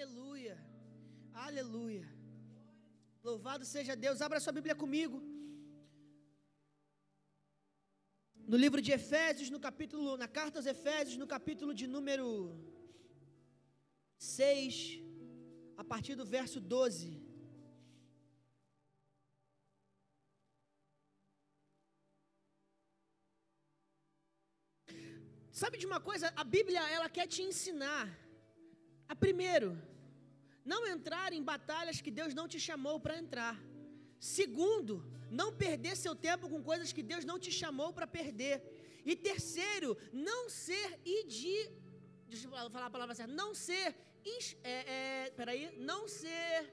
Aleluia. 0.00 0.56
Aleluia. 1.46 2.06
Louvado 3.22 3.64
seja 3.72 3.94
Deus. 4.04 4.22
Abra 4.26 4.40
sua 4.44 4.54
Bíblia 4.58 4.74
comigo. 4.82 5.18
No 8.52 8.56
livro 8.62 8.80
de 8.86 8.92
Efésios, 8.98 9.50
no 9.54 9.60
capítulo, 9.66 10.16
na 10.22 10.28
carta 10.38 10.58
aos 10.58 10.68
Efésios, 10.74 11.18
no 11.22 11.26
capítulo 11.34 11.74
de 11.80 11.86
número 11.96 12.28
6, 14.18 15.02
a 15.82 15.84
partir 15.92 16.14
do 16.20 16.24
verso 16.36 16.58
12. 16.60 17.10
Sabe 25.60 25.76
de 25.76 25.86
uma 25.90 26.00
coisa? 26.00 26.32
A 26.42 26.44
Bíblia, 26.56 26.82
ela 26.96 27.10
quer 27.18 27.28
te 27.34 27.42
ensinar 27.50 28.08
a 29.12 29.14
primeiro, 29.24 29.70
não 30.64 30.86
entrar 30.86 31.32
em 31.32 31.42
batalhas 31.42 32.00
que 32.00 32.10
Deus 32.10 32.34
não 32.34 32.46
te 32.48 32.58
chamou 32.60 32.98
para 33.00 33.18
entrar. 33.18 33.60
Segundo, 34.18 35.04
não 35.30 35.56
perder 35.56 35.96
seu 35.96 36.14
tempo 36.14 36.48
com 36.48 36.62
coisas 36.62 36.92
que 36.92 37.02
Deus 37.02 37.24
não 37.24 37.38
te 37.38 37.50
chamou 37.50 37.92
para 37.92 38.06
perder. 38.06 38.56
E 39.04 39.16
terceiro, 39.16 39.96
não 40.12 40.50
ser 40.50 41.00
idi, 41.04 41.58
deixa 42.28 42.46
eu 42.46 42.50
falar 42.50 42.86
a 42.86 42.90
palavra 42.90 43.14
certa, 43.14 43.32
não 43.32 43.54
ser, 43.54 43.96
é, 44.62 44.74
é, 44.96 45.30
peraí, 45.30 45.74
não 45.78 46.06
ser, 46.06 46.70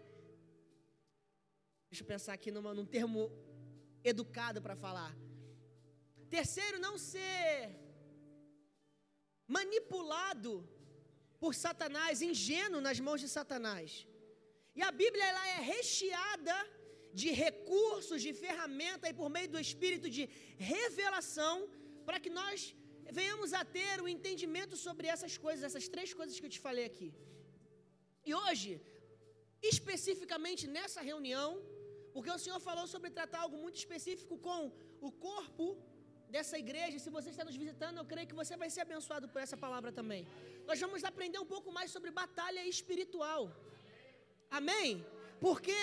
deixa 1.89 2.03
eu 2.03 2.07
pensar 2.07 2.33
aqui 2.33 2.51
numa, 2.51 2.73
num 2.73 2.85
termo 2.85 3.31
educado 4.03 4.61
para 4.61 4.75
falar. 4.75 5.15
Terceiro, 6.29 6.79
não 6.79 6.97
ser 6.97 7.87
manipulado 9.47 10.67
por 11.41 11.51
Satanás, 11.65 12.21
ingênuo 12.31 12.81
nas 12.87 12.99
mãos 13.07 13.21
de 13.23 13.29
Satanás. 13.37 13.89
E 14.79 14.81
a 14.89 14.91
Bíblia 15.01 15.25
ela 15.31 15.45
é 15.55 15.59
recheada 15.75 16.57
de 17.21 17.29
recursos, 17.45 18.21
de 18.25 18.33
ferramenta 18.43 19.05
e 19.09 19.17
por 19.19 19.29
meio 19.35 19.49
do 19.53 19.59
Espírito 19.67 20.07
de 20.17 20.23
revelação 20.73 21.55
para 22.07 22.19
que 22.23 22.31
nós 22.39 22.59
venhamos 23.19 23.51
a 23.59 23.63
ter 23.77 23.95
o 23.99 24.05
um 24.05 24.13
entendimento 24.15 24.75
sobre 24.85 25.07
essas 25.13 25.33
coisas, 25.45 25.63
essas 25.69 25.87
três 25.93 26.11
coisas 26.19 26.37
que 26.39 26.47
eu 26.47 26.55
te 26.55 26.61
falei 26.67 26.85
aqui. 26.91 27.09
E 28.29 28.33
hoje, 28.41 28.71
especificamente 29.71 30.63
nessa 30.75 31.01
reunião, 31.11 31.49
porque 32.13 32.31
o 32.35 32.41
Senhor 32.43 32.59
falou 32.69 32.85
sobre 32.93 33.09
tratar 33.17 33.39
algo 33.41 33.57
muito 33.63 33.77
específico 33.83 34.35
com 34.47 34.61
o 35.07 35.11
corpo 35.27 35.65
dessa 36.35 36.57
igreja, 36.63 36.99
se 37.03 37.09
você 37.17 37.29
está 37.33 37.43
nos 37.49 37.57
visitando, 37.63 37.97
eu 37.97 38.05
creio 38.11 38.27
que 38.31 38.39
você 38.41 38.55
vai 38.63 38.69
ser 38.75 38.81
abençoado 38.81 39.27
por 39.33 39.41
essa 39.45 39.57
palavra 39.65 39.91
também. 39.99 40.21
Nós 40.69 40.79
vamos 40.85 41.03
aprender 41.11 41.39
um 41.39 41.49
pouco 41.55 41.71
mais 41.77 41.89
sobre 41.95 42.11
batalha 42.23 42.63
espiritual. 42.75 43.41
Amém? 44.59 45.05
Porque 45.45 45.81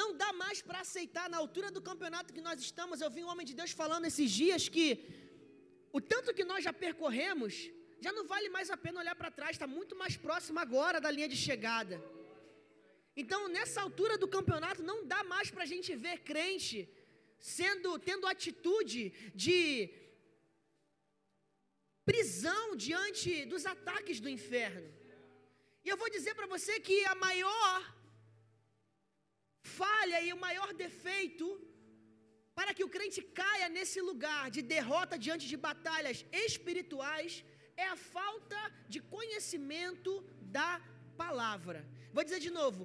não 0.00 0.08
dá 0.22 0.30
mais 0.42 0.60
para 0.68 0.80
aceitar 0.86 1.26
na 1.32 1.38
altura 1.42 1.70
do 1.76 1.82
campeonato 1.90 2.34
que 2.36 2.46
nós 2.48 2.60
estamos. 2.68 3.00
Eu 3.00 3.10
vi 3.16 3.22
um 3.24 3.30
homem 3.32 3.46
de 3.50 3.54
Deus 3.60 3.72
falando 3.82 4.06
esses 4.10 4.30
dias 4.30 4.68
que 4.76 4.88
o 5.98 6.00
tanto 6.00 6.34
que 6.38 6.44
nós 6.44 6.62
já 6.66 6.72
percorremos, 6.72 7.54
já 8.00 8.12
não 8.12 8.24
vale 8.32 8.48
mais 8.56 8.70
a 8.70 8.76
pena 8.84 9.00
olhar 9.02 9.16
para 9.20 9.30
trás, 9.38 9.52
está 9.52 9.68
muito 9.78 9.94
mais 10.02 10.16
próximo 10.16 10.58
agora 10.66 11.00
da 11.00 11.10
linha 11.16 11.28
de 11.34 11.36
chegada. 11.36 11.96
Então, 13.16 13.40
nessa 13.48 13.80
altura 13.80 14.18
do 14.18 14.28
campeonato, 14.36 14.82
não 14.82 14.98
dá 15.12 15.22
mais 15.22 15.50
para 15.50 15.62
a 15.62 15.70
gente 15.72 15.94
ver 15.94 16.18
crente 16.30 16.78
sendo, 17.52 17.88
tendo 18.08 18.30
atitude 18.34 19.00
de 19.44 19.58
prisão 22.10 22.64
diante 22.84 23.30
dos 23.52 23.64
ataques 23.74 24.18
do 24.24 24.30
inferno. 24.36 24.88
E 25.84 25.88
eu 25.90 25.98
vou 26.02 26.08
dizer 26.16 26.34
para 26.38 26.52
você 26.54 26.74
que 26.86 26.96
a 27.12 27.14
maior 27.26 27.76
falha 29.80 30.18
e 30.26 30.32
o 30.32 30.42
maior 30.46 30.70
defeito 30.84 31.46
para 32.58 32.72
que 32.76 32.84
o 32.86 32.92
crente 32.96 33.20
caia 33.40 33.68
nesse 33.76 34.00
lugar 34.10 34.44
de 34.56 34.62
derrota 34.74 35.22
diante 35.26 35.46
de 35.52 35.58
batalhas 35.68 36.18
espirituais 36.46 37.44
é 37.76 37.86
a 37.94 37.96
falta 38.16 38.60
de 38.92 39.00
conhecimento 39.16 40.12
da 40.58 40.70
palavra. 41.22 41.80
Vou 42.14 42.24
dizer 42.26 42.40
de 42.46 42.52
novo: 42.60 42.82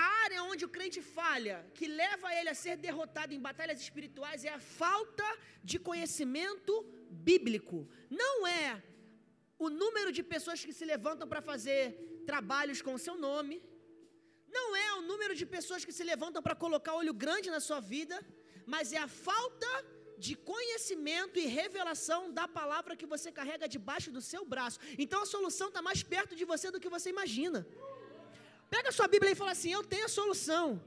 a 0.00 0.04
área 0.24 0.44
onde 0.50 0.64
o 0.66 0.72
crente 0.76 1.00
falha, 1.16 1.56
que 1.76 1.86
leva 2.02 2.34
ele 2.38 2.50
a 2.52 2.60
ser 2.62 2.76
derrotado 2.86 3.34
em 3.34 3.44
batalhas 3.48 3.80
espirituais, 3.86 4.44
é 4.50 4.52
a 4.58 4.62
falta 4.82 5.28
de 5.70 5.78
conhecimento 5.88 6.72
bíblico. 7.28 7.78
Não 8.22 8.46
é 8.46 8.82
o 9.64 9.68
número 9.82 10.10
de 10.16 10.22
pessoas 10.34 10.64
que 10.66 10.74
se 10.78 10.86
levantam 10.92 11.28
para 11.32 11.42
fazer 11.50 11.80
trabalhos 12.30 12.80
com 12.86 12.94
o 12.94 13.02
seu 13.06 13.16
nome. 13.28 13.56
Não 14.58 14.68
é 14.84 14.88
o 14.98 15.02
número 15.10 15.34
de 15.40 15.46
pessoas 15.56 15.84
que 15.86 15.96
se 15.98 16.04
levantam 16.12 16.42
para 16.46 16.60
colocar 16.64 16.94
olho 16.94 17.14
grande 17.24 17.50
na 17.56 17.60
sua 17.68 17.80
vida, 17.94 18.16
mas 18.74 18.92
é 18.98 19.00
a 19.06 19.12
falta 19.28 19.72
de 20.24 20.34
conhecimento 20.52 21.36
e 21.42 21.46
revelação 21.60 22.20
da 22.38 22.46
palavra 22.58 22.96
que 23.00 23.10
você 23.14 23.28
carrega 23.38 23.72
debaixo 23.76 24.10
do 24.16 24.22
seu 24.30 24.42
braço. 24.52 24.78
Então 25.04 25.20
a 25.22 25.30
solução 25.34 25.68
está 25.68 25.82
mais 25.88 26.02
perto 26.14 26.36
de 26.40 26.44
você 26.52 26.70
do 26.70 26.80
que 26.82 26.94
você 26.96 27.08
imagina. 27.16 27.66
Pega 28.74 28.88
a 28.88 28.96
sua 28.98 29.06
Bíblia 29.14 29.32
e 29.32 29.40
fala 29.40 29.52
assim: 29.56 29.70
Eu 29.70 29.84
tenho 29.92 30.06
a 30.06 30.14
solução. 30.18 30.82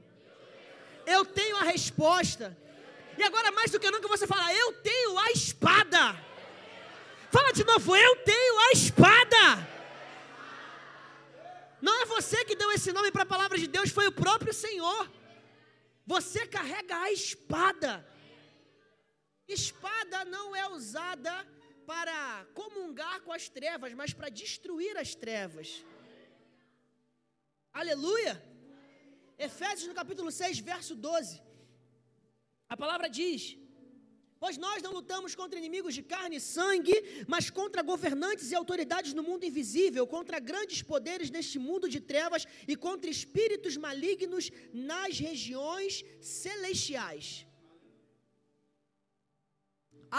Eu 1.14 1.24
tenho 1.24 1.56
a 1.58 1.66
resposta. 1.74 2.46
E 3.16 3.22
agora, 3.22 3.52
mais 3.58 3.70
do 3.70 3.78
que 3.78 3.92
nunca, 3.92 4.08
você 4.14 4.26
fala: 4.26 4.52
Eu 4.52 4.72
tenho 4.88 5.16
a 5.24 5.30
espada. 5.30 6.02
Fala 7.36 7.52
de 7.52 7.64
novo: 7.70 7.96
Eu 7.96 8.16
tenho 8.32 8.58
a 8.66 8.72
espada. 8.72 9.44
Não 11.80 11.94
é 12.02 12.06
você 12.06 12.44
que 12.44 12.56
deu 12.56 12.72
esse 12.72 12.90
nome 12.92 13.12
para 13.12 13.22
a 13.22 13.32
palavra 13.34 13.56
de 13.56 13.68
Deus, 13.68 13.90
foi 13.98 14.08
o 14.08 14.18
próprio 14.24 14.52
Senhor. 14.52 15.08
Você 16.04 16.44
carrega 16.44 16.96
a 17.02 17.12
espada. 17.12 18.04
Espada 19.46 20.24
não 20.24 20.56
é 20.56 20.68
usada 20.70 21.32
para 21.86 22.44
comungar 22.52 23.20
com 23.20 23.32
as 23.32 23.48
trevas, 23.48 23.92
mas 23.94 24.12
para 24.12 24.28
destruir 24.28 24.96
as 24.96 25.14
trevas. 25.14 25.84
Aleluia! 27.82 28.34
Efésios 29.46 29.88
no 29.88 29.94
capítulo 30.00 30.30
6, 30.32 30.58
verso 30.72 30.94
12. 30.94 31.42
A 32.72 32.76
palavra 32.82 33.08
diz: 33.18 33.42
Pois 34.42 34.56
nós 34.64 34.82
não 34.84 34.92
lutamos 34.98 35.34
contra 35.40 35.58
inimigos 35.62 35.94
de 35.98 36.02
carne 36.12 36.36
e 36.36 36.44
sangue, 36.56 36.96
mas 37.32 37.50
contra 37.58 37.86
governantes 37.92 38.50
e 38.50 38.54
autoridades 38.60 39.12
no 39.18 39.22
mundo 39.28 39.44
invisível, 39.50 40.06
contra 40.06 40.38
grandes 40.50 40.80
poderes 40.92 41.30
neste 41.36 41.58
mundo 41.58 41.86
de 41.94 42.00
trevas 42.12 42.46
e 42.72 42.76
contra 42.86 43.10
espíritos 43.16 43.76
malignos 43.86 44.50
nas 44.72 45.18
regiões 45.28 46.02
celestiais. 46.20 47.46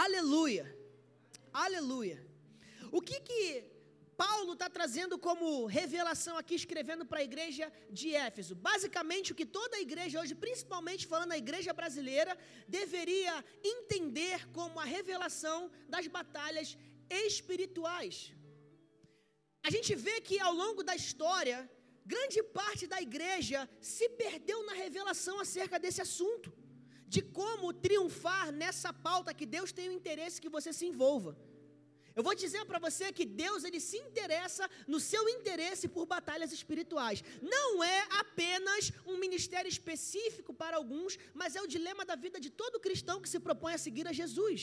Aleluia. 0.05 0.65
Aleluia. 1.65 2.19
O 2.91 3.01
que 3.01 3.19
que 3.27 3.41
Paulo 4.23 4.53
está 4.53 4.67
trazendo 4.77 5.15
como 5.25 5.67
revelação 5.79 6.35
aqui, 6.37 6.55
escrevendo 6.55 7.05
para 7.05 7.19
a 7.19 7.27
igreja 7.29 7.65
de 7.97 8.07
Éfeso. 8.27 8.55
Basicamente, 8.69 9.31
o 9.31 9.37
que 9.39 9.45
toda 9.45 9.77
a 9.77 9.83
igreja 9.87 10.19
hoje, 10.21 10.33
principalmente 10.45 11.05
falando 11.13 11.33
a 11.33 11.41
igreja 11.45 11.71
brasileira, 11.79 12.35
deveria 12.67 13.33
entender 13.73 14.39
como 14.57 14.79
a 14.79 14.85
revelação 14.97 15.59
das 15.87 16.07
batalhas 16.07 16.75
espirituais. 17.27 18.33
A 19.67 19.69
gente 19.75 19.93
vê 20.05 20.15
que 20.27 20.39
ao 20.39 20.53
longo 20.63 20.81
da 20.89 20.95
história, 20.95 21.57
grande 22.13 22.41
parte 22.59 22.87
da 22.87 22.99
igreja 23.07 23.69
se 23.79 24.07
perdeu 24.23 24.65
na 24.65 24.73
revelação 24.73 25.39
acerca 25.39 25.77
desse 25.77 26.01
assunto, 26.07 26.51
de 27.07 27.21
como 27.21 27.71
triunfar 27.85 28.51
nessa 28.51 28.91
pauta 28.91 29.35
que 29.39 29.45
Deus 29.45 29.71
tem 29.71 29.89
o 29.89 29.97
interesse 29.99 30.41
que 30.41 30.55
você 30.57 30.73
se 30.73 30.87
envolva. 30.91 31.37
Eu 32.17 32.23
vou 32.27 32.33
dizer 32.43 32.63
para 32.69 32.79
você 32.85 33.05
que 33.17 33.25
Deus 33.41 33.63
ele 33.67 33.79
se 33.87 33.97
interessa 34.05 34.65
no 34.93 34.99
seu 34.99 35.23
interesse 35.33 35.85
por 35.95 36.05
batalhas 36.13 36.51
espirituais. 36.57 37.23
Não 37.55 37.83
é 37.83 37.99
apenas 38.21 38.91
um 39.11 39.17
ministério 39.25 39.69
específico 39.75 40.51
para 40.61 40.77
alguns, 40.77 41.11
mas 41.39 41.55
é 41.55 41.61
o 41.61 41.71
dilema 41.75 42.03
da 42.11 42.15
vida 42.15 42.39
de 42.45 42.49
todo 42.61 42.83
cristão 42.87 43.21
que 43.21 43.33
se 43.33 43.39
propõe 43.47 43.73
a 43.75 43.83
seguir 43.85 44.07
a 44.07 44.17
Jesus. 44.21 44.61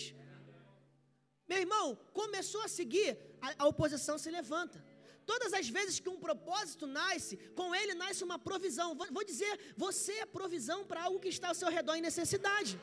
Meu 1.51 1.59
irmão, 1.65 1.87
começou 2.21 2.63
a 2.63 2.73
seguir, 2.79 3.11
a, 3.41 3.55
a 3.63 3.69
oposição 3.73 4.19
se 4.19 4.33
levanta. 4.39 4.85
Todas 5.25 5.53
as 5.53 5.69
vezes 5.69 6.01
que 6.01 6.13
um 6.15 6.19
propósito 6.27 6.89
nasce, 7.01 7.37
com 7.61 7.69
ele 7.73 7.95
nasce 7.95 8.25
uma 8.29 8.39
provisão. 8.49 8.89
Vou, 8.97 9.07
vou 9.19 9.25
dizer, 9.25 9.53
você 9.77 10.15
é 10.25 10.27
provisão 10.27 10.85
para 10.85 11.05
algo 11.05 11.21
que 11.21 11.29
está 11.37 11.49
ao 11.49 11.61
seu 11.63 11.71
redor 11.79 11.95
em 11.95 12.07
necessidade. 12.11 12.75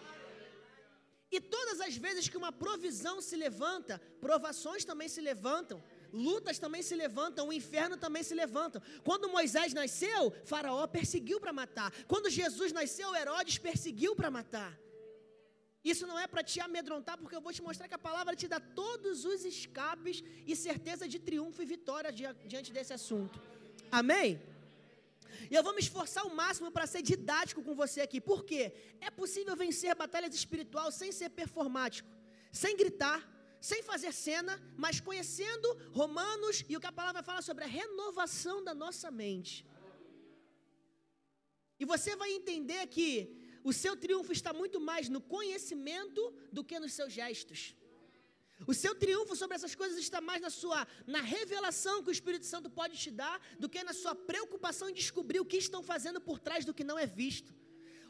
E 1.31 1.39
todas 1.39 1.79
as 1.79 1.95
vezes 1.95 2.27
que 2.27 2.35
uma 2.35 2.51
provisão 2.51 3.21
se 3.21 3.35
levanta, 3.37 4.01
provações 4.19 4.83
também 4.83 5.07
se 5.07 5.21
levantam, 5.21 5.81
lutas 6.11 6.59
também 6.59 6.83
se 6.83 6.93
levantam, 6.93 7.47
o 7.47 7.53
inferno 7.53 7.95
também 7.95 8.21
se 8.21 8.35
levanta. 8.35 8.83
Quando 9.03 9.29
Moisés 9.29 9.73
nasceu, 9.73 10.33
Faraó 10.43 10.85
perseguiu 10.87 11.39
para 11.39 11.53
matar. 11.53 11.89
Quando 12.05 12.29
Jesus 12.29 12.73
nasceu, 12.73 13.15
Herodes 13.15 13.57
perseguiu 13.57 14.13
para 14.13 14.29
matar. 14.29 14.77
Isso 15.83 16.05
não 16.05 16.19
é 16.19 16.27
para 16.27 16.43
te 16.43 16.59
amedrontar, 16.59 17.17
porque 17.17 17.35
eu 17.35 17.41
vou 17.41 17.53
te 17.53 17.61
mostrar 17.61 17.87
que 17.87 17.95
a 17.95 18.05
palavra 18.09 18.35
te 18.35 18.47
dá 18.47 18.59
todos 18.59 19.23
os 19.25 19.45
escapes 19.45 20.21
e 20.45 20.55
certeza 20.55 21.07
de 21.07 21.17
triunfo 21.17 21.61
e 21.61 21.65
vitória 21.65 22.11
diante 22.11 22.71
desse 22.73 22.93
assunto. 22.93 23.41
Amém? 23.89 24.39
E 25.49 25.55
eu 25.55 25.63
vou 25.63 25.73
me 25.73 25.79
esforçar 25.79 26.23
ao 26.23 26.33
máximo 26.41 26.71
para 26.71 26.87
ser 26.87 27.01
didático 27.01 27.63
com 27.63 27.73
você 27.75 28.01
aqui. 28.01 28.19
Por 28.21 28.43
quê? 28.43 28.73
É 28.99 29.09
possível 29.09 29.55
vencer 29.55 29.95
batalhas 29.95 30.33
espirituais 30.35 30.95
sem 30.95 31.11
ser 31.11 31.29
performático, 31.29 32.09
sem 32.51 32.75
gritar, 32.75 33.19
sem 33.59 33.83
fazer 33.83 34.11
cena, 34.11 34.59
mas 34.75 34.99
conhecendo 34.99 35.67
Romanos 35.91 36.63
e 36.67 36.75
o 36.75 36.79
que 36.79 36.87
a 36.87 36.91
palavra 36.91 37.21
fala 37.21 37.41
sobre 37.41 37.63
a 37.63 37.67
renovação 37.67 38.63
da 38.63 38.73
nossa 38.73 39.11
mente. 39.11 39.65
E 41.79 41.85
você 41.85 42.15
vai 42.15 42.31
entender 42.31 42.85
que 42.87 43.09
o 43.63 43.71
seu 43.71 43.95
triunfo 43.95 44.31
está 44.31 44.51
muito 44.53 44.79
mais 44.79 45.09
no 45.09 45.21
conhecimento 45.21 46.33
do 46.51 46.63
que 46.63 46.79
nos 46.79 46.93
seus 46.93 47.13
gestos. 47.13 47.75
O 48.67 48.73
seu 48.73 48.93
triunfo 48.95 49.35
sobre 49.35 49.55
essas 49.55 49.73
coisas 49.75 49.97
está 49.97 50.21
mais 50.21 50.41
na 50.41 50.49
sua 50.49 50.87
na 51.07 51.21
revelação 51.21 52.03
que 52.03 52.09
o 52.09 52.11
Espírito 52.11 52.45
Santo 52.45 52.69
pode 52.69 52.97
te 52.97 53.11
dar 53.11 53.41
do 53.59 53.69
que 53.69 53.83
na 53.83 53.93
sua 53.93 54.13
preocupação 54.13 54.89
em 54.89 54.93
descobrir 54.93 55.39
o 55.39 55.45
que 55.45 55.57
estão 55.57 55.81
fazendo 55.81 56.21
por 56.21 56.39
trás 56.39 56.65
do 56.65 56.73
que 56.73 56.83
não 56.83 56.97
é 56.97 57.05
visto. 57.05 57.53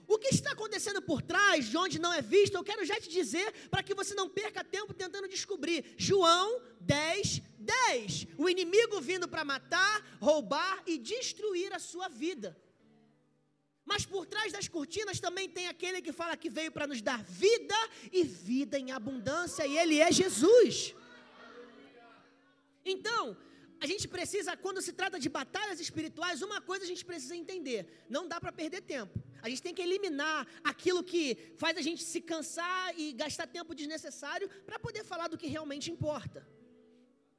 O 0.08 0.18
que 0.18 0.28
está 0.28 0.52
acontecendo 0.52 1.02
por 1.02 1.22
trás 1.22 1.70
de 1.70 1.78
onde 1.78 1.98
não 1.98 2.12
é 2.12 2.22
visto, 2.22 2.56
eu 2.56 2.64
quero 2.64 2.84
já 2.84 3.00
te 3.00 3.08
dizer 3.08 3.70
para 3.70 3.82
que 3.82 3.94
você 3.94 4.14
não 4.14 4.28
perca 4.28 4.64
tempo 4.64 4.94
tentando 4.94 5.28
descobrir. 5.28 5.94
João 5.98 6.62
10, 6.82 7.42
10. 7.58 8.28
O 8.38 8.50
inimigo 8.50 9.00
vindo 9.00 9.28
para 9.28 9.46
matar, 9.46 10.18
roubar 10.20 10.84
e 10.86 10.98
destruir 10.98 11.72
a 11.74 11.80
sua 11.80 12.10
vida. 12.10 12.58
Mas 13.86 14.06
por 14.06 14.26
trás 14.26 14.52
das 14.52 14.68
cortinas 14.68 15.20
também 15.20 15.50
tem 15.50 15.68
aquele 15.68 16.02
que 16.02 16.12
fala 16.12 16.38
que 16.38 16.50
veio 16.50 16.72
para 16.72 16.88
nos 16.88 17.02
dar 17.02 17.24
vida 17.24 17.76
e 18.12 18.24
vida 18.24 18.78
em 18.78 18.92
abundância, 18.92 19.66
e 19.66 19.78
ele 19.78 20.00
é 20.00 20.12
Jesus. 20.12 20.96
Então, 22.86 23.38
a 23.80 23.88
gente 23.88 24.08
precisa, 24.08 24.56
quando 24.56 24.80
se 24.82 24.94
trata 24.94 25.20
de 25.20 25.28
batalhas 25.28 25.80
espirituais, 25.80 26.44
uma 26.44 26.62
coisa 26.62 26.86
a 26.86 26.88
gente 26.88 27.04
precisa 27.04 27.36
entender: 27.36 28.06
não 28.08 28.28
dá 28.28 28.40
para 28.40 28.52
perder 28.52 28.82
tempo. 28.82 29.20
A 29.42 29.50
gente 29.50 29.64
tem 29.64 29.74
que 29.74 29.82
eliminar 29.82 30.48
aquilo 30.64 31.04
que 31.04 31.26
faz 31.58 31.76
a 31.76 31.82
gente 31.82 32.04
se 32.04 32.22
cansar 32.22 32.94
e 32.98 33.12
gastar 33.12 33.48
tempo 33.48 33.74
desnecessário 33.74 34.48
para 34.68 34.78
poder 34.78 35.04
falar 35.04 35.28
do 35.28 35.38
que 35.38 35.48
realmente 35.48 35.90
importa. 35.92 36.48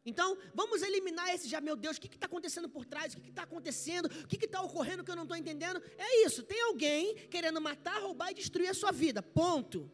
Então, 0.04 0.36
vamos 0.52 0.82
eliminar 0.82 1.32
esse 1.32 1.48
já, 1.48 1.60
meu 1.60 1.76
Deus, 1.76 1.96
o 1.96 2.00
que 2.00 2.08
está 2.08 2.26
acontecendo 2.26 2.68
por 2.68 2.84
trás? 2.84 3.14
O 3.14 3.20
que 3.20 3.30
está 3.30 3.44
acontecendo? 3.44 4.06
O 4.06 4.26
que 4.26 4.44
está 4.44 4.60
ocorrendo 4.60 5.04
que 5.04 5.10
eu 5.10 5.16
não 5.16 5.22
estou 5.22 5.36
entendendo? 5.36 5.80
É 5.96 6.26
isso, 6.26 6.42
tem 6.42 6.60
alguém 6.62 7.14
querendo 7.28 7.60
matar, 7.60 8.02
roubar 8.02 8.32
e 8.32 8.34
destruir 8.34 8.68
a 8.68 8.74
sua 8.74 8.90
vida. 8.90 9.22
Ponto. 9.22 9.90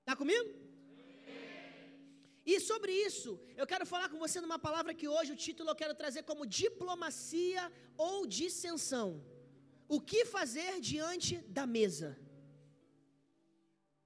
Está 0.00 0.16
comigo? 0.16 0.48
E 2.44 2.58
sobre 2.58 2.92
isso, 2.92 3.38
eu 3.54 3.66
quero 3.66 3.84
falar 3.86 4.08
com 4.08 4.18
você 4.18 4.40
numa 4.40 4.58
palavra 4.58 4.94
que 4.94 5.06
hoje 5.06 5.32
o 5.32 5.36
título 5.36 5.70
eu 5.70 5.76
quero 5.76 5.94
trazer 5.94 6.22
como 6.22 6.46
diplomacia 6.46 7.70
ou 7.96 8.26
dissensão. 8.26 9.22
O 9.86 10.00
que 10.00 10.24
fazer 10.24 10.80
diante 10.80 11.36
da 11.48 11.66
mesa? 11.66 12.18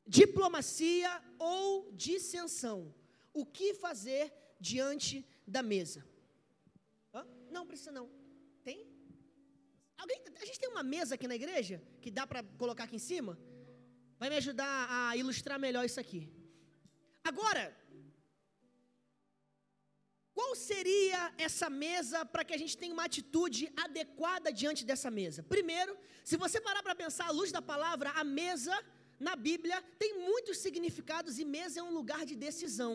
Diplomacia 0.05 1.23
ou 1.39 1.93
dissensão 1.93 2.95
o 3.41 3.45
que 3.57 3.69
fazer 3.87 4.25
diante 4.69 5.15
da 5.55 5.63
mesa. 5.73 6.01
Hã? 7.15 7.23
Não 7.57 7.67
precisa 7.71 7.93
não. 7.99 8.07
Tem? 8.67 8.79
Alguém, 10.03 10.19
a 10.43 10.47
gente 10.49 10.61
tem 10.63 10.71
uma 10.75 10.85
mesa 10.95 11.15
aqui 11.17 11.29
na 11.33 11.39
igreja 11.41 11.77
que 12.03 12.11
dá 12.19 12.25
para 12.31 12.43
colocar 12.63 12.85
aqui 12.85 12.97
em 12.97 13.07
cima? 13.11 13.33
Vai 14.21 14.29
me 14.31 14.39
ajudar 14.43 14.73
a 14.99 15.17
ilustrar 15.23 15.59
melhor 15.67 15.85
isso 15.85 16.01
aqui. 16.05 16.23
Agora, 17.31 17.65
qual 20.37 20.55
seria 20.55 21.21
essa 21.47 21.69
mesa 21.69 22.19
para 22.25 22.45
que 22.47 22.55
a 22.57 22.61
gente 22.63 22.77
tenha 22.81 22.95
uma 22.97 23.07
atitude 23.11 23.63
adequada 23.85 24.53
diante 24.61 24.85
dessa 24.91 25.11
mesa? 25.11 25.43
Primeiro, 25.43 25.93
se 26.25 26.37
você 26.45 26.59
parar 26.69 26.83
para 26.83 27.01
pensar 27.05 27.27
à 27.29 27.37
luz 27.39 27.51
da 27.57 27.63
palavra, 27.73 28.11
a 28.23 28.25
mesa 28.25 28.75
na 29.19 29.35
Bíblia 29.35 29.83
tem 29.99 30.13
muitos 30.31 30.59
significados 30.59 31.39
e 31.39 31.45
mesa 31.45 31.81
é 31.81 31.83
um 31.83 31.95
lugar 32.01 32.25
de 32.31 32.37
decisão. 32.47 32.93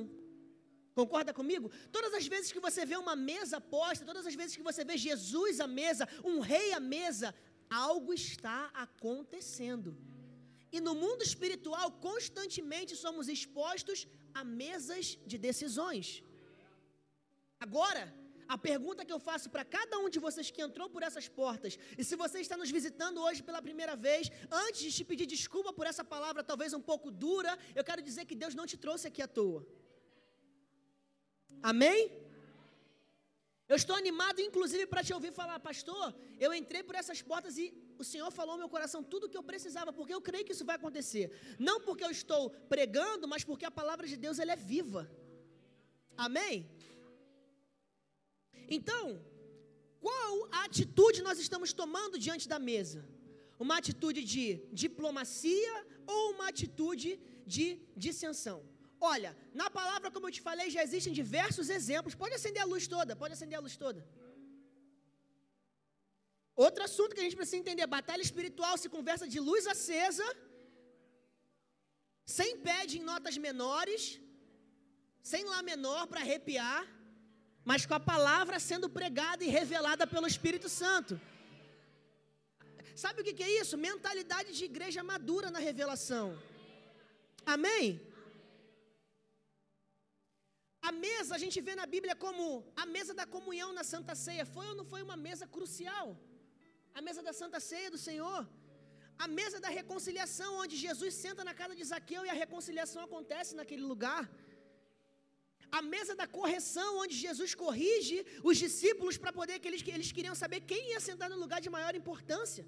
Concorda 0.99 1.33
comigo? 1.33 1.71
Todas 1.91 2.13
as 2.13 2.27
vezes 2.27 2.51
que 2.51 2.59
você 2.59 2.85
vê 2.85 2.97
uma 2.97 3.15
mesa 3.15 3.59
posta, 3.61 4.05
todas 4.05 4.25
as 4.25 4.35
vezes 4.35 4.55
que 4.55 4.67
você 4.69 4.83
vê 4.83 4.97
Jesus 4.97 5.59
à 5.59 5.67
mesa, 5.67 6.07
um 6.23 6.39
rei 6.39 6.73
à 6.73 6.79
mesa, 6.79 7.33
algo 7.69 8.13
está 8.13 8.69
acontecendo. 8.73 9.97
E 10.71 10.79
no 10.79 10.93
mundo 11.03 11.21
espiritual, 11.21 11.87
constantemente 12.07 12.95
somos 12.95 13.27
expostos 13.27 14.07
a 14.33 14.43
mesas 14.43 15.17
de 15.25 15.37
decisões. 15.37 16.23
Agora, 17.59 18.03
a 18.53 18.57
pergunta 18.57 19.05
que 19.05 19.13
eu 19.15 19.19
faço 19.19 19.49
para 19.49 19.63
cada 19.63 19.97
um 20.03 20.09
de 20.09 20.19
vocês 20.19 20.51
que 20.51 20.61
entrou 20.61 20.89
por 20.93 21.03
essas 21.07 21.27
portas, 21.27 21.77
e 21.97 22.03
se 22.03 22.15
você 22.23 22.39
está 22.45 22.57
nos 22.61 22.71
visitando 22.77 23.21
hoje 23.25 23.41
pela 23.41 23.61
primeira 23.67 23.95
vez, 23.95 24.29
antes 24.65 24.81
de 24.81 24.91
te 24.97 25.03
pedir 25.05 25.25
desculpa 25.25 25.71
por 25.71 25.85
essa 25.91 26.03
palavra 26.03 26.43
talvez 26.43 26.73
um 26.73 26.81
pouco 26.81 27.09
dura, 27.09 27.57
eu 27.73 27.83
quero 27.89 28.01
dizer 28.01 28.25
que 28.25 28.35
Deus 28.35 28.53
não 28.53 28.65
te 28.71 28.77
trouxe 28.77 29.07
aqui 29.07 29.21
à 29.21 29.27
toa. 29.27 29.65
Amém? 31.71 31.99
Eu 33.71 33.77
estou 33.81 33.95
animado, 33.95 34.39
inclusive, 34.47 34.85
para 34.91 35.03
te 35.07 35.13
ouvir 35.17 35.31
falar, 35.39 35.57
pastor. 35.67 36.05
Eu 36.45 36.49
entrei 36.53 36.81
por 36.87 36.95
essas 37.01 37.19
portas 37.29 37.57
e 37.63 37.65
o 38.01 38.05
Senhor 38.11 38.29
falou 38.37 38.55
no 38.55 38.63
meu 38.63 38.71
coração 38.75 39.01
tudo 39.11 39.25
o 39.25 39.29
que 39.31 39.39
eu 39.39 39.49
precisava, 39.51 39.93
porque 39.97 40.13
eu 40.13 40.23
creio 40.27 40.45
que 40.47 40.55
isso 40.55 40.65
vai 40.69 40.75
acontecer. 40.79 41.25
Não 41.67 41.77
porque 41.85 42.03
eu 42.07 42.11
estou 42.19 42.41
pregando, 42.73 43.29
mas 43.33 43.45
porque 43.49 43.65
a 43.69 43.77
palavra 43.79 44.05
de 44.11 44.17
Deus 44.25 44.39
ela 44.39 44.53
é 44.57 44.65
viva. 44.73 45.03
Amém? 46.25 46.55
Então, 48.77 49.05
qual 50.05 50.33
a 50.51 50.65
atitude 50.65 51.21
nós 51.27 51.39
estamos 51.45 51.71
tomando 51.81 52.19
diante 52.25 52.47
da 52.53 52.59
mesa? 52.71 52.99
Uma 53.65 53.77
atitude 53.77 54.21
de 54.33 54.43
diplomacia 54.83 55.73
ou 56.07 56.21
uma 56.33 56.47
atitude 56.53 57.09
de 57.55 57.67
dissensão? 57.95 58.59
Olha, 59.09 59.29
na 59.59 59.67
palavra, 59.77 60.11
como 60.15 60.27
eu 60.27 60.33
te 60.35 60.41
falei, 60.47 60.67
já 60.75 60.81
existem 60.87 61.13
diversos 61.21 61.69
exemplos. 61.77 62.13
Pode 62.23 62.35
acender 62.35 62.61
a 62.61 62.69
luz 62.73 62.85
toda, 62.95 63.15
pode 63.21 63.33
acender 63.33 63.57
a 63.57 63.63
luz 63.65 63.75
toda. 63.83 64.01
Outro 66.65 66.83
assunto 66.87 67.15
que 67.15 67.21
a 67.21 67.25
gente 67.25 67.39
precisa 67.39 67.61
entender: 67.61 67.87
batalha 67.87 68.25
espiritual 68.29 68.75
se 68.77 68.89
conversa 68.95 69.27
de 69.33 69.39
luz 69.47 69.65
acesa, 69.73 70.27
sem 72.37 72.51
pede 72.67 72.99
em 72.99 73.07
notas 73.11 73.37
menores, 73.47 74.03
sem 75.31 75.45
lá 75.53 75.63
menor 75.71 76.03
para 76.11 76.21
arrepiar, 76.25 76.83
mas 77.71 77.87
com 77.87 77.95
a 77.95 78.05
palavra 78.13 78.59
sendo 78.69 78.87
pregada 78.99 79.43
e 79.43 79.53
revelada 79.59 80.05
pelo 80.13 80.31
Espírito 80.33 80.69
Santo. 80.69 81.19
Sabe 83.03 83.21
o 83.21 83.25
que 83.25 83.43
é 83.49 83.51
isso? 83.61 83.83
Mentalidade 83.89 84.51
de 84.57 84.63
igreja 84.71 85.01
madura 85.11 85.49
na 85.49 85.59
revelação. 85.69 86.27
Amém? 87.55 87.85
A 90.89 90.91
mesa, 91.05 91.31
a 91.37 91.41
gente 91.43 91.59
vê 91.67 91.73
na 91.81 91.87
Bíblia 91.95 92.15
como 92.23 92.43
a 92.83 92.85
mesa 92.95 93.13
da 93.19 93.25
comunhão 93.35 93.69
na 93.79 93.83
Santa 93.91 94.13
Ceia. 94.23 94.45
Foi 94.55 94.65
ou 94.69 94.75
não 94.79 94.85
foi 94.93 95.01
uma 95.07 95.17
mesa 95.27 95.45
crucial? 95.55 96.07
A 96.99 97.01
mesa 97.07 97.21
da 97.27 97.33
Santa 97.41 97.59
Ceia 97.69 97.89
do 97.95 97.99
Senhor. 98.07 98.41
A 99.25 99.27
mesa 99.39 99.57
da 99.65 99.71
reconciliação, 99.79 100.49
onde 100.63 100.75
Jesus 100.85 101.13
senta 101.23 101.43
na 101.49 101.53
casa 101.61 101.75
de 101.79 101.85
Zaqueu 101.91 102.23
e 102.25 102.31
a 102.33 102.39
reconciliação 102.43 103.01
acontece 103.07 103.51
naquele 103.59 103.85
lugar. 103.91 104.23
A 105.79 105.81
mesa 105.93 106.13
da 106.21 106.27
correção, 106.37 106.89
onde 107.03 107.15
Jesus 107.25 107.51
corrige 107.63 108.17
os 108.49 108.57
discípulos 108.65 109.17
para 109.21 109.31
poder 109.39 109.57
que 109.59 109.67
eles, 109.69 109.83
eles 109.97 110.11
queriam 110.17 110.35
saber 110.43 110.61
quem 110.71 110.81
ia 110.91 111.01
sentar 111.09 111.29
no 111.33 111.41
lugar 111.43 111.61
de 111.65 111.73
maior 111.77 111.93
importância. 112.01 112.65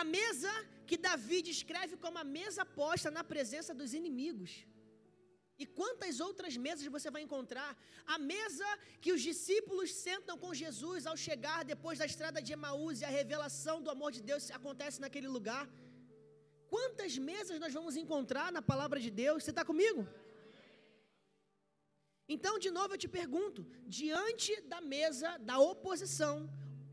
A 0.00 0.04
mesa 0.16 0.52
que 0.88 0.98
Davi 1.06 1.40
descreve 1.50 1.96
como 2.04 2.18
a 2.18 2.26
mesa 2.38 2.64
posta 2.82 3.10
na 3.16 3.24
presença 3.32 3.72
dos 3.80 3.92
inimigos. 4.00 4.52
E 5.62 5.66
quantas 5.78 6.20
outras 6.26 6.54
mesas 6.66 6.86
você 6.94 7.08
vai 7.14 7.20
encontrar? 7.26 7.70
A 8.14 8.16
mesa 8.32 8.68
que 9.02 9.12
os 9.14 9.20
discípulos 9.30 9.88
sentam 10.06 10.36
com 10.42 10.58
Jesus 10.62 11.06
ao 11.10 11.16
chegar 11.26 11.58
depois 11.72 11.98
da 11.98 12.06
estrada 12.10 12.40
de 12.46 12.54
Emaús 12.58 13.00
e 13.00 13.04
a 13.04 13.12
revelação 13.20 13.76
do 13.82 13.90
amor 13.94 14.10
de 14.16 14.22
Deus 14.30 14.50
acontece 14.58 15.02
naquele 15.04 15.28
lugar. 15.28 15.64
Quantas 16.74 17.18
mesas 17.18 17.60
nós 17.60 17.74
vamos 17.78 17.94
encontrar 18.02 18.50
na 18.50 18.62
palavra 18.62 18.98
de 18.98 19.10
Deus? 19.10 19.44
Você 19.44 19.50
está 19.50 19.62
comigo? 19.62 20.08
Então, 22.26 22.58
de 22.64 22.70
novo, 22.70 22.94
eu 22.94 23.02
te 23.04 23.08
pergunto: 23.20 23.66
diante 23.86 24.52
da 24.62 24.80
mesa 24.80 25.36
da 25.50 25.58
oposição, 25.58 26.34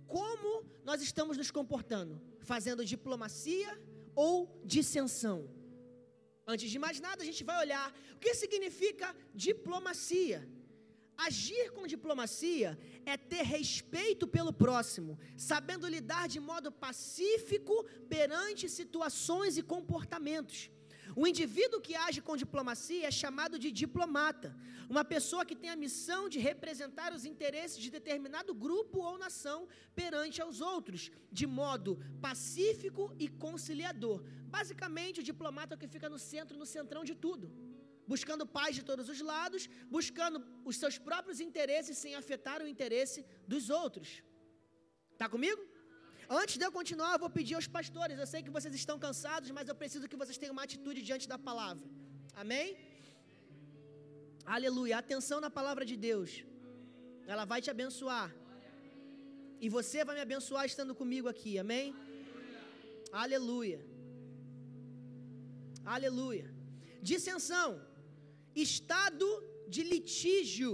como 0.07 0.65
nós 0.83 1.01
estamos 1.01 1.37
nos 1.37 1.51
comportando? 1.51 2.21
Fazendo 2.51 2.83
diplomacia 2.83 3.71
ou 4.13 4.61
dissensão? 4.65 5.37
Antes 6.53 6.71
de 6.71 6.79
mais 6.79 6.99
nada, 7.01 7.21
a 7.21 7.25
gente 7.29 7.43
vai 7.43 7.57
olhar 7.59 7.87
o 8.15 8.19
que 8.19 8.33
significa 8.33 9.13
diplomacia. 9.35 10.39
Agir 11.17 11.71
com 11.75 11.85
diplomacia 11.85 12.79
é 13.05 13.17
ter 13.17 13.43
respeito 13.43 14.25
pelo 14.35 14.53
próximo, 14.53 15.19
sabendo 15.35 15.89
lidar 15.95 16.25
de 16.29 16.39
modo 16.39 16.71
pacífico 16.71 17.75
perante 18.07 18.69
situações 18.69 19.57
e 19.57 19.63
comportamentos. 19.63 20.69
O 21.21 21.25
indivíduo 21.31 21.83
que 21.85 21.95
age 22.07 22.19
com 22.25 22.41
diplomacia 22.41 23.07
é 23.07 23.11
chamado 23.19 23.55
de 23.63 23.69
diplomata, 23.81 24.49
uma 24.93 25.03
pessoa 25.13 25.45
que 25.49 25.55
tem 25.61 25.71
a 25.71 25.81
missão 25.83 26.21
de 26.33 26.39
representar 26.47 27.09
os 27.15 27.23
interesses 27.31 27.79
de 27.83 27.89
determinado 27.95 28.53
grupo 28.65 28.99
ou 29.07 29.17
nação 29.23 29.59
perante 29.99 30.39
aos 30.43 30.59
outros, 30.73 31.09
de 31.39 31.47
modo 31.61 31.91
pacífico 32.27 33.05
e 33.23 33.27
conciliador. 33.45 34.19
Basicamente, 34.57 35.21
o 35.21 35.27
diplomata 35.31 35.73
é 35.73 35.75
o 35.77 35.81
que 35.83 35.93
fica 35.95 36.07
no 36.15 36.19
centro, 36.19 36.55
no 36.61 36.67
centrão 36.75 37.03
de 37.09 37.15
tudo, 37.25 37.47
buscando 38.13 38.51
paz 38.59 38.75
de 38.75 38.83
todos 38.89 39.09
os 39.13 39.19
lados, 39.31 39.67
buscando 39.97 40.39
os 40.69 40.77
seus 40.77 40.99
próprios 40.99 41.39
interesses 41.47 41.97
sem 41.97 42.13
afetar 42.13 42.61
o 42.61 42.71
interesse 42.75 43.25
dos 43.47 43.71
outros. 43.71 44.21
Está 45.13 45.27
comigo? 45.27 45.63
Antes 46.29 46.57
de 46.57 46.65
eu 46.65 46.71
continuar, 46.71 47.13
eu 47.13 47.19
vou 47.19 47.29
pedir 47.29 47.55
aos 47.55 47.67
pastores. 47.67 48.19
Eu 48.19 48.27
sei 48.27 48.41
que 48.43 48.53
vocês 48.57 48.73
estão 48.75 48.97
cansados, 48.99 49.49
mas 49.57 49.69
eu 49.69 49.75
preciso 49.81 50.09
que 50.11 50.19
vocês 50.21 50.37
tenham 50.37 50.55
uma 50.57 50.63
atitude 50.63 51.01
diante 51.01 51.27
da 51.33 51.37
palavra. 51.37 51.87
Amém? 52.33 52.77
Aleluia. 54.45 54.97
Atenção 54.97 55.39
na 55.45 55.49
palavra 55.49 55.85
de 55.85 55.95
Deus. 55.95 56.43
Ela 57.25 57.45
vai 57.45 57.61
te 57.61 57.69
abençoar. 57.75 58.29
E 59.59 59.69
você 59.69 60.03
vai 60.03 60.15
me 60.15 60.21
abençoar 60.21 60.65
estando 60.65 60.93
comigo 61.01 61.29
aqui. 61.33 61.57
Amém? 61.57 61.95
Aleluia. 63.11 63.79
Aleluia. 65.95 66.47
Dissensão. 67.01 67.69
Estado 68.53 69.27
de 69.67 69.81
litígio, 69.83 70.71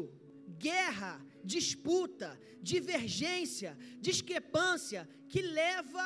guerra, 0.57 1.13
disputa, 1.43 2.29
divergência, 2.61 3.77
discrepância 3.99 5.07
que 5.33 5.41
leva 5.41 6.05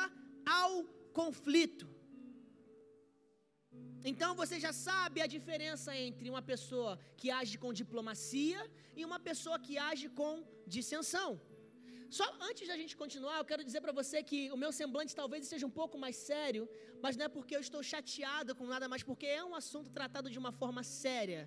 ao 0.60 0.74
conflito. 1.18 1.86
Então 4.10 4.30
você 4.40 4.56
já 4.64 4.72
sabe 4.72 5.18
a 5.24 5.28
diferença 5.34 5.90
entre 6.06 6.30
uma 6.34 6.40
pessoa 6.50 6.92
que 7.18 7.28
age 7.40 7.56
com 7.62 7.78
diplomacia 7.80 8.60
e 8.98 9.04
uma 9.08 9.20
pessoa 9.28 9.58
que 9.66 9.74
age 9.90 10.08
com 10.20 10.32
dissensão. 10.74 11.28
Só 12.18 12.26
antes 12.48 12.66
da 12.70 12.76
gente 12.80 12.94
continuar, 13.02 13.36
eu 13.38 13.48
quero 13.50 13.66
dizer 13.68 13.82
para 13.82 13.96
você 14.00 14.22
que 14.30 14.40
o 14.50 14.58
meu 14.62 14.72
semblante 14.80 15.18
talvez 15.20 15.42
esteja 15.44 15.66
um 15.70 15.76
pouco 15.80 15.98
mais 16.04 16.16
sério, 16.30 16.62
mas 17.02 17.16
não 17.18 17.26
é 17.26 17.30
porque 17.36 17.54
eu 17.56 17.60
estou 17.66 17.82
chateado 17.82 18.54
com 18.58 18.66
nada, 18.74 18.88
mas 18.88 19.02
porque 19.02 19.26
é 19.26 19.44
um 19.44 19.54
assunto 19.62 19.90
tratado 19.98 20.30
de 20.34 20.38
uma 20.42 20.52
forma 20.62 20.82
séria. 20.82 21.42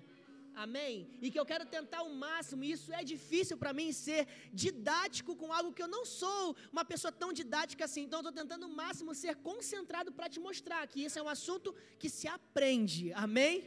Amém? 0.54 1.08
E 1.20 1.30
que 1.30 1.40
eu 1.40 1.46
quero 1.46 1.64
tentar 1.64 2.02
o 2.02 2.14
máximo, 2.14 2.62
e 2.64 2.72
isso 2.72 2.92
é 2.92 3.02
difícil 3.02 3.56
para 3.56 3.72
mim 3.72 3.90
ser 3.92 4.26
didático 4.52 5.34
com 5.34 5.52
algo 5.52 5.72
que 5.72 5.82
eu 5.82 5.88
não 5.88 6.04
sou 6.04 6.54
uma 6.70 6.84
pessoa 6.84 7.10
tão 7.10 7.32
didática 7.32 7.84
assim. 7.86 8.02
Então 8.02 8.18
eu 8.18 8.28
estou 8.28 8.42
tentando 8.42 8.66
o 8.66 8.76
máximo 8.82 9.14
ser 9.14 9.36
concentrado 9.36 10.12
para 10.12 10.28
te 10.28 10.38
mostrar 10.38 10.86
que 10.86 11.04
isso 11.04 11.18
é 11.18 11.22
um 11.22 11.28
assunto 11.28 11.74
que 11.98 12.10
se 12.10 12.28
aprende. 12.28 13.12
Amém? 13.14 13.64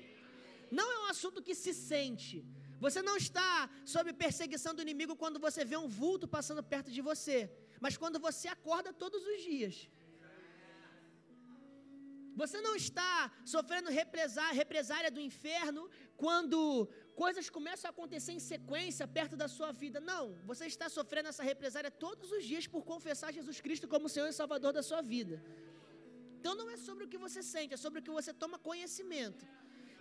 Não 0.72 0.92
é 0.92 1.00
um 1.06 1.10
assunto 1.10 1.42
que 1.42 1.56
se 1.56 1.74
sente. 1.74 2.46
Você 2.80 3.02
não 3.02 3.18
está 3.18 3.70
sob 3.86 4.14
perseguição 4.14 4.74
do 4.76 4.82
inimigo 4.82 5.16
quando 5.16 5.40
você 5.40 5.64
vê 5.66 5.78
um 5.78 5.88
vulto 5.88 6.28
passando 6.28 6.62
perto 6.62 6.92
de 6.92 7.02
você, 7.02 7.50
mas 7.80 7.98
quando 7.98 8.20
você 8.20 8.48
acorda 8.48 8.94
todos 8.94 9.26
os 9.26 9.42
dias. 9.42 9.90
Você 12.36 12.60
não 12.60 12.76
está 12.76 13.32
sofrendo 13.46 13.90
represária 13.90 15.10
do 15.10 15.22
inferno 15.22 15.90
quando 16.24 16.88
coisas 17.16 17.50
começam 17.50 17.88
a 17.90 17.94
acontecer 17.96 18.34
em 18.34 18.40
sequência 18.40 19.06
perto 19.08 19.36
da 19.42 19.48
sua 19.48 19.72
vida. 19.72 20.00
Não, 20.00 20.24
você 20.52 20.66
está 20.74 20.88
sofrendo 20.98 21.30
essa 21.30 21.44
represária 21.44 21.92
todos 22.06 22.32
os 22.32 22.44
dias 22.52 22.68
por 22.68 22.84
confessar 22.84 23.32
Jesus 23.40 23.60
Cristo 23.66 23.88
como 23.88 24.10
Senhor 24.16 24.28
e 24.28 24.34
Salvador 24.34 24.74
da 24.74 24.84
sua 24.84 25.02
vida. 25.02 25.42
Então 26.40 26.56
não 26.56 26.70
é 26.70 26.78
sobre 26.78 27.06
o 27.06 27.08
que 27.08 27.18
você 27.18 27.42
sente, 27.42 27.74
é 27.74 27.78
sobre 27.78 28.00
o 28.00 28.04
que 28.04 28.12
você 28.12 28.34
toma 28.34 28.58
conhecimento. 28.60 29.44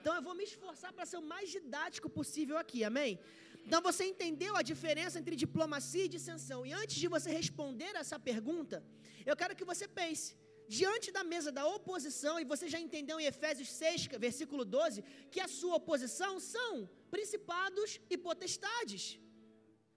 Então 0.00 0.14
eu 0.14 0.22
vou 0.22 0.34
me 0.34 0.44
esforçar 0.44 0.92
para 0.92 1.06
ser 1.10 1.16
o 1.16 1.22
mais 1.22 1.48
didático 1.50 2.08
possível 2.10 2.56
aqui, 2.58 2.84
amém? 2.84 3.18
Então 3.66 3.80
você 3.80 4.04
entendeu 4.04 4.54
a 4.54 4.62
diferença 4.62 5.18
entre 5.18 5.34
diplomacia 5.34 6.04
e 6.04 6.08
dissensão. 6.16 6.66
E 6.66 6.72
antes 6.72 6.96
de 6.96 7.08
você 7.08 7.30
responder 7.30 7.92
essa 7.96 8.18
pergunta, 8.18 8.84
eu 9.24 9.34
quero 9.34 9.56
que 9.56 9.64
você 9.64 9.88
pense 9.88 10.36
diante 10.68 11.10
da 11.10 11.22
mesa 11.24 11.50
da 11.52 11.66
oposição, 11.66 12.38
e 12.40 12.44
você 12.44 12.68
já 12.68 12.80
entendeu 12.80 13.18
em 13.20 13.26
Efésios 13.26 13.70
6, 13.70 14.06
versículo 14.18 14.64
12, 14.64 15.02
que 15.30 15.40
a 15.40 15.48
sua 15.48 15.76
oposição 15.76 16.40
são 16.40 16.88
principados 17.10 18.00
e 18.10 18.16
potestades. 18.16 19.18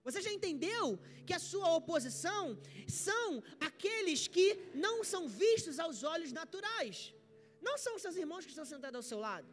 Você 0.04 0.20
já 0.22 0.32
entendeu 0.32 0.98
que 1.26 1.34
a 1.34 1.38
sua 1.50 1.68
oposição 1.80 2.58
são 2.86 3.42
aqueles 3.68 4.20
que 4.26 4.46
não 4.74 5.04
são 5.04 5.22
vistos 5.28 5.78
aos 5.78 6.02
olhos 6.02 6.32
naturais. 6.32 7.12
Não 7.60 7.76
são 7.76 7.94
os 7.96 8.02
seus 8.02 8.16
irmãos 8.16 8.44
que 8.44 8.52
estão 8.54 8.64
sentados 8.64 8.96
ao 8.96 9.08
seu 9.10 9.18
lado. 9.18 9.48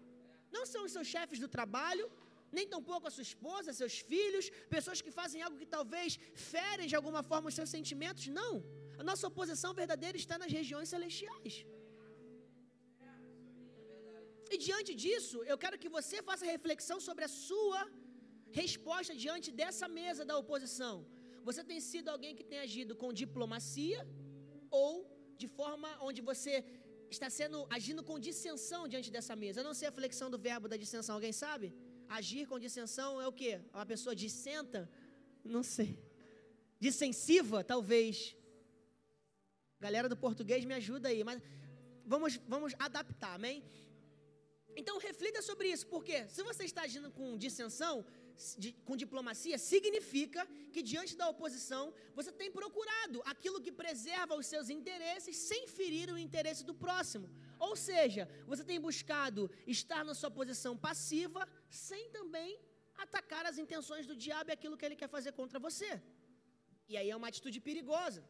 Não 0.52 0.66
são 0.66 0.86
os 0.86 0.92
seus 0.96 1.08
chefes 1.08 1.40
do 1.40 1.50
trabalho, 1.56 2.06
nem 2.52 2.68
tampouco 2.74 3.08
a 3.08 3.12
sua 3.16 3.26
esposa, 3.30 3.74
seus 3.74 3.96
filhos, 4.12 4.50
pessoas 4.76 5.02
que 5.02 5.12
fazem 5.20 5.42
algo 5.42 5.58
que 5.62 5.66
talvez 5.66 6.20
ferem 6.34 6.88
de 6.88 6.96
alguma 6.96 7.22
forma 7.24 7.50
os 7.50 7.56
seus 7.60 7.70
sentimentos. 7.70 8.28
Não. 8.28 8.54
A 9.02 9.04
nossa 9.10 9.28
oposição 9.32 9.72
verdadeira 9.82 10.18
está 10.24 10.38
nas 10.44 10.52
regiões 10.60 10.90
celestiais. 10.94 11.56
E 14.54 14.58
diante 14.68 14.92
disso, 15.04 15.38
eu 15.52 15.58
quero 15.64 15.78
que 15.84 15.90
você 15.98 16.18
faça 16.30 16.54
reflexão 16.56 16.98
sobre 17.08 17.24
a 17.28 17.32
sua 17.46 17.82
resposta 18.62 19.14
diante 19.24 19.50
dessa 19.60 19.88
mesa 20.00 20.24
da 20.30 20.36
oposição. 20.44 20.96
Você 21.48 21.62
tem 21.72 21.80
sido 21.90 22.10
alguém 22.14 22.34
que 22.38 22.46
tem 22.52 22.60
agido 22.68 22.94
com 23.02 23.18
diplomacia 23.24 24.02
ou 24.84 24.92
de 25.42 25.48
forma 25.58 25.90
onde 26.08 26.22
você 26.30 26.54
está 27.16 27.30
sendo 27.40 27.58
agindo 27.78 28.04
com 28.10 28.24
dissensão 28.28 28.82
diante 28.94 29.10
dessa 29.16 29.36
mesa? 29.44 29.60
Eu 29.60 29.68
não 29.70 29.76
sei 29.80 29.88
a 29.90 29.98
flexão 30.00 30.30
do 30.34 30.40
verbo 30.48 30.68
da 30.74 30.78
dissensão, 30.84 31.16
alguém 31.16 31.36
sabe? 31.46 31.68
Agir 32.18 32.46
com 32.48 32.64
dissensão 32.66 33.10
é 33.26 33.28
o 33.28 33.36
quê? 33.42 33.54
Uma 33.74 33.86
pessoa 33.94 34.16
dissenta? 34.24 34.90
Não 35.44 35.64
sei. 35.76 35.92
Dissensiva, 36.80 37.64
talvez. 37.64 38.36
Galera 39.80 40.08
do 40.10 40.18
português, 40.18 40.66
me 40.66 40.74
ajuda 40.74 41.10
aí. 41.10 41.24
Mas 41.24 41.42
vamos, 42.06 42.40
vamos 42.48 42.74
adaptar, 42.80 43.36
amém? 43.36 43.64
Então 44.78 44.98
reflita 44.98 45.42
sobre 45.42 45.70
isso, 45.70 45.88
porque 45.88 46.28
se 46.28 46.44
você 46.44 46.64
está 46.66 46.82
agindo 46.82 47.10
com 47.10 47.38
dissensão, 47.38 48.06
com 48.84 48.96
diplomacia, 48.98 49.58
significa 49.58 50.46
que 50.74 50.82
diante 50.82 51.16
da 51.16 51.30
oposição 51.30 51.94
você 52.14 52.32
tem 52.32 52.52
procurado 52.52 53.22
aquilo 53.26 53.62
que 53.62 53.72
preserva 53.72 54.36
os 54.36 54.46
seus 54.46 54.70
interesses 54.70 55.38
sem 55.38 55.68
ferir 55.68 56.10
o 56.14 56.18
interesse 56.18 56.64
do 56.70 56.74
próximo. 56.74 57.30
Ou 57.58 57.76
seja, 57.76 58.28
você 58.46 58.64
tem 58.64 58.80
buscado 58.80 59.50
estar 59.66 60.04
na 60.04 60.14
sua 60.14 60.30
posição 60.30 60.76
passiva 60.76 61.48
sem 61.70 62.10
também 62.10 62.60
atacar 62.98 63.46
as 63.46 63.58
intenções 63.58 64.06
do 64.06 64.16
diabo 64.16 64.50
e 64.50 64.54
aquilo 64.54 64.78
que 64.78 64.86
ele 64.86 64.96
quer 65.02 65.10
fazer 65.18 65.32
contra 65.32 65.58
você. 65.60 66.02
E 66.90 66.98
aí 66.98 67.10
é 67.10 67.16
uma 67.16 67.30
atitude 67.30 67.60
perigosa. 67.62 68.22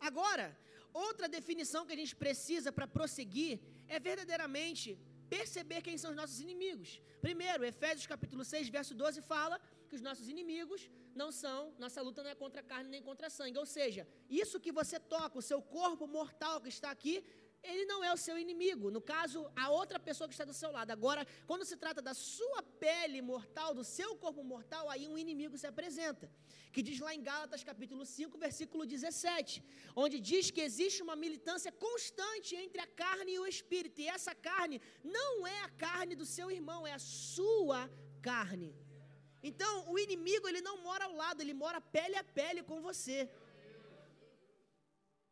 Agora, 0.00 0.56
outra 0.92 1.28
definição 1.28 1.86
que 1.86 1.92
a 1.92 1.96
gente 1.96 2.14
precisa 2.16 2.72
para 2.72 2.86
prosseguir 2.86 3.60
é 3.88 3.98
verdadeiramente 3.98 4.98
perceber 5.28 5.82
quem 5.82 5.98
são 5.98 6.10
os 6.10 6.16
nossos 6.16 6.40
inimigos. 6.40 7.00
Primeiro, 7.20 7.64
Efésios 7.64 8.06
capítulo 8.06 8.44
6, 8.44 8.68
verso 8.68 8.94
12 8.94 9.20
fala 9.22 9.60
que 9.88 9.96
os 9.96 10.02
nossos 10.02 10.28
inimigos 10.28 10.90
não 11.14 11.30
são, 11.32 11.74
nossa 11.78 12.00
luta 12.02 12.22
não 12.22 12.30
é 12.30 12.34
contra 12.34 12.60
a 12.60 12.64
carne 12.64 12.90
nem 12.90 13.02
contra 13.02 13.30
sangue. 13.30 13.58
Ou 13.58 13.66
seja, 13.66 14.06
isso 14.28 14.60
que 14.60 14.72
você 14.72 14.98
toca, 14.98 15.38
o 15.38 15.42
seu 15.42 15.60
corpo 15.60 16.06
mortal 16.06 16.60
que 16.60 16.68
está 16.68 16.90
aqui, 16.90 17.24
ele 17.62 17.84
não 17.84 18.02
é 18.04 18.12
o 18.12 18.16
seu 18.16 18.38
inimigo. 18.38 18.90
No 18.90 19.00
caso, 19.00 19.38
a 19.54 19.70
outra 19.70 19.98
pessoa 19.98 20.28
que 20.28 20.34
está 20.34 20.44
do 20.44 20.54
seu 20.54 20.70
lado. 20.70 20.90
Agora, 20.90 21.26
quando 21.46 21.64
se 21.64 21.76
trata 21.76 22.00
da 22.00 22.14
sua 22.14 22.62
pele 22.62 23.20
mortal, 23.20 23.74
do 23.74 23.84
seu 23.84 24.16
corpo 24.16 24.42
mortal, 24.44 24.88
aí 24.88 25.06
um 25.08 25.18
inimigo 25.18 25.58
se 25.58 25.66
apresenta. 25.66 26.30
Que 26.72 26.82
diz 26.82 26.98
lá 27.00 27.14
em 27.14 27.22
Gálatas 27.22 27.64
capítulo 27.64 28.04
5, 28.04 28.38
versículo 28.38 28.84
17, 28.84 29.62
onde 29.94 30.20
diz 30.20 30.50
que 30.50 30.60
existe 30.60 31.02
uma 31.02 31.16
militância 31.16 31.72
constante 31.72 32.54
entre 32.54 32.80
a 32.80 32.86
carne 32.86 33.32
e 33.32 33.38
o 33.38 33.46
espírito. 33.46 34.00
E 34.00 34.08
essa 34.08 34.34
carne 34.34 34.80
não 35.02 35.46
é 35.46 35.60
a 35.62 35.70
carne 35.70 36.14
do 36.14 36.26
seu 36.26 36.50
irmão, 36.50 36.86
é 36.86 36.92
a 36.92 36.98
sua 36.98 37.90
carne. 38.22 38.74
Então, 39.42 39.72
o 39.92 39.98
inimigo 39.98 40.48
ele 40.48 40.60
não 40.60 40.82
mora 40.82 41.04
ao 41.04 41.14
lado, 41.14 41.40
ele 41.40 41.54
mora 41.54 41.80
pele 41.80 42.16
a 42.16 42.24
pele 42.24 42.62
com 42.62 42.80
você 42.80 43.30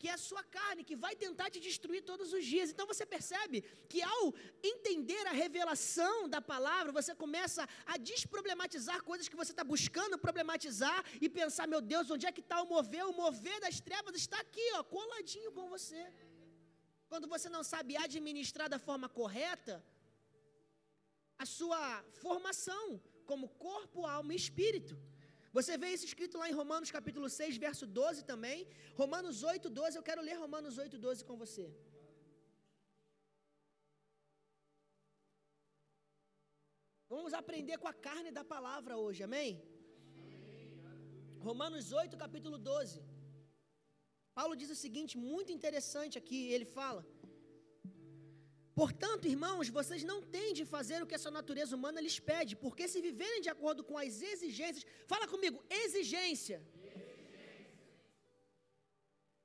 que 0.04 0.10
é 0.12 0.16
a 0.16 0.24
sua 0.30 0.42
carne, 0.56 0.86
que 0.88 0.96
vai 1.04 1.12
tentar 1.22 1.46
te 1.52 1.60
destruir 1.66 2.00
todos 2.08 2.28
os 2.36 2.44
dias. 2.52 2.70
Então 2.70 2.86
você 2.90 3.04
percebe 3.12 3.58
que 3.92 4.00
ao 4.14 4.24
entender 4.70 5.22
a 5.30 5.34
revelação 5.42 6.28
da 6.34 6.40
palavra, 6.50 6.92
você 6.98 7.12
começa 7.22 7.62
a 7.92 7.96
desproblematizar 8.10 8.98
coisas 9.10 9.30
que 9.30 9.40
você 9.40 9.52
está 9.54 9.64
buscando 9.72 10.18
problematizar 10.26 10.98
e 11.24 11.28
pensar: 11.38 11.66
meu 11.74 11.80
Deus, 11.92 12.10
onde 12.16 12.26
é 12.26 12.32
que 12.36 12.44
está 12.46 12.58
o 12.64 12.68
mover? 12.74 13.06
O 13.06 13.16
mover 13.22 13.58
das 13.66 13.78
trevas 13.88 14.14
está 14.24 14.38
aqui, 14.44 14.66
ó, 14.78 14.82
coladinho 14.96 15.50
com 15.56 15.66
você. 15.74 16.02
Quando 17.10 17.26
você 17.34 17.48
não 17.56 17.64
sabe 17.72 17.96
administrar 17.96 18.68
da 18.74 18.80
forma 18.88 19.08
correta 19.20 19.74
a 21.44 21.46
sua 21.58 21.80
formação 22.24 22.84
como 23.30 23.48
corpo, 23.68 24.04
alma 24.18 24.34
e 24.34 24.42
espírito. 24.44 24.94
Você 25.56 25.72
vê 25.82 25.88
isso 25.94 26.06
escrito 26.10 26.36
lá 26.40 26.46
em 26.50 26.56
Romanos 26.60 26.90
capítulo 26.96 27.26
6, 27.38 27.56
verso 27.66 27.84
12 27.98 28.20
também. 28.30 28.58
Romanos 29.00 29.36
8, 29.52 29.70
12. 29.80 29.96
Eu 29.98 30.06
quero 30.08 30.22
ler 30.28 30.36
Romanos 30.44 30.76
8, 30.84 30.98
12 31.06 31.24
com 31.28 31.36
você. 31.42 31.66
Vamos 37.14 37.32
aprender 37.40 37.76
com 37.82 37.88
a 37.92 37.96
carne 38.06 38.30
da 38.38 38.44
palavra 38.54 38.94
hoje, 39.04 39.22
amém? 39.28 39.50
Romanos 41.48 41.86
8, 42.02 42.16
capítulo 42.24 42.58
12. 42.72 42.98
Paulo 44.38 44.56
diz 44.60 44.70
o 44.74 44.80
seguinte, 44.84 45.14
muito 45.30 45.52
interessante 45.56 46.16
aqui, 46.22 46.40
ele 46.54 46.68
fala: 46.78 47.02
Portanto, 48.74 49.28
irmãos, 49.28 49.68
vocês 49.68 50.02
não 50.02 50.20
têm 50.20 50.52
de 50.52 50.64
fazer 50.64 51.00
o 51.00 51.06
que 51.06 51.14
a 51.14 51.18
sua 51.18 51.30
natureza 51.30 51.76
humana 51.76 52.00
lhes 52.00 52.18
pede, 52.18 52.56
porque 52.56 52.88
se 52.88 53.00
viverem 53.00 53.40
de 53.40 53.48
acordo 53.48 53.84
com 53.84 53.96
as 53.96 54.20
exigências, 54.20 54.84
fala 55.06 55.28
comigo, 55.28 55.64
exigência, 55.70 56.60
exigência. 56.82 57.64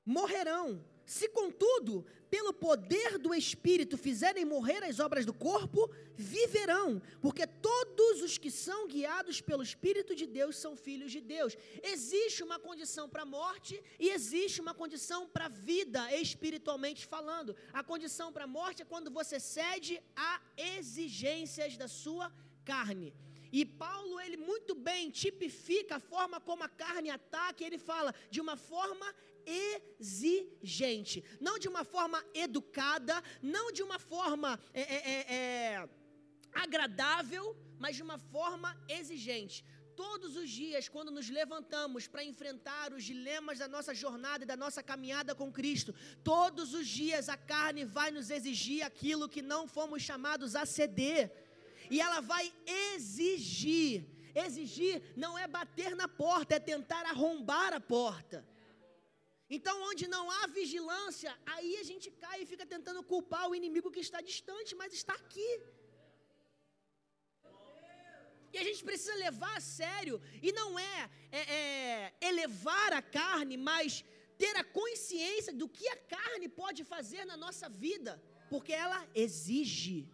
morrerão. 0.04 0.84
Se, 1.10 1.28
contudo, 1.28 2.06
pelo 2.30 2.52
poder 2.52 3.18
do 3.18 3.34
Espírito 3.34 3.98
fizerem 3.98 4.44
morrer 4.44 4.84
as 4.84 5.00
obras 5.00 5.26
do 5.26 5.34
corpo, 5.34 5.90
viverão, 6.14 7.02
porque 7.20 7.48
todos 7.48 8.22
os 8.22 8.38
que 8.38 8.48
são 8.48 8.86
guiados 8.86 9.40
pelo 9.40 9.64
Espírito 9.64 10.14
de 10.14 10.24
Deus 10.24 10.54
são 10.56 10.76
filhos 10.76 11.10
de 11.10 11.20
Deus. 11.20 11.56
Existe 11.82 12.44
uma 12.44 12.60
condição 12.60 13.08
para 13.08 13.22
a 13.22 13.32
morte 13.40 13.82
e 13.98 14.10
existe 14.10 14.60
uma 14.60 14.72
condição 14.72 15.26
para 15.26 15.46
a 15.46 15.54
vida, 15.72 16.14
espiritualmente 16.14 17.04
falando. 17.04 17.56
A 17.72 17.82
condição 17.82 18.32
para 18.32 18.44
a 18.44 18.54
morte 18.58 18.82
é 18.82 18.84
quando 18.92 19.10
você 19.10 19.40
cede 19.40 20.00
a 20.14 20.40
exigências 20.78 21.76
da 21.76 21.88
sua 21.88 22.32
carne. 22.64 23.12
E 23.52 23.64
Paulo, 23.64 24.20
ele 24.20 24.36
muito 24.36 24.74
bem 24.74 25.10
tipifica 25.10 25.96
a 25.96 26.00
forma 26.00 26.40
como 26.40 26.62
a 26.62 26.68
carne 26.68 27.10
ataca, 27.10 27.64
ele 27.64 27.78
fala 27.78 28.14
de 28.30 28.40
uma 28.40 28.56
forma 28.56 29.14
exigente, 29.46 31.24
não 31.40 31.58
de 31.58 31.68
uma 31.68 31.84
forma 31.84 32.24
educada, 32.34 33.22
não 33.42 33.72
de 33.72 33.82
uma 33.82 33.98
forma 33.98 34.58
é, 34.72 34.80
é, 34.80 35.10
é, 35.10 35.34
é, 35.34 35.88
agradável, 36.52 37.56
mas 37.78 37.96
de 37.96 38.02
uma 38.02 38.18
forma 38.18 38.76
exigente. 38.88 39.64
Todos 39.96 40.36
os 40.36 40.48
dias, 40.48 40.88
quando 40.88 41.10
nos 41.10 41.28
levantamos 41.28 42.06
para 42.06 42.24
enfrentar 42.24 42.92
os 42.92 43.04
dilemas 43.04 43.58
da 43.58 43.68
nossa 43.68 43.94
jornada 43.94 44.44
e 44.44 44.46
da 44.46 44.56
nossa 44.56 44.82
caminhada 44.82 45.34
com 45.34 45.52
Cristo, 45.52 45.94
todos 46.24 46.72
os 46.72 46.86
dias 46.88 47.28
a 47.28 47.36
carne 47.36 47.84
vai 47.84 48.10
nos 48.10 48.30
exigir 48.30 48.82
aquilo 48.82 49.28
que 49.28 49.42
não 49.42 49.66
fomos 49.66 50.02
chamados 50.02 50.56
a 50.56 50.64
ceder, 50.64 51.30
e 51.90 52.00
ela 52.00 52.20
vai 52.20 52.52
exigir. 52.92 54.06
Exigir 54.44 55.02
não 55.16 55.32
é 55.36 55.46
bater 55.48 55.96
na 55.96 56.08
porta, 56.08 56.54
é 56.54 56.60
tentar 56.60 57.04
arrombar 57.06 57.72
a 57.74 57.80
porta. 57.80 58.46
Então, 59.56 59.74
onde 59.90 60.06
não 60.06 60.30
há 60.30 60.46
vigilância, 60.46 61.36
aí 61.44 61.76
a 61.78 61.82
gente 61.82 62.08
cai 62.22 62.42
e 62.42 62.46
fica 62.46 62.64
tentando 62.64 63.02
culpar 63.02 63.48
o 63.48 63.54
inimigo 63.60 63.90
que 63.90 63.98
está 63.98 64.20
distante, 64.20 64.76
mas 64.76 64.92
está 64.92 65.14
aqui. 65.14 65.50
E 68.52 68.58
a 68.58 68.64
gente 68.68 68.82
precisa 68.84 69.14
levar 69.14 69.56
a 69.56 69.60
sério, 69.60 70.20
e 70.40 70.52
não 70.52 70.78
é, 70.78 71.10
é, 71.32 71.40
é 71.40 72.14
elevar 72.20 72.92
a 72.92 73.02
carne, 73.02 73.56
mas 73.56 74.04
ter 74.38 74.54
a 74.56 74.64
consciência 74.64 75.52
do 75.52 75.68
que 75.68 75.86
a 75.88 75.96
carne 75.96 76.48
pode 76.48 76.82
fazer 76.84 77.24
na 77.24 77.36
nossa 77.36 77.68
vida, 77.68 78.22
porque 78.48 78.72
ela 78.72 79.00
exige. 79.14 80.08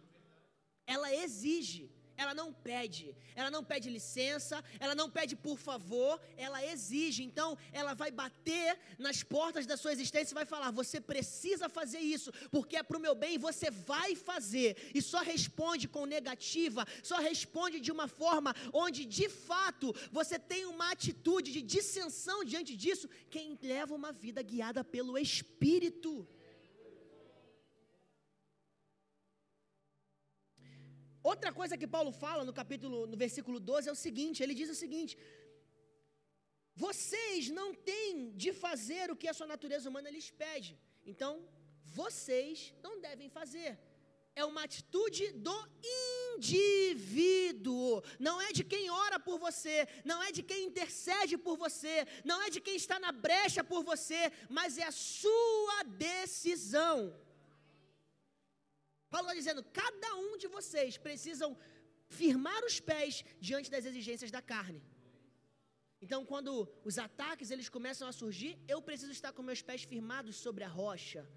Ela 0.87 1.13
exige 1.13 1.91
ela 2.17 2.33
não 2.33 2.51
pede, 2.51 3.15
ela 3.35 3.51
não 3.51 3.63
pede 3.63 3.91
licença, 3.91 4.63
ela 4.79 4.95
não 4.95 5.07
pede 5.09 5.35
por 5.35 5.57
favor, 5.57 6.19
ela 6.35 6.65
exige. 6.65 7.23
Então, 7.23 7.55
ela 7.71 7.93
vai 7.93 8.09
bater 8.09 8.77
nas 8.97 9.21
portas 9.21 9.67
da 9.67 9.77
sua 9.77 9.91
existência 9.91 10.33
e 10.33 10.39
vai 10.41 10.45
falar: 10.45 10.71
você 10.71 10.99
precisa 10.99 11.69
fazer 11.69 11.99
isso, 11.99 12.31
porque 12.49 12.75
é 12.75 12.81
para 12.81 12.97
o 12.97 12.99
meu 12.99 13.13
bem 13.13 13.37
você 13.37 13.69
vai 13.69 14.15
fazer. 14.15 14.75
E 14.95 15.01
só 15.01 15.19
responde 15.19 15.87
com 15.87 16.07
negativa, 16.07 16.85
só 17.03 17.17
responde 17.17 17.79
de 17.79 17.91
uma 17.91 18.07
forma 18.07 18.55
onde 18.73 19.05
de 19.05 19.29
fato 19.29 19.93
você 20.11 20.39
tem 20.39 20.65
uma 20.65 20.91
atitude 20.91 21.51
de 21.51 21.61
dissensão 21.61 22.43
diante 22.43 22.75
disso, 22.75 23.07
quem 23.29 23.57
leva 23.61 23.93
uma 23.93 24.11
vida 24.11 24.41
guiada 24.41 24.83
pelo 24.83 25.17
Espírito. 25.19 26.27
Outra 31.31 31.51
coisa 31.59 31.79
que 31.79 31.93
Paulo 31.95 32.11
fala 32.23 32.43
no 32.47 32.53
capítulo, 32.59 32.97
no 33.11 33.17
versículo 33.25 33.57
12 33.59 33.89
é 33.89 33.93
o 33.95 34.01
seguinte: 34.05 34.41
ele 34.43 34.55
diz 34.59 34.69
o 34.75 34.79
seguinte: 34.83 35.13
vocês 36.83 37.49
não 37.59 37.69
têm 37.89 38.31
de 38.43 38.51
fazer 38.65 39.05
o 39.11 39.17
que 39.21 39.29
a 39.29 39.35
sua 39.37 39.47
natureza 39.53 39.89
humana 39.89 40.13
lhes 40.15 40.29
pede. 40.43 40.71
Então, 41.11 41.31
vocês 41.99 42.73
não 42.85 42.93
devem 43.07 43.29
fazer. 43.37 43.71
É 44.41 44.45
uma 44.51 44.63
atitude 44.67 45.23
do 45.47 45.57
indivíduo. 46.35 48.03
Não 48.27 48.35
é 48.47 48.49
de 48.57 48.63
quem 48.73 48.85
ora 49.05 49.19
por 49.27 49.37
você, 49.47 49.77
não 50.11 50.19
é 50.27 50.31
de 50.37 50.43
quem 50.49 50.61
intercede 50.69 51.35
por 51.45 51.55
você, 51.65 51.95
não 52.23 52.39
é 52.45 52.49
de 52.55 52.61
quem 52.61 52.75
está 52.83 52.99
na 53.05 53.11
brecha 53.11 53.63
por 53.71 53.81
você, 53.91 54.21
mas 54.57 54.77
é 54.77 54.85
a 54.91 54.91
sua 54.91 55.79
decisão. 56.09 56.97
Paulo 59.09 59.27
está 59.27 59.39
dizendo: 59.41 59.63
cada 59.81 60.09
um 60.15 60.37
de 60.37 60.47
vocês 60.57 60.97
precisam 61.07 61.57
firmar 62.19 62.61
os 62.69 62.79
pés 62.79 63.23
diante 63.39 63.71
das 63.73 63.85
exigências 63.85 64.31
da 64.31 64.41
carne. 64.41 64.81
Então, 66.05 66.19
quando 66.31 66.51
os 66.89 66.97
ataques 66.97 67.49
eles 67.49 67.69
começam 67.69 68.07
a 68.07 68.17
surgir, 68.21 68.53
eu 68.67 68.79
preciso 68.81 69.11
estar 69.11 69.31
com 69.33 69.41
meus 69.41 69.61
pés 69.61 69.83
firmados 69.83 70.35
sobre 70.45 70.63
a 70.63 70.67
rocha. 70.67 71.27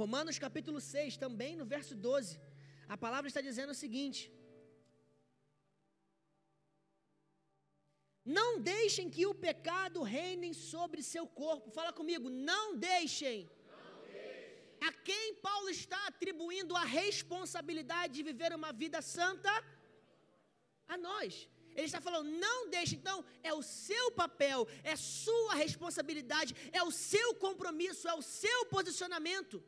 Romanos 0.00 0.38
capítulo 0.46 0.80
6, 0.80 1.16
também 1.16 1.54
no 1.54 1.64
verso 1.64 1.94
12, 1.94 2.40
a 2.88 2.96
palavra 3.04 3.28
está 3.28 3.40
dizendo 3.40 3.70
o 3.70 3.80
seguinte: 3.82 4.20
Não 8.24 8.58
deixem 8.58 9.10
que 9.10 9.26
o 9.26 9.34
pecado 9.34 10.02
reine 10.02 10.54
sobre 10.54 11.02
seu 11.02 11.26
corpo. 11.26 11.70
Fala 11.70 11.92
comigo, 11.92 12.28
não 12.30 12.74
deixem. 12.76 13.50
A 14.80 14.92
quem 14.92 15.34
Paulo 15.34 15.68
está 15.68 16.06
atribuindo 16.06 16.76
a 16.76 16.84
responsabilidade 16.84 18.14
de 18.14 18.22
viver 18.22 18.52
uma 18.54 18.72
vida 18.72 19.00
santa? 19.02 19.50
A 20.88 20.96
nós. 20.96 21.48
Ele 21.74 21.86
está 21.86 22.00
falando, 22.00 22.30
não 22.30 22.70
deixe. 22.70 22.94
Então, 22.94 23.24
é 23.42 23.52
o 23.52 23.62
seu 23.62 24.12
papel, 24.12 24.66
é 24.82 24.94
sua 24.96 25.54
responsabilidade, 25.54 26.54
é 26.72 26.82
o 26.82 26.90
seu 26.90 27.34
compromisso, 27.34 28.08
é 28.08 28.14
o 28.14 28.22
seu 28.22 28.66
posicionamento. 28.66 29.62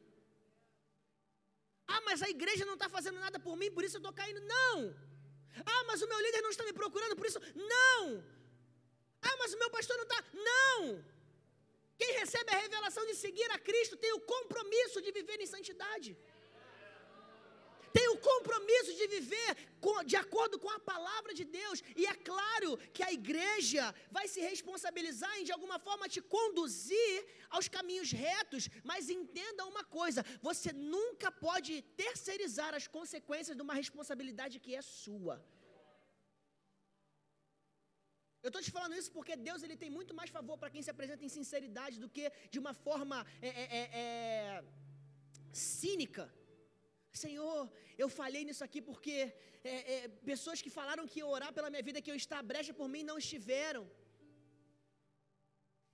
Ah, 1.86 2.00
mas 2.02 2.22
a 2.22 2.28
igreja 2.28 2.64
não 2.64 2.74
está 2.74 2.88
fazendo 2.88 3.18
nada 3.18 3.38
por 3.38 3.56
mim, 3.56 3.70
por 3.70 3.84
isso 3.84 3.96
eu 3.96 4.00
estou 4.00 4.12
caindo. 4.12 4.40
Não! 4.40 4.94
Ah, 5.64 5.84
mas 5.86 6.02
o 6.02 6.08
meu 6.08 6.20
líder 6.20 6.42
não 6.42 6.50
está 6.50 6.64
me 6.64 6.72
procurando, 6.72 7.16
por 7.16 7.26
isso. 7.26 7.40
Não! 7.54 8.24
Ah, 9.28 9.36
mas 9.40 9.52
o 9.54 9.60
meu 9.62 9.70
pastor 9.76 9.96
não 9.98 10.06
está. 10.08 10.20
Não! 10.50 11.04
Quem 12.00 12.12
recebe 12.22 12.50
a 12.52 12.62
revelação 12.64 13.04
de 13.10 13.14
seguir 13.24 13.50
a 13.56 13.58
Cristo 13.68 13.96
tem 14.04 14.12
o 14.14 14.24
compromisso 14.34 15.00
de 15.04 15.12
viver 15.18 15.38
em 15.40 15.52
santidade. 15.54 16.10
Tem 17.96 18.08
o 18.14 18.18
compromisso 18.18 18.92
de 18.98 19.06
viver 19.14 19.50
de 20.10 20.16
acordo 20.22 20.56
com 20.62 20.70
a 20.70 20.78
palavra 20.78 21.32
de 21.38 21.44
Deus. 21.58 21.82
E 22.00 22.04
é 22.12 22.14
claro 22.30 22.70
que 22.94 23.02
a 23.02 23.12
igreja 23.18 23.84
vai 24.16 24.26
se 24.32 24.40
responsabilizar 24.50 25.32
em 25.38 25.44
de 25.48 25.54
alguma 25.56 25.78
forma 25.86 26.12
te 26.14 26.20
conduzir 26.36 27.14
aos 27.48 27.68
caminhos 27.76 28.10
retos. 28.26 28.68
Mas 28.90 29.08
entenda 29.08 29.70
uma 29.72 29.84
coisa: 29.98 30.24
você 30.42 30.72
nunca 30.96 31.30
pode 31.46 31.80
terceirizar 32.02 32.74
as 32.74 32.86
consequências 32.86 33.56
de 33.56 33.62
uma 33.66 33.78
responsabilidade 33.82 34.60
que 34.60 34.74
é 34.74 34.82
sua. 34.82 35.36
Eu 38.46 38.50
estou 38.50 38.62
te 38.66 38.72
falando 38.74 38.98
isso 39.00 39.10
porque 39.14 39.34
Deus 39.46 39.60
ele 39.66 39.76
tem 39.82 39.90
muito 39.96 40.12
mais 40.18 40.30
favor 40.36 40.56
para 40.60 40.70
quem 40.72 40.82
se 40.86 40.90
apresenta 40.92 41.22
em 41.26 41.32
sinceridade 41.36 41.96
do 42.02 42.08
que 42.16 42.24
de 42.52 42.58
uma 42.62 42.72
forma 42.86 43.16
é, 43.46 43.48
é, 43.62 43.64
é, 43.78 43.82
é, 44.02 44.64
cínica. 45.68 46.24
Senhor, 47.22 47.60
eu 48.02 48.08
falhei 48.18 48.42
nisso 48.48 48.62
aqui 48.66 48.80
porque 48.90 49.16
é, 49.64 50.08
pessoas 50.30 50.60
que 50.64 50.72
falaram 50.78 51.08
que 51.10 51.18
iam 51.22 51.30
orar 51.36 51.50
pela 51.56 51.70
minha 51.72 51.84
vida, 51.88 52.04
que 52.04 52.12
eu 52.12 52.18
estar 52.24 52.40
brecha 52.52 52.72
por 52.80 52.88
mim, 52.94 53.02
não 53.10 53.18
estiveram. 53.24 53.82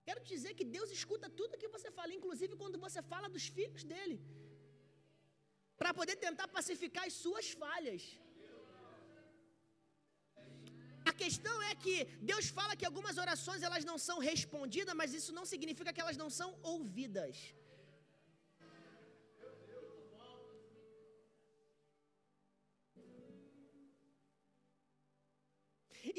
Quero 0.08 0.22
dizer 0.32 0.52
que 0.58 0.66
Deus 0.76 0.90
escuta 0.98 1.34
tudo 1.40 1.60
que 1.62 1.74
você 1.76 1.90
fala, 1.98 2.12
inclusive 2.18 2.60
quando 2.62 2.78
você 2.86 3.02
fala 3.12 3.34
dos 3.36 3.46
filhos 3.58 3.84
dele, 3.92 4.18
para 5.80 5.94
poder 6.00 6.16
tentar 6.26 6.48
pacificar 6.58 7.06
as 7.10 7.16
suas 7.24 7.48
falhas. 7.64 8.04
A 11.12 11.14
questão 11.25 11.57
é 11.70 11.75
que 11.85 11.94
Deus 12.31 12.46
fala 12.59 12.77
que 12.81 12.87
algumas 12.88 13.16
orações 13.25 13.64
elas 13.68 13.85
não 13.88 13.96
são 14.07 14.16
respondidas, 14.31 14.94
mas 15.01 15.16
isso 15.18 15.33
não 15.38 15.44
significa 15.51 15.92
que 15.94 16.03
elas 16.05 16.18
não 16.22 16.31
são 16.38 16.48
ouvidas. 16.75 17.35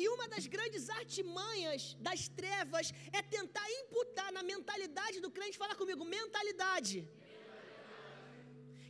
E 0.01 0.03
uma 0.15 0.27
das 0.33 0.45
grandes 0.55 0.83
artimanhas 0.99 1.81
das 2.07 2.21
trevas 2.39 2.87
é 3.17 3.21
tentar 3.37 3.67
imputar 3.81 4.29
na 4.37 4.43
mentalidade 4.53 5.19
do 5.25 5.31
crente, 5.37 5.61
fala 5.63 5.75
comigo, 5.81 6.11
mentalidade. 6.19 6.99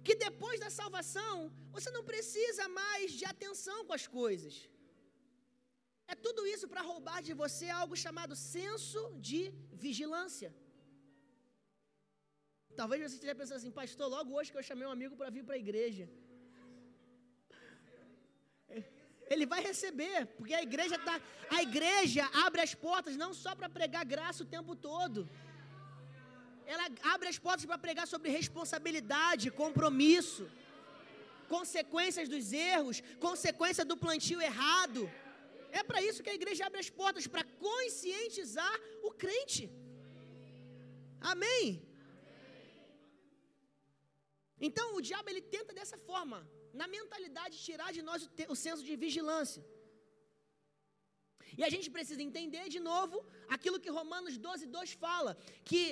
que 0.05 0.15
depois 0.27 0.59
da 0.63 0.69
salvação, 0.81 1.35
você 1.75 1.89
não 1.97 2.03
precisa 2.11 2.63
mais 2.81 3.11
de 3.19 3.25
atenção 3.33 3.77
com 3.87 3.93
as 3.99 4.05
coisas. 4.19 4.55
É 6.13 6.15
tudo 6.25 6.41
isso 6.53 6.65
para 6.71 6.87
roubar 6.91 7.19
de 7.27 7.33
você 7.43 7.67
algo 7.81 7.95
chamado 8.03 8.33
senso 8.55 9.01
de 9.29 9.39
vigilância. 9.85 10.49
Talvez 12.79 12.99
você 13.01 13.15
esteja 13.17 13.35
pensando 13.39 13.59
assim, 13.61 13.77
pastor, 13.79 14.07
logo 14.15 14.35
hoje 14.37 14.51
que 14.51 14.59
eu 14.59 14.67
chamei 14.69 14.85
um 14.87 14.95
amigo 14.97 15.15
para 15.19 15.33
vir 15.35 15.43
para 15.47 15.55
a 15.57 15.63
igreja. 15.65 16.05
Ele 19.33 19.45
vai 19.53 19.61
receber, 19.69 20.17
porque 20.37 20.55
a 20.59 20.63
igreja 20.69 20.97
tá, 21.07 21.15
a 21.57 21.61
igreja 21.67 22.23
abre 22.45 22.61
as 22.67 22.73
portas 22.85 23.15
não 23.23 23.31
só 23.43 23.51
para 23.59 23.69
pregar 23.77 24.05
graça 24.15 24.43
o 24.43 24.51
tempo 24.57 24.75
todo. 24.89 25.21
Ela 26.73 26.85
abre 27.13 27.27
as 27.33 27.39
portas 27.45 27.65
para 27.69 27.83
pregar 27.87 28.07
sobre 28.13 28.37
responsabilidade, 28.39 29.51
compromisso, 29.63 30.45
consequências 31.55 32.29
dos 32.35 32.53
erros, 32.75 32.99
consequência 33.27 33.85
do 33.91 33.97
plantio 34.05 34.41
errado. 34.51 35.03
É 35.79 35.81
para 35.89 36.01
isso 36.07 36.23
que 36.25 36.33
a 36.33 36.39
igreja 36.39 36.65
abre 36.67 36.81
as 36.83 36.89
portas 37.01 37.25
para 37.33 37.43
conscientizar 37.67 38.75
o 39.07 39.11
crente. 39.23 39.63
Amém. 41.31 41.65
Então 44.67 44.87
o 44.97 45.03
diabo 45.09 45.29
ele 45.31 45.43
tenta 45.55 45.71
dessa 45.79 45.97
forma, 46.09 46.37
na 46.81 46.87
mentalidade, 46.97 47.63
tirar 47.67 47.89
de 47.97 48.01
nós 48.09 48.19
o, 48.25 48.29
te, 48.37 48.45
o 48.53 48.57
senso 48.65 48.83
de 48.89 48.95
vigilância. 49.05 49.63
E 51.59 51.63
a 51.67 51.71
gente 51.73 51.89
precisa 51.95 52.21
entender 52.27 52.65
de 52.75 52.79
novo 52.91 53.17
aquilo 53.55 53.81
que 53.83 53.95
Romanos 53.99 54.37
12, 54.47 54.67
2 54.77 54.93
fala: 55.05 55.31
que 55.69 55.83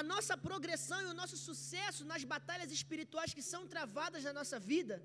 a 0.00 0.02
nossa 0.12 0.34
progressão 0.48 1.00
e 1.02 1.10
o 1.12 1.18
nosso 1.20 1.36
sucesso 1.48 2.04
nas 2.12 2.24
batalhas 2.34 2.70
espirituais 2.78 3.34
que 3.36 3.44
são 3.52 3.62
travadas 3.74 4.24
na 4.28 4.32
nossa 4.38 4.58
vida, 4.72 4.96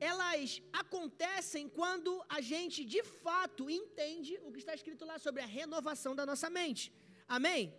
elas 0.00 0.62
acontecem 0.72 1.68
quando 1.68 2.24
a 2.28 2.40
gente 2.40 2.84
de 2.84 3.02
fato 3.02 3.70
entende 3.70 4.38
o 4.42 4.52
que 4.52 4.58
está 4.58 4.74
escrito 4.74 5.04
lá 5.04 5.18
sobre 5.18 5.42
a 5.42 5.46
renovação 5.46 6.14
da 6.14 6.26
nossa 6.26 6.48
mente. 6.50 6.92
Amém? 7.28 7.74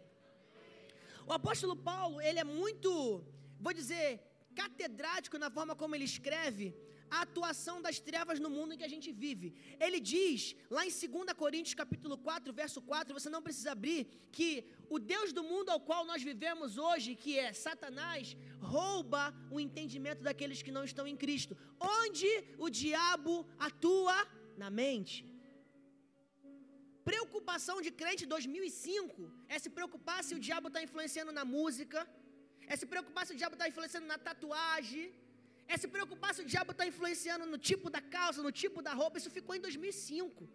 O 1.28 1.34
apóstolo 1.34 1.76
Paulo, 1.76 2.22
ele 2.22 2.40
é 2.40 2.44
muito, 2.44 3.24
vou 3.60 3.74
dizer, 3.74 4.22
catedrático 4.56 5.38
na 5.38 5.50
forma 5.50 5.76
como 5.76 5.96
ele 5.96 6.04
escreve 6.04 6.76
a 7.16 7.22
atuação 7.26 7.76
das 7.86 7.98
trevas 8.08 8.40
no 8.46 8.50
mundo 8.56 8.74
em 8.74 8.80
que 8.80 8.88
a 8.90 8.94
gente 8.96 9.10
vive. 9.24 9.48
Ele 9.86 10.00
diz, 10.14 10.56
lá 10.76 10.84
em 10.86 10.94
2 10.94 11.34
Coríntios 11.44 11.76
capítulo 11.82 12.18
4, 12.18 12.54
verso 12.62 12.82
4, 12.92 13.18
você 13.18 13.30
não 13.36 13.42
precisa 13.48 13.72
abrir, 13.78 14.02
que 14.38 14.50
o 14.96 15.00
Deus 15.14 15.32
do 15.38 15.44
mundo 15.52 15.70
ao 15.76 15.82
qual 15.90 16.04
nós 16.12 16.24
vivemos 16.32 16.78
hoje, 16.88 17.16
que 17.24 17.34
é 17.46 17.52
Satanás, 17.66 18.36
rouba 18.76 19.22
o 19.56 19.60
entendimento 19.66 20.22
daqueles 20.28 20.62
que 20.66 20.76
não 20.78 20.84
estão 20.92 21.08
em 21.14 21.18
Cristo. 21.24 21.56
Onde 22.02 22.32
o 22.66 22.70
diabo 22.82 23.34
atua? 23.70 24.18
Na 24.64 24.70
mente. 24.82 25.18
Preocupação 27.10 27.78
de 27.86 27.92
crente 28.00 28.26
2005 28.26 29.32
é 29.56 29.58
se 29.64 29.70
preocupar 29.78 30.20
se 30.28 30.34
o 30.38 30.40
diabo 30.48 30.70
está 30.70 30.82
influenciando 30.86 31.32
na 31.40 31.46
música, 31.56 32.00
é 32.72 32.76
se 32.82 32.88
preocupar 32.94 33.24
se 33.26 33.34
o 33.34 33.40
diabo 33.42 33.56
está 33.58 33.68
influenciando 33.72 34.08
na 34.14 34.18
tatuagem, 34.28 35.06
é 35.74 35.78
se 35.78 35.88
preocupar 35.96 36.32
se 36.36 36.42
o 36.44 36.50
diabo 36.54 36.72
está 36.72 36.86
influenciando 36.92 37.46
no 37.54 37.58
tipo 37.70 37.90
da 37.96 38.02
calça, 38.16 38.42
no 38.48 38.52
tipo 38.64 38.82
da 38.88 38.94
roupa. 38.94 39.18
Isso 39.18 39.32
ficou 39.38 39.56
em 39.56 39.62
2005. 39.68 40.48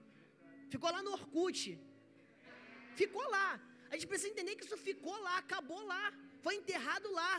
Ficou 0.73 0.91
lá 0.97 1.03
no 1.07 1.13
Orkut. 1.19 1.79
Ficou 3.01 3.27
lá. 3.37 3.49
A 3.91 3.95
gente 3.95 4.09
precisa 4.13 4.33
entender 4.33 4.55
que 4.57 4.65
isso 4.65 4.79
ficou 4.89 5.17
lá, 5.27 5.39
acabou 5.39 5.83
lá, 5.93 6.03
foi 6.45 6.55
enterrado 6.61 7.09
lá. 7.21 7.33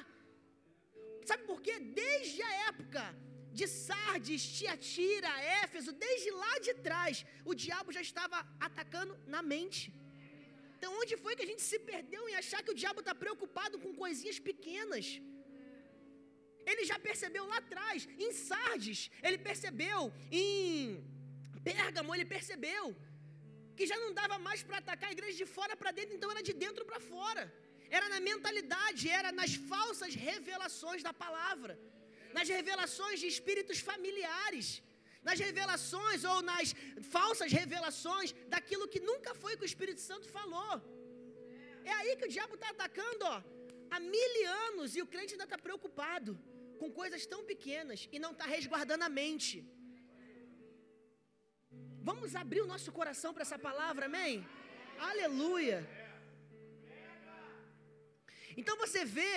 Sabe 1.29 1.43
por 1.49 1.59
quê? 1.65 1.75
Desde 2.03 2.41
a 2.49 2.51
época 2.69 3.03
de 3.57 3.65
Sardes, 3.67 4.43
Tiatira, 4.57 5.31
Éfeso, 5.63 5.91
desde 6.05 6.29
lá 6.41 6.53
de 6.59 6.73
trás, 6.87 7.25
o 7.45 7.53
diabo 7.63 7.91
já 7.97 8.01
estava 8.09 8.37
atacando 8.67 9.17
na 9.33 9.41
mente. 9.53 9.93
Então, 10.77 10.91
onde 11.01 11.15
foi 11.23 11.35
que 11.35 11.43
a 11.45 11.49
gente 11.51 11.63
se 11.71 11.77
perdeu 11.91 12.27
em 12.27 12.35
achar 12.35 12.61
que 12.63 12.71
o 12.71 12.79
diabo 12.81 13.01
está 13.01 13.13
preocupado 13.23 13.77
com 13.79 13.99
coisinhas 14.03 14.39
pequenas? 14.39 15.05
Ele 16.65 16.83
já 16.85 16.97
percebeu 17.07 17.45
lá 17.51 17.57
atrás, 17.57 18.07
em 18.25 18.31
Sardes, 18.31 19.09
ele 19.23 19.37
percebeu, 19.37 20.13
em 20.31 21.03
Pérgamo, 21.63 22.13
ele 22.15 22.25
percebeu 22.25 22.95
que 23.75 23.85
já 23.91 23.97
não 24.03 24.11
dava 24.19 24.37
mais 24.47 24.61
para 24.67 24.77
atacar 24.83 25.09
a 25.09 25.15
igreja 25.17 25.37
de 25.41 25.47
fora 25.57 25.75
para 25.81 25.91
dentro, 25.97 26.13
então 26.15 26.29
era 26.33 26.43
de 26.49 26.53
dentro 26.53 26.83
para 26.89 26.99
fora. 26.99 27.43
Era 27.97 28.07
na 28.13 28.19
mentalidade, 28.29 29.09
era 29.19 29.31
nas 29.39 29.53
falsas 29.71 30.13
revelações 30.27 31.01
da 31.07 31.13
palavra, 31.23 31.73
nas 32.37 32.47
revelações 32.57 33.19
de 33.21 33.27
espíritos 33.35 33.79
familiares, 33.89 34.67
nas 35.27 35.39
revelações 35.47 36.23
ou 36.31 36.37
nas 36.51 36.67
falsas 37.15 37.51
revelações 37.51 38.29
daquilo 38.53 38.87
que 38.93 39.01
nunca 39.09 39.33
foi 39.41 39.57
que 39.57 39.65
o 39.65 39.71
Espírito 39.71 40.01
Santo 40.09 40.27
falou. 40.37 40.75
É 41.83 41.93
aí 41.99 42.15
que 42.15 42.27
o 42.27 42.33
diabo 42.35 42.55
está 42.55 42.69
atacando, 42.69 43.25
ó, 43.35 43.37
há 43.91 43.99
mil 43.99 44.33
anos 44.67 44.95
e 44.95 45.01
o 45.01 45.09
crente 45.13 45.33
ainda 45.33 45.47
está 45.49 45.57
preocupado 45.67 46.31
com 46.81 46.89
coisas 47.01 47.23
tão 47.31 47.41
pequenas 47.51 47.99
e 48.15 48.17
não 48.23 48.31
está 48.35 48.45
resguardando 48.55 49.03
a 49.07 49.11
mente. 49.21 49.55
Vamos 52.09 52.35
abrir 52.43 52.61
o 52.63 52.69
nosso 52.73 52.91
coração 52.99 53.31
para 53.33 53.45
essa 53.47 53.59
palavra, 53.67 54.05
amém? 54.07 54.35
Aleluia. 55.09 55.77
Então 58.59 58.75
você 58.83 59.01
vê 59.17 59.35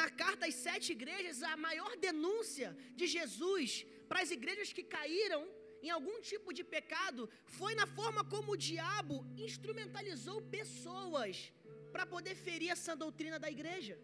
na 0.00 0.06
carta 0.22 0.46
às 0.48 0.56
sete 0.66 0.88
igrejas 0.96 1.42
a 1.52 1.56
maior 1.66 1.92
denúncia 2.06 2.68
de 3.00 3.06
Jesus 3.16 3.84
para 4.08 4.22
as 4.24 4.30
igrejas 4.38 4.72
que 4.76 4.84
caíram 4.96 5.42
em 5.86 5.90
algum 5.96 6.16
tipo 6.30 6.52
de 6.58 6.64
pecado 6.76 7.22
foi 7.58 7.72
na 7.80 7.86
forma 7.98 8.22
como 8.34 8.52
o 8.52 8.62
diabo 8.70 9.16
instrumentalizou 9.48 10.38
pessoas 10.58 11.52
para 11.92 12.06
poder 12.14 12.36
ferir 12.46 12.70
essa 12.76 12.94
doutrina 13.04 13.38
da 13.44 13.50
igreja. 13.56 13.96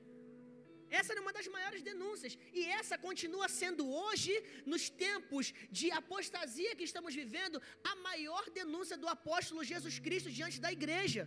Essa 0.99 1.13
era 1.13 1.23
uma 1.25 1.35
das 1.37 1.49
maiores 1.55 1.83
denúncias. 1.91 2.33
E 2.59 2.63
essa 2.79 2.97
continua 3.07 3.47
sendo 3.61 3.85
hoje, 4.01 4.33
nos 4.73 4.85
tempos 5.05 5.47
de 5.79 5.87
apostasia 6.01 6.77
que 6.79 6.89
estamos 6.91 7.15
vivendo, 7.23 7.61
a 7.93 7.95
maior 8.09 8.45
denúncia 8.61 8.99
do 9.03 9.09
apóstolo 9.17 9.69
Jesus 9.73 9.97
Cristo 10.07 10.31
diante 10.39 10.61
da 10.67 10.73
igreja. 10.79 11.25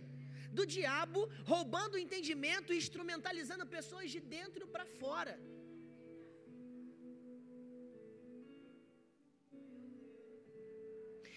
Do 0.58 0.64
diabo 0.76 1.20
roubando 1.52 1.96
o 1.96 2.02
entendimento 2.04 2.72
e 2.72 2.80
instrumentalizando 2.82 3.66
pessoas 3.76 4.08
de 4.14 4.20
dentro 4.36 4.64
para 4.74 4.86
fora. 5.00 5.34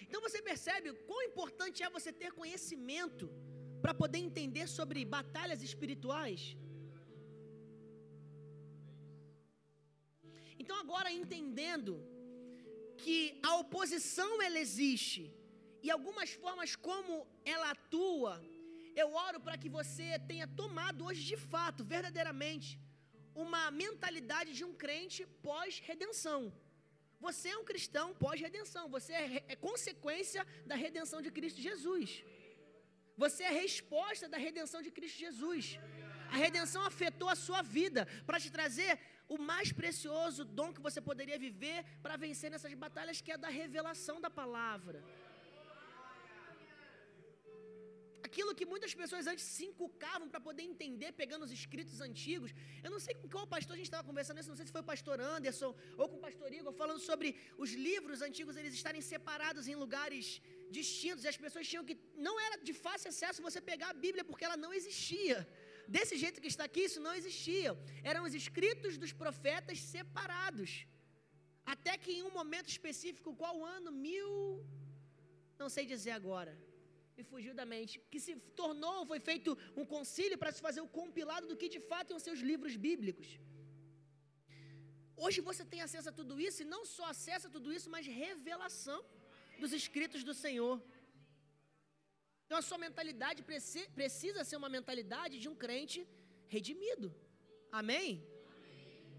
Então 0.06 0.22
você 0.28 0.40
percebe 0.52 0.94
quão 1.10 1.22
importante 1.30 1.84
é 1.84 1.96
você 1.98 2.12
ter 2.22 2.32
conhecimento 2.42 3.26
para 3.84 3.94
poder 4.02 4.20
entender 4.30 4.68
sobre 4.78 5.10
batalhas 5.18 5.62
espirituais. 5.68 6.42
Então, 10.70 10.82
agora 10.82 11.12
entendendo 11.12 11.94
que 13.04 13.18
a 13.42 13.56
oposição 13.62 14.40
ela 14.48 14.60
existe 14.66 15.22
e 15.82 15.90
algumas 15.90 16.30
formas 16.42 16.76
como 16.88 17.14
ela 17.44 17.72
atua, 17.72 18.34
eu 18.96 19.08
oro 19.28 19.40
para 19.46 19.58
que 19.58 19.68
você 19.78 20.08
tenha 20.28 20.48
tomado 20.62 21.06
hoje 21.08 21.24
de 21.32 21.38
fato, 21.38 21.84
verdadeiramente, 21.84 22.80
uma 23.34 23.72
mentalidade 23.72 24.54
de 24.54 24.64
um 24.64 24.76
crente 24.84 25.26
pós-redenção. 25.48 26.54
Você 27.20 27.50
é 27.50 27.58
um 27.58 27.66
cristão 27.72 28.14
pós-redenção, 28.14 28.88
você 28.98 29.14
é, 29.14 29.44
é, 29.48 29.56
consequência 29.56 30.46
da 30.68 30.76
redenção 30.76 31.20
de 31.20 31.32
Cristo 31.32 31.60
Jesus. 31.70 32.24
Você 33.18 33.42
é 33.42 33.50
resposta 33.50 34.30
da 34.30 34.38
redenção 34.38 34.84
de 34.84 34.92
Cristo 34.92 35.18
Jesus. 35.18 35.80
A 36.32 36.38
redenção 36.46 36.84
afetou 36.84 37.28
a 37.28 37.42
sua 37.48 37.64
vida 37.64 38.06
para 38.28 38.40
te 38.40 38.52
trazer 38.52 39.00
o 39.36 39.38
mais 39.52 39.72
precioso 39.80 40.44
dom 40.60 40.70
que 40.76 40.86
você 40.88 41.00
poderia 41.10 41.40
viver 41.48 41.80
para 42.04 42.18
vencer 42.26 42.50
nessas 42.52 42.74
batalhas, 42.86 43.22
que 43.22 43.32
é 43.32 43.38
da 43.38 43.52
revelação 43.62 44.20
da 44.26 44.32
palavra. 44.42 45.00
Aquilo 48.28 48.54
que 48.58 48.66
muitas 48.72 48.94
pessoas 49.02 49.28
antes 49.32 49.46
se 49.54 49.64
encucavam 49.70 50.28
para 50.32 50.42
poder 50.48 50.64
entender, 50.72 51.12
pegando 51.22 51.46
os 51.46 51.54
escritos 51.60 52.00
antigos. 52.08 52.52
Eu 52.84 52.92
não 52.94 53.00
sei 53.06 53.14
com 53.20 53.28
qual 53.34 53.46
pastor 53.56 53.74
a 53.74 53.80
gente 53.80 53.90
estava 53.92 54.08
conversando 54.10 54.40
isso, 54.40 54.52
não 54.54 54.60
sei 54.60 54.68
se 54.68 54.76
foi 54.76 54.84
o 54.86 54.92
pastor 54.94 55.18
Anderson 55.36 55.72
ou 55.98 56.08
com 56.10 56.18
o 56.18 56.24
pastor 56.28 56.52
Igor, 56.60 56.74
falando 56.82 57.02
sobre 57.10 57.30
os 57.64 57.72
livros 57.88 58.22
antigos 58.28 58.58
eles 58.62 58.74
estarem 58.80 59.02
separados 59.02 59.68
em 59.68 59.76
lugares 59.84 60.42
distintos, 60.70 61.24
e 61.24 61.28
as 61.34 61.38
pessoas 61.46 61.68
tinham 61.68 61.84
que. 61.84 61.98
Não 62.28 62.36
era 62.48 62.58
de 62.68 62.74
fácil 62.86 63.10
acesso 63.14 63.42
você 63.42 63.60
pegar 63.72 63.90
a 63.92 64.00
Bíblia, 64.06 64.24
porque 64.24 64.46
ela 64.46 64.58
não 64.58 64.72
existia. 64.80 65.38
Desse 65.96 66.16
jeito 66.24 66.42
que 66.44 66.52
está 66.54 66.64
aqui, 66.70 66.82
isso 66.90 67.02
não 67.06 67.14
existia. 67.20 67.72
Eram 68.12 68.24
os 68.28 68.34
escritos 68.42 68.96
dos 69.04 69.12
profetas 69.22 69.78
separados. 69.94 70.72
Até 71.74 71.94
que 72.02 72.12
em 72.18 72.24
um 72.28 72.34
momento 72.40 72.70
específico, 72.76 73.36
qual 73.42 73.56
ano? 73.76 73.92
Mil. 74.06 74.32
Não 75.62 75.70
sei 75.76 75.86
dizer 75.94 76.14
agora. 76.20 76.54
Me 77.18 77.24
fugiu 77.32 77.54
da 77.60 77.66
mente. 77.74 77.94
Que 78.12 78.20
se 78.26 78.34
tornou, 78.62 78.98
foi 79.12 79.20
feito 79.30 79.58
um 79.82 79.86
concílio 79.96 80.38
para 80.42 80.52
se 80.56 80.62
fazer 80.68 80.82
o 80.82 80.92
compilado 81.00 81.48
do 81.48 81.58
que 81.62 81.70
de 81.76 81.82
fato 81.92 82.12
iam 82.12 82.24
ser 82.26 82.34
os 82.38 82.44
livros 82.52 82.76
bíblicos. 82.88 83.30
Hoje 85.24 85.42
você 85.50 85.64
tem 85.72 85.82
acesso 85.86 86.10
a 86.12 86.18
tudo 86.20 86.34
isso, 86.48 86.62
e 86.62 86.72
não 86.74 86.84
só 86.86 87.06
acesso 87.14 87.48
a 87.48 87.54
tudo 87.56 87.74
isso, 87.78 87.90
mas 87.96 88.06
revelação 88.24 89.00
dos 89.62 89.74
escritos 89.82 90.24
do 90.24 90.36
Senhor. 90.46 90.76
Então 92.50 92.60
a 92.62 92.68
sua 92.68 92.80
mentalidade 92.84 93.40
precisa 93.98 94.44
ser 94.50 94.58
uma 94.62 94.70
mentalidade 94.76 95.36
de 95.42 95.48
um 95.50 95.56
crente 95.64 96.00
redimido. 96.54 97.08
Amém? 97.80 98.10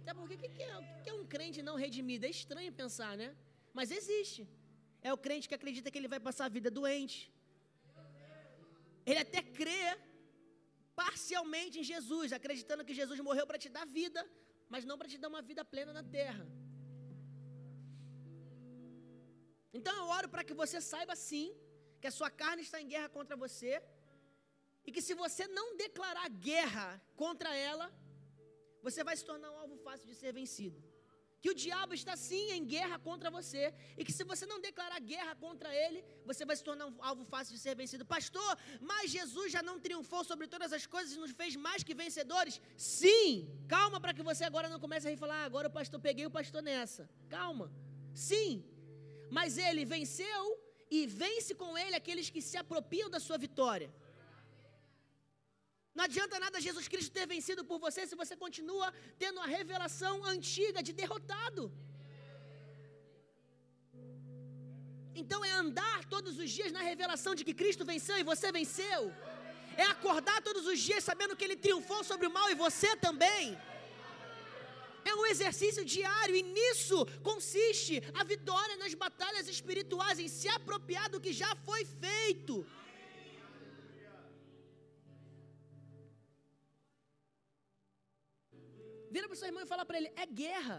Até 0.00 0.12
porque 0.18 0.34
o 0.34 0.38
que, 0.38 0.64
é, 0.68 0.78
o 0.78 1.02
que 1.02 1.10
é 1.12 1.14
um 1.18 1.26
crente 1.34 1.62
não 1.68 1.76
redimido? 1.82 2.26
É 2.26 2.30
estranho 2.38 2.72
pensar, 2.80 3.12
né? 3.20 3.28
Mas 3.78 3.92
existe. 3.98 4.42
É 5.08 5.12
o 5.16 5.20
crente 5.26 5.48
que 5.48 5.58
acredita 5.58 5.92
que 5.92 5.98
ele 6.00 6.12
vai 6.14 6.20
passar 6.28 6.46
a 6.46 6.54
vida 6.56 6.72
doente. 6.80 7.18
Ele 9.06 9.20
até 9.26 9.42
crê 9.60 9.84
parcialmente 11.02 11.78
em 11.78 11.88
Jesus, 11.92 12.36
acreditando 12.40 12.84
que 12.88 12.98
Jesus 13.00 13.20
morreu 13.28 13.46
para 13.46 13.62
te 13.64 13.68
dar 13.78 13.86
vida, 14.00 14.28
mas 14.68 14.84
não 14.90 14.98
para 14.98 15.12
te 15.14 15.18
dar 15.22 15.32
uma 15.34 15.46
vida 15.52 15.64
plena 15.74 15.92
na 16.00 16.02
terra. 16.18 16.44
Então 19.78 19.96
eu 20.02 20.06
oro 20.18 20.28
para 20.34 20.46
que 20.50 20.60
você 20.64 20.80
saiba 20.92 21.16
sim 21.30 21.48
que 22.00 22.06
a 22.06 22.16
sua 22.18 22.30
carne 22.42 22.62
está 22.62 22.80
em 22.80 22.88
guerra 22.88 23.08
contra 23.08 23.36
você 23.36 23.82
e 24.86 24.92
que 24.92 25.02
se 25.02 25.14
você 25.14 25.46
não 25.46 25.76
declarar 25.76 26.28
guerra 26.28 27.00
contra 27.16 27.54
ela, 27.54 27.92
você 28.82 29.04
vai 29.04 29.16
se 29.16 29.24
tornar 29.24 29.50
um 29.50 29.58
alvo 29.58 29.76
fácil 29.76 30.06
de 30.06 30.14
ser 30.14 30.32
vencido. 30.32 30.82
Que 31.42 31.50
o 31.50 31.54
diabo 31.54 31.94
está 31.94 32.14
sim 32.16 32.50
em 32.56 32.64
guerra 32.64 32.98
contra 32.98 33.30
você. 33.30 33.62
E 33.96 34.04
que 34.04 34.12
se 34.12 34.24
você 34.24 34.44
não 34.44 34.60
declarar 34.60 35.00
guerra 35.00 35.34
contra 35.34 35.74
ele, 35.74 36.04
você 36.24 36.44
vai 36.44 36.54
se 36.54 36.62
tornar 36.62 36.86
um 36.86 37.02
alvo 37.02 37.24
fácil 37.24 37.54
de 37.54 37.60
ser 37.60 37.74
vencido. 37.74 38.04
Pastor, 38.04 38.58
mas 38.78 39.10
Jesus 39.10 39.50
já 39.50 39.62
não 39.62 39.80
triunfou 39.80 40.22
sobre 40.22 40.46
todas 40.46 40.70
as 40.72 40.84
coisas 40.86 41.14
e 41.14 41.18
nos 41.18 41.30
fez 41.30 41.56
mais 41.56 41.82
que 41.82 41.94
vencedores? 41.94 42.60
Sim! 42.76 43.48
Calma 43.66 43.98
para 44.00 44.12
que 44.12 44.22
você 44.22 44.44
agora 44.44 44.68
não 44.68 44.78
comece 44.78 45.08
a 45.08 45.16
falar, 45.16 45.42
ah, 45.42 45.44
agora 45.44 45.68
o 45.68 45.70
pastor, 45.70 45.98
peguei 45.98 46.26
o 46.26 46.30
pastor 46.30 46.62
nessa. 46.62 47.08
Calma. 47.30 47.72
Sim. 48.12 48.62
Mas 49.30 49.56
ele 49.56 49.84
venceu 49.86 50.59
e 50.90 51.06
vence 51.06 51.54
com 51.54 51.78
ele 51.78 51.94
aqueles 51.96 52.28
que 52.34 52.42
se 52.42 52.56
apropriam 52.62 53.08
da 53.08 53.20
sua 53.26 53.38
vitória. 53.38 53.90
Não 55.94 56.04
adianta 56.04 56.42
nada 56.44 56.64
Jesus 56.68 56.86
Cristo 56.92 57.12
ter 57.12 57.26
vencido 57.34 57.62
por 57.70 57.78
você 57.78 58.06
se 58.06 58.16
você 58.22 58.34
continua 58.44 58.92
tendo 59.18 59.40
a 59.40 59.46
revelação 59.46 60.24
antiga 60.24 60.82
de 60.82 60.92
derrotado. 61.00 61.62
Então 65.14 65.44
é 65.44 65.52
andar 65.62 66.04
todos 66.14 66.38
os 66.42 66.50
dias 66.50 66.72
na 66.76 66.82
revelação 66.90 67.34
de 67.34 67.44
que 67.46 67.54
Cristo 67.62 67.84
venceu 67.84 68.18
e 68.18 68.28
você 68.32 68.50
venceu. 68.50 69.00
É 69.76 69.84
acordar 69.84 70.38
todos 70.42 70.66
os 70.66 70.78
dias 70.88 71.04
sabendo 71.04 71.36
que 71.36 71.44
Ele 71.44 71.56
triunfou 71.56 72.02
sobre 72.10 72.26
o 72.26 72.34
mal 72.38 72.50
e 72.50 72.54
você 72.54 72.96
também. 72.96 73.58
É 75.10 75.14
um 75.20 75.26
exercício 75.26 75.82
diário 75.94 76.34
e 76.40 76.42
nisso 76.56 76.98
consiste 77.30 77.94
a 78.20 78.22
vitória 78.32 78.76
nas 78.82 78.94
batalhas 79.04 79.46
espirituais, 79.54 80.18
em 80.24 80.28
se 80.28 80.48
apropriar 80.58 81.08
do 81.14 81.20
que 81.24 81.32
já 81.42 81.50
foi 81.68 81.82
feito. 81.84 82.54
Vira 89.14 89.26
para 89.26 89.34
o 89.34 89.40
seu 89.40 89.48
irmão 89.48 89.64
e 89.64 89.72
fala 89.74 89.84
para 89.84 89.98
ele: 89.98 90.12
é 90.14 90.26
guerra. 90.42 90.78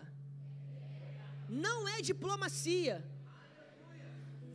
Não 1.67 1.79
é 1.95 1.97
diplomacia. 2.01 2.95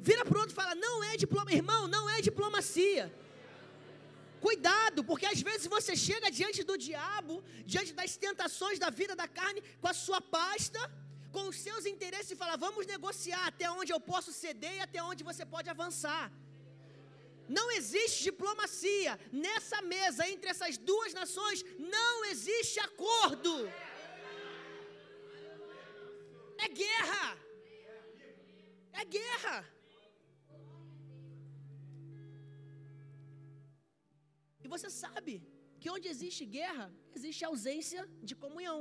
Vira 0.09 0.25
para 0.25 0.37
o 0.37 0.41
outro 0.41 0.55
e 0.55 0.61
fala: 0.63 0.75
não 0.75 0.97
é 1.05 1.17
diplomacia. 1.25 1.59
Irmão, 1.63 1.83
não 1.87 2.05
é 2.09 2.23
diplomacia. 2.23 3.05
Cuidado, 4.47 5.01
porque 5.09 5.27
às 5.33 5.41
vezes 5.49 5.67
você 5.75 5.93
chega 6.09 6.35
diante 6.39 6.61
do 6.69 6.75
diabo, 6.87 7.35
diante 7.73 7.93
das 8.01 8.13
tentações 8.25 8.79
da 8.83 8.91
vida 8.99 9.15
da 9.21 9.27
carne, 9.39 9.61
com 9.81 9.89
a 9.93 9.97
sua 10.05 10.21
pasta, 10.37 10.81
com 11.35 11.45
os 11.51 11.57
seus 11.67 11.85
interesses 11.93 12.31
e 12.33 12.41
fala: 12.43 12.63
vamos 12.67 12.87
negociar 12.95 13.45
até 13.49 13.67
onde 13.79 13.93
eu 13.95 14.01
posso 14.13 14.33
ceder 14.43 14.75
e 14.77 14.85
até 14.87 15.01
onde 15.11 15.25
você 15.31 15.45
pode 15.55 15.69
avançar. 15.75 16.25
Não 17.59 17.67
existe 17.79 18.25
diplomacia 18.29 19.13
nessa 19.45 19.81
mesa 19.95 20.29
entre 20.33 20.49
essas 20.55 20.77
duas 20.91 21.13
nações, 21.21 21.65
não 21.97 22.25
existe 22.33 22.79
acordo. 22.89 23.55
É 26.67 26.69
guerra. 26.83 27.27
É 29.01 29.05
guerra. 29.17 29.59
E 34.67 34.69
você 34.75 34.89
sabe 34.91 35.33
que 35.81 35.89
onde 35.95 36.07
existe 36.13 36.45
guerra, 36.59 36.87
existe 37.19 37.43
ausência 37.51 38.01
de 38.29 38.35
comunhão. 38.45 38.79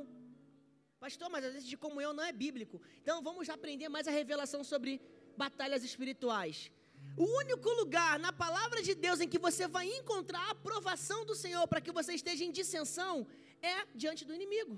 Pastor, 1.04 1.30
mas 1.34 1.44
a 1.44 1.48
ausência 1.50 1.70
de 1.74 1.78
comunhão 1.86 2.12
não 2.18 2.24
é 2.30 2.32
bíblico. 2.46 2.78
Então 3.02 3.18
vamos 3.28 3.50
aprender 3.56 3.88
mais 3.96 4.08
a 4.08 4.16
revelação 4.20 4.62
sobre 4.72 4.92
batalhas 5.44 5.84
espirituais. 5.90 6.58
O 7.24 7.26
único 7.42 7.70
lugar 7.82 8.14
na 8.26 8.34
palavra 8.44 8.82
de 8.88 8.96
Deus 9.06 9.20
em 9.22 9.30
que 9.34 9.44
você 9.48 9.68
vai 9.68 9.86
encontrar 10.00 10.44
a 10.46 10.56
aprovação 10.58 11.20
do 11.30 11.36
Senhor 11.44 11.66
para 11.68 11.84
que 11.86 11.96
você 12.00 12.14
esteja 12.20 12.44
em 12.44 12.56
dissensão 12.60 13.28
é 13.62 13.76
diante 14.04 14.26
do 14.26 14.34
inimigo. 14.40 14.76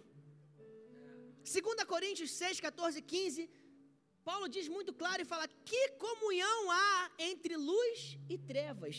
2 1.53 1.83
Coríntios 1.93 2.31
6, 2.31 2.59
14 2.59 3.01
15, 3.01 3.49
Paulo 4.29 4.49
diz 4.49 4.67
muito 4.67 4.93
claro 5.01 5.21
e 5.21 5.29
fala: 5.33 5.47
Que 5.69 5.83
comunhão 6.05 6.59
há 6.69 7.11
entre 7.17 7.55
luz 7.55 8.17
e 8.29 8.37
trevas? 8.37 8.97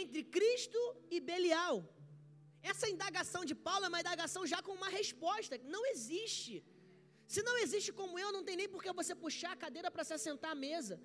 Entre 0.00 0.22
Cristo 0.36 0.80
e 1.10 1.20
Belial. 1.30 1.76
Essa 2.70 2.88
indagação 2.94 3.42
de 3.50 3.54
Paulo 3.66 3.86
é 3.86 3.90
uma 3.92 4.02
indagação 4.04 4.42
já 4.52 4.60
com 4.66 4.72
uma 4.80 4.90
resposta. 4.98 5.60
Não 5.76 5.84
existe. 5.92 6.54
Se 7.32 7.42
não 7.48 7.56
existe 7.64 7.90
comunhão, 8.00 8.30
não 8.36 8.44
tem 8.48 8.56
nem 8.60 8.68
por 8.72 8.82
que 8.84 8.92
você 9.00 9.14
puxar 9.24 9.52
a 9.52 9.60
cadeira 9.64 9.90
para 9.90 10.04
se 10.08 10.14
assentar 10.18 10.52
à 10.52 10.60
mesa. 10.68 10.96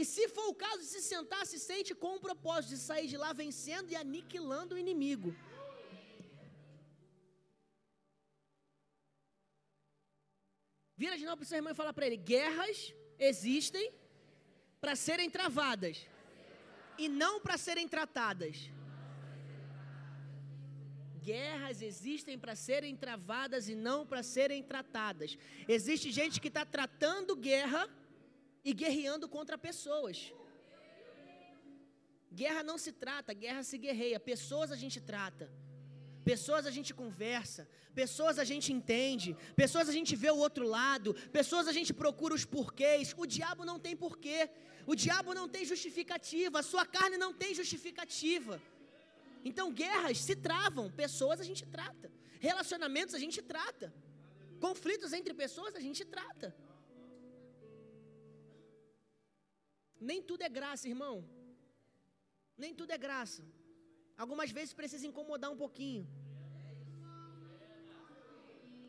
E 0.00 0.04
se 0.12 0.24
for 0.36 0.46
o 0.48 0.58
caso 0.64 0.80
de 0.84 0.88
se 0.94 1.00
sentar, 1.12 1.42
se 1.46 1.58
sente 1.58 1.94
com 2.02 2.12
o 2.16 2.20
propósito 2.26 2.70
de 2.74 2.80
sair 2.88 3.06
de 3.12 3.18
lá 3.24 3.32
vencendo 3.32 3.90
e 3.90 3.96
aniquilando 3.96 4.74
o 4.74 4.78
inimigo. 4.84 5.30
Vira 11.02 11.16
de 11.20 11.24
novo 11.26 11.38
para 11.38 11.44
o 11.44 11.48
seu 11.48 11.58
irmão 11.60 11.72
e 11.72 11.80
fala 11.82 11.92
para 11.92 12.06
ele: 12.06 12.18
guerras 12.32 12.78
existem 13.30 13.86
para 14.82 14.94
serem 15.06 15.30
travadas 15.38 15.96
e 16.98 17.08
não 17.08 17.40
para 17.40 17.56
serem 17.56 17.88
tratadas. 17.88 18.70
Guerras 21.22 21.82
existem 21.82 22.38
para 22.38 22.54
serem 22.54 22.94
travadas 22.94 23.68
e 23.68 23.74
não 23.74 24.06
para 24.06 24.22
serem 24.22 24.62
tratadas. 24.62 25.36
Existe 25.66 26.12
gente 26.12 26.40
que 26.40 26.48
está 26.48 26.64
tratando 26.64 27.34
guerra 27.34 27.88
e 28.64 28.72
guerreando 28.72 29.28
contra 29.28 29.58
pessoas. 29.58 30.32
Guerra 32.32 32.62
não 32.62 32.78
se 32.78 32.92
trata, 32.92 33.32
guerra 33.32 33.62
se 33.62 33.76
guerreia. 33.76 34.20
Pessoas 34.20 34.70
a 34.70 34.76
gente 34.76 35.00
trata. 35.00 35.50
Pessoas 36.30 36.66
a 36.66 36.72
gente 36.76 36.92
conversa, 37.00 37.62
pessoas 37.94 38.36
a 38.44 38.46
gente 38.50 38.68
entende, 38.76 39.28
pessoas 39.54 39.88
a 39.88 39.92
gente 39.96 40.12
vê 40.22 40.30
o 40.32 40.40
outro 40.46 40.64
lado, 40.76 41.14
pessoas 41.38 41.68
a 41.68 41.74
gente 41.76 41.92
procura 41.94 42.34
os 42.38 42.44
porquês. 42.44 43.14
O 43.16 43.26
diabo 43.34 43.64
não 43.64 43.78
tem 43.84 43.94
porquê, 44.04 44.50
o 44.92 44.96
diabo 44.96 45.32
não 45.38 45.48
tem 45.48 45.64
justificativa, 45.72 46.58
a 46.58 46.64
sua 46.70 46.84
carne 46.84 47.16
não 47.16 47.32
tem 47.42 47.54
justificativa. 47.54 48.60
Então, 49.44 49.72
guerras 49.72 50.18
se 50.18 50.34
travam, 50.34 50.90
pessoas 50.90 51.38
a 51.40 51.44
gente 51.44 51.64
trata, 51.64 52.10
relacionamentos 52.40 53.14
a 53.14 53.20
gente 53.24 53.40
trata, 53.40 53.94
conflitos 54.66 55.12
entre 55.12 55.32
pessoas 55.32 55.76
a 55.76 55.82
gente 55.86 56.04
trata. 56.04 56.48
Nem 60.10 60.20
tudo 60.20 60.42
é 60.42 60.48
graça, 60.48 60.88
irmão. 60.88 61.16
Nem 62.58 62.74
tudo 62.74 62.90
é 62.90 62.98
graça. 62.98 63.44
Algumas 64.16 64.50
vezes 64.50 64.72
precisa 64.80 65.06
incomodar 65.06 65.50
um 65.54 65.58
pouquinho. 65.64 66.04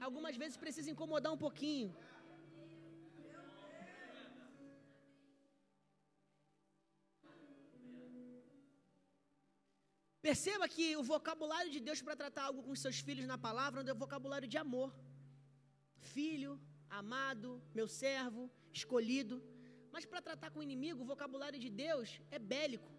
Algumas 0.07 0.35
vezes 0.41 0.57
precisa 0.63 0.89
incomodar 0.93 1.31
um 1.33 1.41
pouquinho. 1.45 1.89
Perceba 10.27 10.67
que 10.67 10.85
o 11.01 11.03
vocabulário 11.03 11.71
de 11.75 11.79
Deus 11.87 12.01
para 12.01 12.15
tratar 12.21 12.43
algo 12.45 12.61
com 12.63 12.75
seus 12.75 12.99
filhos 12.99 13.25
na 13.25 13.37
palavra 13.37 13.81
é 13.81 13.93
o 13.93 14.01
vocabulário 14.05 14.47
de 14.53 14.57
amor. 14.57 14.89
Filho, 16.15 16.59
amado, 16.89 17.61
meu 17.73 17.87
servo, 17.87 18.51
escolhido. 18.73 19.37
Mas 19.93 20.05
para 20.05 20.21
tratar 20.21 20.49
com 20.51 20.59
o 20.59 20.67
inimigo, 20.69 21.01
o 21.01 21.09
vocabulário 21.13 21.59
de 21.65 21.69
Deus 21.69 22.19
é 22.29 22.39
bélico. 22.39 22.96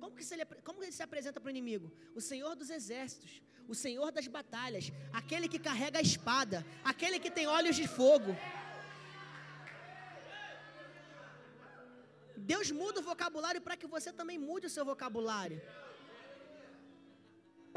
Como 0.00 0.14
que, 0.16 0.24
ele, 0.34 0.44
como 0.66 0.78
que 0.78 0.86
ele 0.86 0.92
se 0.92 1.02
apresenta 1.02 1.40
para 1.40 1.48
o 1.48 1.54
inimigo? 1.56 1.92
O 2.14 2.20
Senhor 2.20 2.54
dos 2.60 2.70
exércitos, 2.70 3.42
o 3.66 3.74
Senhor 3.74 4.10
das 4.10 4.26
batalhas, 4.26 4.92
aquele 5.12 5.48
que 5.48 5.58
carrega 5.58 5.98
a 5.98 6.02
espada, 6.02 6.64
aquele 6.84 7.18
que 7.18 7.30
tem 7.30 7.46
olhos 7.46 7.76
de 7.76 7.86
fogo. 7.86 8.32
Deus 12.52 12.70
muda 12.70 13.00
o 13.00 13.02
vocabulário 13.02 13.60
para 13.60 13.76
que 13.76 13.86
você 13.86 14.10
também 14.20 14.38
mude 14.38 14.66
o 14.66 14.74
seu 14.76 14.84
vocabulário. 14.92 15.60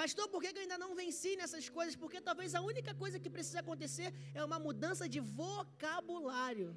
Pastor, 0.02 0.28
por 0.30 0.42
que 0.42 0.48
eu 0.48 0.62
ainda 0.62 0.78
não 0.84 0.96
venci 0.96 1.36
nessas 1.36 1.68
coisas? 1.78 1.96
Porque 1.96 2.22
talvez 2.22 2.56
a 2.56 2.62
única 2.62 2.94
coisa 3.02 3.20
que 3.20 3.30
precisa 3.30 3.60
acontecer 3.60 4.14
é 4.34 4.44
uma 4.50 4.60
mudança 4.68 5.08
de 5.14 5.20
vocabulário. 5.20 6.70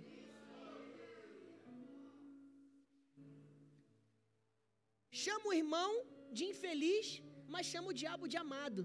Chama 5.24 5.46
o 5.50 5.56
irmão 5.62 5.90
de 6.36 6.44
infeliz, 6.52 7.06
mas 7.52 7.66
chama 7.72 7.88
o 7.90 7.98
diabo 8.00 8.26
de 8.32 8.36
amado. 8.44 8.82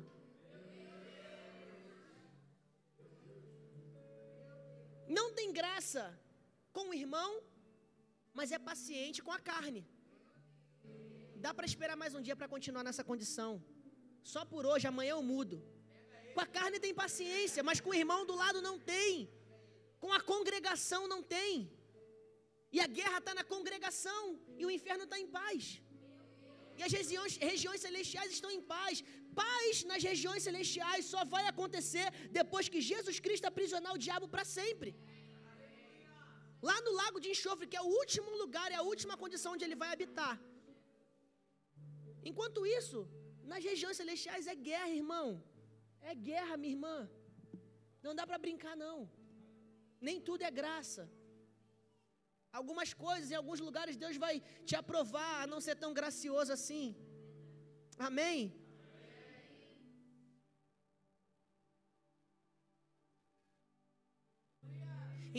Não 5.17 5.28
tem 5.38 5.49
graça 5.60 6.04
com 6.75 6.86
o 6.89 6.97
irmão, 7.04 7.32
mas 8.38 8.52
é 8.58 8.60
paciente 8.69 9.23
com 9.25 9.34
a 9.38 9.41
carne. 9.52 9.82
Dá 11.45 11.52
para 11.58 11.69
esperar 11.71 11.97
mais 12.04 12.13
um 12.17 12.23
dia 12.28 12.38
para 12.39 12.52
continuar 12.56 12.86
nessa 12.88 13.04
condição. 13.12 13.52
Só 14.34 14.43
por 14.54 14.63
hoje, 14.71 14.88
amanhã 14.91 15.13
eu 15.17 15.25
mudo. 15.34 15.58
Com 16.36 16.41
a 16.45 16.49
carne 16.58 16.84
tem 16.86 16.93
paciência, 17.04 17.63
mas 17.69 17.82
com 17.84 17.91
o 17.91 17.99
irmão 18.04 18.21
do 18.32 18.36
lado 18.43 18.62
não 18.69 18.78
tem. 18.93 19.12
Com 20.04 20.12
a 20.19 20.21
congregação 20.34 21.04
não 21.13 21.21
tem. 21.36 21.54
E 22.75 22.80
a 22.88 22.89
guerra 22.97 23.19
está 23.21 23.34
na 23.39 23.45
congregação 23.54 24.23
e 24.60 24.65
o 24.65 24.71
inferno 24.78 25.06
está 25.06 25.19
em 25.25 25.30
paz. 25.39 25.63
E 26.79 26.83
as 26.87 26.93
regiões, 26.99 27.33
regiões 27.51 27.81
celestiais 27.85 28.31
estão 28.35 28.51
em 28.57 28.61
paz. 28.73 28.97
Paz 29.43 29.83
nas 29.91 30.03
regiões 30.09 30.43
celestiais 30.47 31.09
só 31.13 31.21
vai 31.33 31.43
acontecer 31.51 32.07
depois 32.39 32.69
que 32.73 32.81
Jesus 32.91 33.17
Cristo 33.25 33.49
aprisionar 33.51 33.93
o 33.93 34.01
diabo 34.05 34.27
para 34.33 34.45
sempre. 34.57 34.91
Lá 36.67 36.77
no 36.85 36.93
lago 37.01 37.19
de 37.23 37.29
enxofre, 37.33 37.67
que 37.71 37.79
é 37.81 37.83
o 37.87 37.91
último 38.01 38.31
lugar, 38.41 38.67
é 38.71 38.77
a 38.79 38.87
última 38.93 39.15
condição 39.23 39.53
onde 39.53 39.65
ele 39.67 39.81
vai 39.83 39.91
habitar. 39.93 40.35
Enquanto 42.29 42.65
isso, 42.79 42.99
nas 43.51 43.63
regiões 43.71 43.99
celestiais 44.01 44.47
é 44.53 44.55
guerra, 44.69 44.89
irmão. 45.03 45.27
É 46.11 46.13
guerra, 46.29 46.57
minha 46.61 46.73
irmã. 46.77 46.97
Não 48.05 48.13
dá 48.19 48.25
para 48.29 48.43
brincar, 48.45 48.75
não. 48.85 48.97
Nem 50.07 50.19
tudo 50.27 50.43
é 50.49 50.51
graça. 50.61 51.03
Algumas 52.51 52.91
coisas, 53.05 53.29
em 53.31 53.39
alguns 53.41 53.59
lugares, 53.67 53.95
Deus 54.03 54.17
vai 54.25 54.35
te 54.67 54.75
aprovar 54.81 55.33
a 55.41 55.47
não 55.47 55.59
ser 55.65 55.75
tão 55.83 55.91
gracioso 55.99 56.51
assim. 56.57 56.85
Amém? 58.07 58.39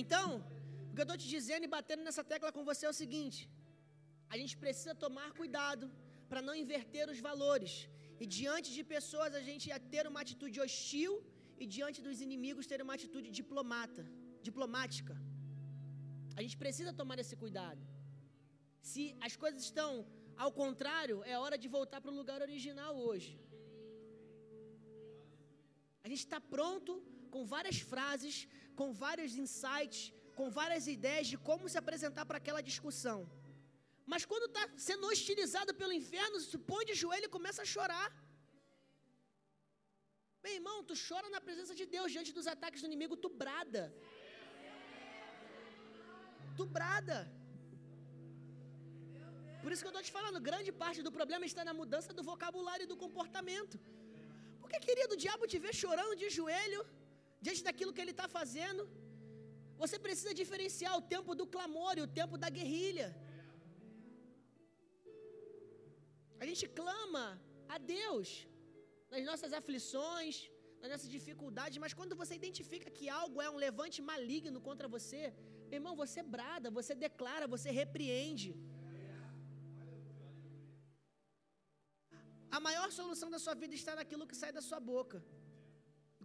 Então, 0.03 0.27
o 0.91 0.95
que 0.95 1.01
eu 1.03 1.09
estou 1.09 1.21
te 1.23 1.29
dizendo 1.37 1.65
e 1.67 1.75
batendo 1.77 2.05
nessa 2.07 2.25
tecla 2.33 2.53
com 2.57 2.65
você 2.71 2.85
é 2.87 2.93
o 2.95 3.01
seguinte: 3.03 3.41
a 4.33 4.37
gente 4.41 4.55
precisa 4.65 4.95
tomar 5.05 5.29
cuidado 5.41 5.87
para 6.31 6.43
não 6.47 6.55
inverter 6.63 7.07
os 7.15 7.21
valores. 7.29 7.73
E 8.23 8.27
diante 8.39 8.69
de 8.77 8.83
pessoas 8.95 9.35
a 9.41 9.43
gente 9.49 9.65
ia 9.71 9.81
ter 9.95 10.05
uma 10.11 10.21
atitude 10.25 10.61
hostil 10.65 11.13
e 11.63 11.67
diante 11.77 12.01
dos 12.07 12.21
inimigos 12.27 12.71
ter 12.73 12.81
uma 12.87 12.95
atitude 12.99 13.29
diplomata, 13.41 14.03
diplomática. 14.49 15.15
A 16.39 16.43
gente 16.45 16.57
precisa 16.65 16.93
tomar 17.01 17.19
esse 17.25 17.37
cuidado. 17.43 17.83
Se 18.91 19.05
as 19.27 19.35
coisas 19.43 19.63
estão 19.69 19.91
ao 20.45 20.53
contrário, 20.61 21.17
é 21.33 21.35
hora 21.43 21.57
de 21.63 21.69
voltar 21.77 22.01
para 22.01 22.13
o 22.13 22.19
lugar 22.21 22.41
original 22.49 22.93
hoje. 23.09 23.33
A 26.05 26.09
gente 26.11 26.23
está 26.27 26.41
pronto 26.55 26.93
com 27.35 27.43
várias 27.55 27.79
frases, 27.93 28.37
com 28.79 28.89
vários 29.05 29.33
insights, 29.43 30.01
com 30.39 30.47
várias 30.61 30.87
ideias 30.97 31.27
de 31.33 31.37
como 31.49 31.69
se 31.73 31.79
apresentar 31.83 32.25
para 32.29 32.39
aquela 32.43 32.63
discussão. 32.71 33.19
Mas 34.13 34.25
quando 34.31 34.47
está 34.51 34.65
sendo 34.89 35.07
hostilizado 35.11 35.73
pelo 35.81 35.97
inferno, 36.01 36.41
se 36.41 36.59
põe 36.71 36.85
de 36.91 36.95
joelho 37.03 37.29
e 37.29 37.37
começa 37.37 37.61
a 37.63 37.71
chorar. 37.75 38.09
Meu 40.45 40.55
irmão, 40.59 40.77
tu 40.89 40.95
chora 41.09 41.29
na 41.35 41.41
presença 41.49 41.75
de 41.81 41.87
Deus 41.95 42.11
diante 42.15 42.33
dos 42.39 42.47
ataques 42.55 42.81
do 42.83 42.89
inimigo, 42.91 43.23
tu 43.25 43.31
brada. 43.43 43.83
Tu 46.59 46.65
brada. 46.77 47.19
Por 49.63 49.71
isso 49.73 49.83
que 49.83 49.89
eu 49.89 49.95
estou 49.95 50.07
te 50.09 50.13
falando, 50.19 50.47
grande 50.51 50.71
parte 50.83 51.01
do 51.07 51.13
problema 51.19 51.45
está 51.51 51.63
na 51.69 51.75
mudança 51.81 52.13
do 52.19 52.23
vocabulário 52.31 52.85
e 52.87 52.91
do 52.93 52.99
comportamento. 53.05 53.77
Porque, 54.61 54.79
querido, 54.89 55.15
o 55.15 55.21
diabo 55.25 55.51
te 55.53 55.59
vê 55.65 55.73
chorando 55.83 56.15
de 56.23 56.29
joelho 56.39 56.81
diante 57.45 57.63
daquilo 57.69 57.95
que 57.95 58.03
ele 58.05 58.15
está 58.17 58.27
fazendo. 58.39 58.83
Você 59.83 59.97
precisa 60.07 60.33
diferenciar 60.41 60.95
o 61.01 61.05
tempo 61.15 61.35
do 61.41 61.47
clamor 61.55 61.95
e 61.99 62.05
o 62.07 62.13
tempo 62.21 62.37
da 62.43 62.49
guerrilha. 62.57 63.09
A 66.43 66.47
gente 66.51 66.67
clama 66.81 67.25
a 67.75 67.79
Deus 67.97 68.29
nas 69.13 69.25
nossas 69.29 69.53
aflições, 69.61 70.37
nas 70.83 70.91
nossas 70.93 71.11
dificuldades, 71.17 71.79
mas 71.85 71.95
quando 71.99 72.15
você 72.21 72.35
identifica 72.41 72.89
que 72.99 73.07
algo 73.23 73.39
é 73.47 73.51
um 73.55 73.59
levante 73.67 73.99
maligno 74.13 74.61
contra 74.69 74.89
você, 74.97 75.23
irmão, 75.79 75.95
você 76.03 76.21
brada, 76.35 76.71
você 76.79 76.95
declara, 77.07 77.47
você 77.55 77.71
repreende. 77.83 78.51
A 82.57 82.59
maior 82.69 82.89
solução 82.99 83.29
da 83.35 83.39
sua 83.45 83.55
vida 83.63 83.75
está 83.81 83.95
naquilo 84.01 84.27
que 84.31 84.37
sai 84.43 84.53
da 84.59 84.63
sua 84.69 84.81
boca. 84.93 85.19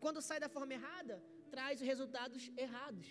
Quando 0.04 0.22
sai 0.28 0.40
da 0.46 0.50
forma 0.56 0.74
errada, 0.80 1.16
traz 1.54 1.80
resultados 1.92 2.44
errados. 2.66 3.08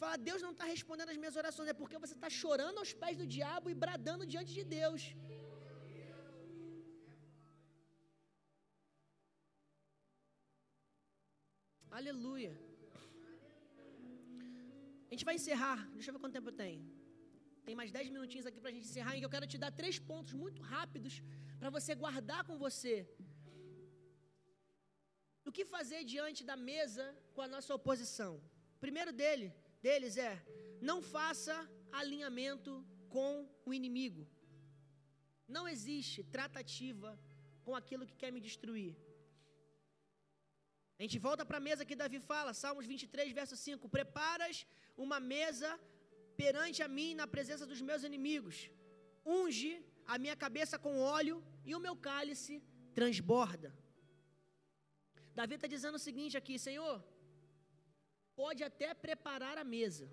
Fala, 0.00 0.16
Deus 0.28 0.40
não 0.46 0.52
está 0.54 0.64
respondendo 0.64 1.10
as 1.12 1.18
minhas 1.22 1.36
orações, 1.42 1.68
é 1.68 1.80
porque 1.80 1.98
você 2.04 2.14
está 2.18 2.30
chorando 2.42 2.78
aos 2.78 2.92
pés 3.02 3.16
do 3.20 3.26
diabo 3.26 3.68
e 3.68 3.74
bradando 3.84 4.24
diante 4.32 4.52
de 4.58 4.64
Deus. 4.64 5.02
Aleluia. 11.98 12.67
A 15.08 15.12
gente 15.14 15.24
vai 15.28 15.34
encerrar. 15.40 15.78
Deixa 15.96 16.08
eu 16.08 16.14
ver 16.14 16.20
quanto 16.22 16.36
tempo 16.38 16.50
eu 16.52 16.58
tenho. 16.64 16.82
Tem 17.66 17.74
mais 17.80 17.90
10 17.90 18.10
minutinhos 18.16 18.46
aqui 18.48 18.60
para 18.62 18.70
a 18.72 18.74
gente 18.76 18.88
encerrar. 18.90 19.14
E 19.16 19.22
eu 19.22 19.30
quero 19.34 19.46
te 19.52 19.58
dar 19.64 19.70
três 19.80 19.96
pontos 20.10 20.34
muito 20.42 20.60
rápidos 20.74 21.14
para 21.60 21.70
você 21.76 21.94
guardar 22.02 22.42
com 22.48 22.56
você. 22.66 22.94
O 25.48 25.52
que 25.56 25.64
fazer 25.76 26.00
diante 26.14 26.42
da 26.50 26.56
mesa 26.70 27.04
com 27.34 27.42
a 27.46 27.48
nossa 27.54 27.74
oposição? 27.78 28.32
Primeiro 28.84 29.12
dele, 29.20 29.46
deles 29.86 30.16
é: 30.30 30.34
não 30.90 30.98
faça 31.14 31.54
alinhamento 32.00 32.72
com 33.14 33.32
o 33.64 33.72
inimigo. 33.78 34.24
Não 35.56 35.66
existe 35.74 36.22
tratativa 36.36 37.18
com 37.64 37.74
aquilo 37.80 38.06
que 38.08 38.16
quer 38.22 38.30
me 38.30 38.42
destruir. 38.48 38.94
A 40.98 41.02
gente 41.04 41.18
volta 41.26 41.42
para 41.48 41.58
a 41.58 41.66
mesa 41.68 41.86
que 41.88 42.00
Davi 42.02 42.18
fala, 42.30 42.52
Salmos 42.60 42.86
23, 42.92 43.32
verso 43.40 43.56
5: 43.56 43.88
Preparas 43.96 44.66
uma 45.04 45.18
mesa 45.34 45.70
perante 46.40 46.80
a 46.86 46.88
mim 46.96 47.10
na 47.20 47.26
presença 47.34 47.64
dos 47.70 47.80
meus 47.88 48.02
inimigos, 48.08 48.56
unge 49.38 49.72
a 50.12 50.16
minha 50.22 50.36
cabeça 50.44 50.76
com 50.84 51.02
óleo 51.18 51.36
e 51.68 51.74
o 51.76 51.82
meu 51.86 51.94
cálice 52.08 52.54
transborda. 52.98 53.70
Davi 55.38 55.54
está 55.56 55.68
dizendo 55.74 55.98
o 56.00 56.04
seguinte 56.06 56.36
aqui: 56.40 56.56
Senhor, 56.66 56.96
pode 58.42 58.64
até 58.70 58.88
preparar 59.06 59.56
a 59.62 59.68
mesa, 59.76 60.06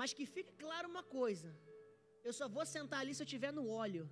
mas 0.00 0.12
que 0.18 0.26
fique 0.36 0.52
claro 0.64 0.90
uma 0.94 1.04
coisa: 1.18 1.50
eu 2.28 2.34
só 2.40 2.48
vou 2.56 2.66
sentar 2.76 3.00
ali 3.00 3.14
se 3.14 3.22
eu 3.22 3.30
estiver 3.30 3.52
no 3.58 3.66
óleo. 3.84 4.04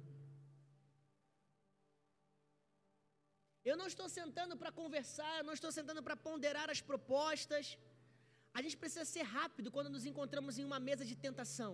Eu 3.70 3.76
não 3.80 3.86
estou 3.92 4.08
sentando 4.18 4.54
para 4.60 4.70
conversar, 4.80 5.32
eu 5.38 5.46
não 5.48 5.56
estou 5.58 5.72
sentando 5.78 6.02
para 6.06 6.16
ponderar 6.26 6.68
as 6.74 6.80
propostas. 6.90 7.78
A 8.56 8.60
gente 8.64 8.76
precisa 8.82 9.06
ser 9.14 9.24
rápido 9.38 9.72
quando 9.76 9.92
nos 9.94 10.04
encontramos 10.10 10.58
em 10.58 10.64
uma 10.70 10.80
mesa 10.88 11.04
de 11.10 11.16
tentação. 11.26 11.72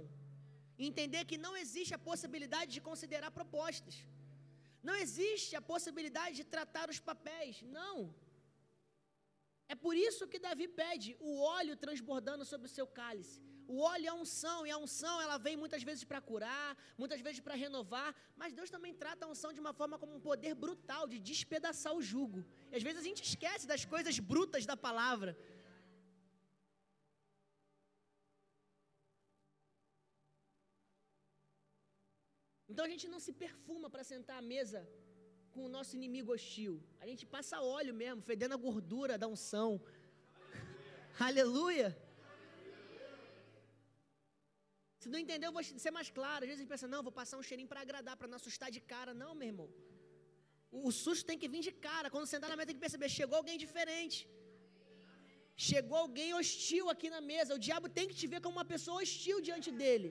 Entender 0.91 1.23
que 1.31 1.39
não 1.47 1.55
existe 1.63 1.93
a 1.95 2.05
possibilidade 2.11 2.71
de 2.77 2.83
considerar 2.89 3.31
propostas. 3.39 3.97
Não 4.89 4.95
existe 5.05 5.53
a 5.57 5.63
possibilidade 5.73 6.37
de 6.41 6.45
tratar 6.55 6.89
os 6.95 7.01
papéis. 7.11 7.57
Não. 7.79 7.97
É 9.73 9.75
por 9.85 9.95
isso 10.09 10.29
que 10.31 10.45
Davi 10.47 10.67
pede 10.83 11.11
o 11.21 11.33
óleo 11.59 11.77
transbordando 11.85 12.45
sobre 12.53 12.67
o 12.69 12.75
seu 12.77 12.87
cálice. 13.01 13.41
O 13.75 13.77
óleo 13.93 14.07
é 14.07 14.13
a 14.13 14.21
unção, 14.23 14.59
e 14.67 14.71
a 14.77 14.79
unção 14.85 15.17
ela 15.25 15.37
vem 15.45 15.57
muitas 15.63 15.83
vezes 15.89 16.03
para 16.11 16.21
curar, 16.29 16.71
muitas 17.03 17.21
vezes 17.27 17.41
para 17.47 17.55
renovar, 17.65 18.09
mas 18.41 18.57
Deus 18.59 18.71
também 18.75 18.93
trata 19.03 19.25
a 19.25 19.29
unção 19.35 19.53
de 19.57 19.61
uma 19.65 19.73
forma 19.81 19.97
como 20.03 20.13
um 20.17 20.23
poder 20.29 20.55
brutal 20.65 21.05
de 21.13 21.19
despedaçar 21.31 21.93
o 21.99 22.03
jugo. 22.11 22.41
E 22.73 22.75
às 22.79 22.83
vezes 22.87 22.99
a 23.03 23.07
gente 23.09 23.23
esquece 23.23 23.69
das 23.73 23.85
coisas 23.85 24.19
brutas 24.33 24.67
da 24.73 24.77
palavra. 24.89 25.31
Então 32.69 32.85
a 32.85 32.93
gente 32.95 33.07
não 33.15 33.21
se 33.29 33.33
perfuma 33.47 33.89
para 33.95 34.03
sentar 34.13 34.39
à 34.43 34.47
mesa 34.55 34.83
com 35.55 35.63
o 35.65 35.73
nosso 35.77 35.95
inimigo 36.01 36.33
hostil. 36.35 36.75
A 36.99 37.07
gente 37.07 37.25
passa 37.25 37.63
óleo 37.79 37.95
mesmo, 38.03 38.21
fedendo 38.21 38.55
a 38.55 38.63
gordura 38.69 39.17
da 39.17 39.29
unção. 39.29 39.81
Aleluia. 41.31 41.89
Se 45.03 45.09
não 45.13 45.21
entendeu, 45.25 45.49
eu 45.49 45.57
vou 45.59 45.63
ser 45.85 45.93
mais 45.99 46.09
claro. 46.19 46.41
Às 46.45 46.49
vezes 46.49 46.59
a 46.59 46.63
gente 46.63 46.73
pensa, 46.75 46.89
não, 46.95 47.03
vou 47.09 47.15
passar 47.21 47.37
um 47.43 47.47
cheirinho 47.49 47.71
para 47.73 47.81
agradar, 47.87 48.15
para 48.21 48.29
não 48.33 48.39
assustar 48.41 48.71
de 48.77 48.81
cara. 48.93 49.13
Não, 49.23 49.31
meu 49.41 49.49
irmão. 49.53 49.69
O, 50.89 50.93
susto 51.03 51.25
tem 51.31 51.39
que 51.43 51.49
vir 51.55 51.63
de 51.69 51.73
cara. 51.87 52.11
Quando 52.15 52.27
sentar 52.33 52.49
na 52.51 52.57
mesa, 52.59 52.69
tem 52.71 52.79
que 52.81 52.87
perceber: 52.87 53.09
chegou 53.21 53.37
alguém 53.41 53.57
diferente. 53.65 54.19
Chegou 55.69 55.99
alguém 56.03 56.29
hostil 56.39 56.85
aqui 56.93 57.09
na 57.17 57.23
mesa. 57.33 57.57
O 57.59 57.63
diabo 57.67 57.89
tem 57.97 58.07
que 58.11 58.17
te 58.21 58.27
ver 58.33 58.41
como 58.45 58.57
uma 58.59 58.69
pessoa 58.75 58.99
hostil 59.03 59.39
diante 59.49 59.71
dele. 59.81 60.11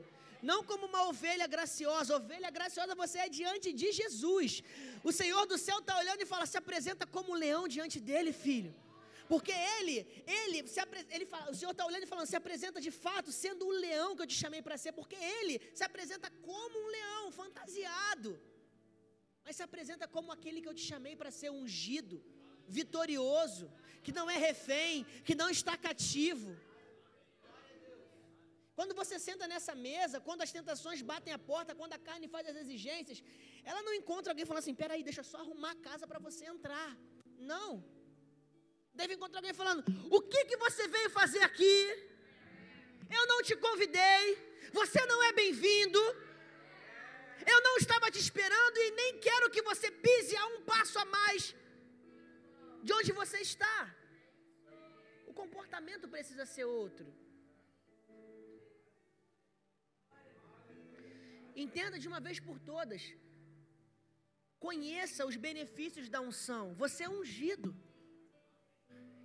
Não 0.49 0.59
como 0.69 0.83
uma 0.91 1.01
ovelha 1.11 1.47
graciosa. 1.55 2.17
Ovelha 2.19 2.51
graciosa 2.57 2.99
você 3.03 3.17
é 3.25 3.29
diante 3.39 3.69
de 3.81 3.89
Jesus. 4.01 4.51
O 5.09 5.13
Senhor 5.21 5.45
do 5.51 5.57
céu 5.67 5.79
está 5.79 5.95
olhando 6.01 6.21
e 6.25 6.31
fala: 6.33 6.45
se 6.51 6.59
apresenta 6.63 7.05
como 7.15 7.31
um 7.33 7.41
leão 7.45 7.63
diante 7.77 7.99
dele, 8.09 8.33
filho. 8.45 8.73
Porque 9.31 9.53
ele, 9.77 9.95
ele, 10.39 10.57
se 10.73 10.79
ele 11.15 11.25
fala, 11.33 11.51
o 11.51 11.57
Senhor 11.59 11.73
está 11.73 11.85
olhando 11.89 12.05
e 12.05 12.11
falando, 12.13 12.29
se 12.31 12.39
apresenta 12.39 12.79
de 12.85 12.91
fato 13.03 13.31
sendo 13.43 13.63
o 13.67 13.75
leão 13.85 14.15
que 14.15 14.23
eu 14.23 14.31
te 14.31 14.37
chamei 14.43 14.61
para 14.67 14.77
ser, 14.83 14.91
porque 14.99 15.17
ele 15.37 15.55
se 15.79 15.83
apresenta 15.87 16.29
como 16.47 16.75
um 16.83 16.87
leão, 16.97 17.25
fantasiado. 17.41 18.31
Mas 19.45 19.55
se 19.57 19.63
apresenta 19.67 20.07
como 20.15 20.31
aquele 20.35 20.61
que 20.63 20.69
eu 20.71 20.77
te 20.79 20.85
chamei 20.91 21.15
para 21.19 21.31
ser 21.41 21.51
ungido, 21.51 22.17
vitorioso, 22.77 23.67
que 24.05 24.15
não 24.19 24.27
é 24.35 24.37
refém, 24.49 25.05
que 25.27 25.35
não 25.41 25.49
está 25.57 25.75
cativo. 25.77 26.49
Quando 28.79 28.95
você 29.01 29.15
senta 29.27 29.45
nessa 29.53 29.75
mesa, 29.75 30.19
quando 30.27 30.41
as 30.45 30.51
tentações 30.57 31.01
batem 31.11 31.33
a 31.37 31.41
porta, 31.51 31.77
quando 31.79 31.93
a 31.93 32.03
carne 32.09 32.27
faz 32.35 32.47
as 32.51 32.59
exigências, 32.63 33.21
ela 33.63 33.83
não 33.83 33.93
encontra 34.01 34.31
alguém 34.31 34.47
falando 34.49 34.63
assim: 34.63 34.79
peraí, 34.83 35.03
deixa 35.03 35.21
eu 35.21 35.29
só 35.33 35.39
arrumar 35.45 35.71
a 35.73 35.81
casa 35.89 36.07
para 36.11 36.19
você 36.27 36.45
entrar. 36.45 36.91
Não. 37.53 37.71
Deve 39.01 39.13
encontrar 39.15 39.39
alguém 39.39 39.53
falando: 39.61 39.81
o 40.17 40.19
que, 40.31 40.41
que 40.49 40.57
você 40.65 40.83
veio 40.95 41.09
fazer 41.19 41.41
aqui? 41.49 41.75
Eu 43.17 43.23
não 43.31 43.39
te 43.47 43.55
convidei, 43.67 44.23
você 44.79 45.01
não 45.11 45.19
é 45.27 45.31
bem-vindo. 45.41 46.01
Eu 47.53 47.59
não 47.67 47.75
estava 47.81 48.11
te 48.15 48.19
esperando 48.25 48.77
e 48.85 48.91
nem 48.99 49.11
quero 49.27 49.49
que 49.53 49.61
você 49.69 49.87
pise 50.05 50.35
a 50.41 50.45
um 50.53 50.59
passo 50.71 50.97
a 51.03 51.05
mais 51.17 51.55
de 52.85 52.91
onde 52.97 53.11
você 53.21 53.39
está. 53.49 53.77
O 55.29 55.33
comportamento 55.41 56.05
precisa 56.15 56.45
ser 56.53 56.65
outro. 56.65 57.07
Entenda 61.65 61.97
de 62.03 62.09
uma 62.11 62.21
vez 62.27 62.39
por 62.47 62.57
todas. 62.71 63.03
Conheça 64.67 65.25
os 65.29 65.37
benefícios 65.49 66.09
da 66.15 66.21
unção. 66.29 66.65
Você 66.83 67.03
é 67.05 67.09
ungido. 67.21 67.69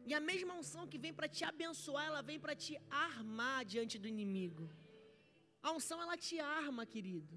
E 0.08 0.12
a 0.18 0.20
mesma 0.30 0.54
unção 0.60 0.88
que 0.92 0.98
vem 1.04 1.14
para 1.18 1.28
te 1.36 1.44
abençoar, 1.52 2.06
ela 2.10 2.22
vem 2.30 2.38
para 2.44 2.54
te 2.64 2.74
armar 3.06 3.64
diante 3.64 3.98
do 4.02 4.08
inimigo. 4.14 4.64
A 5.62 5.70
unção 5.78 5.98
ela 6.04 6.16
te 6.26 6.38
arma, 6.40 6.84
querido. 6.94 7.34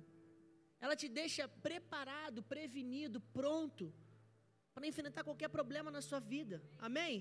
Ela 0.84 0.96
te 1.02 1.08
deixa 1.20 1.48
preparado, 1.68 2.44
prevenido, 2.44 3.20
pronto 3.40 3.86
para 4.78 4.90
enfrentar 4.90 5.24
qualquer 5.28 5.50
problema 5.58 5.90
na 5.96 6.02
sua 6.08 6.20
vida. 6.34 6.56
Amém? 6.88 7.14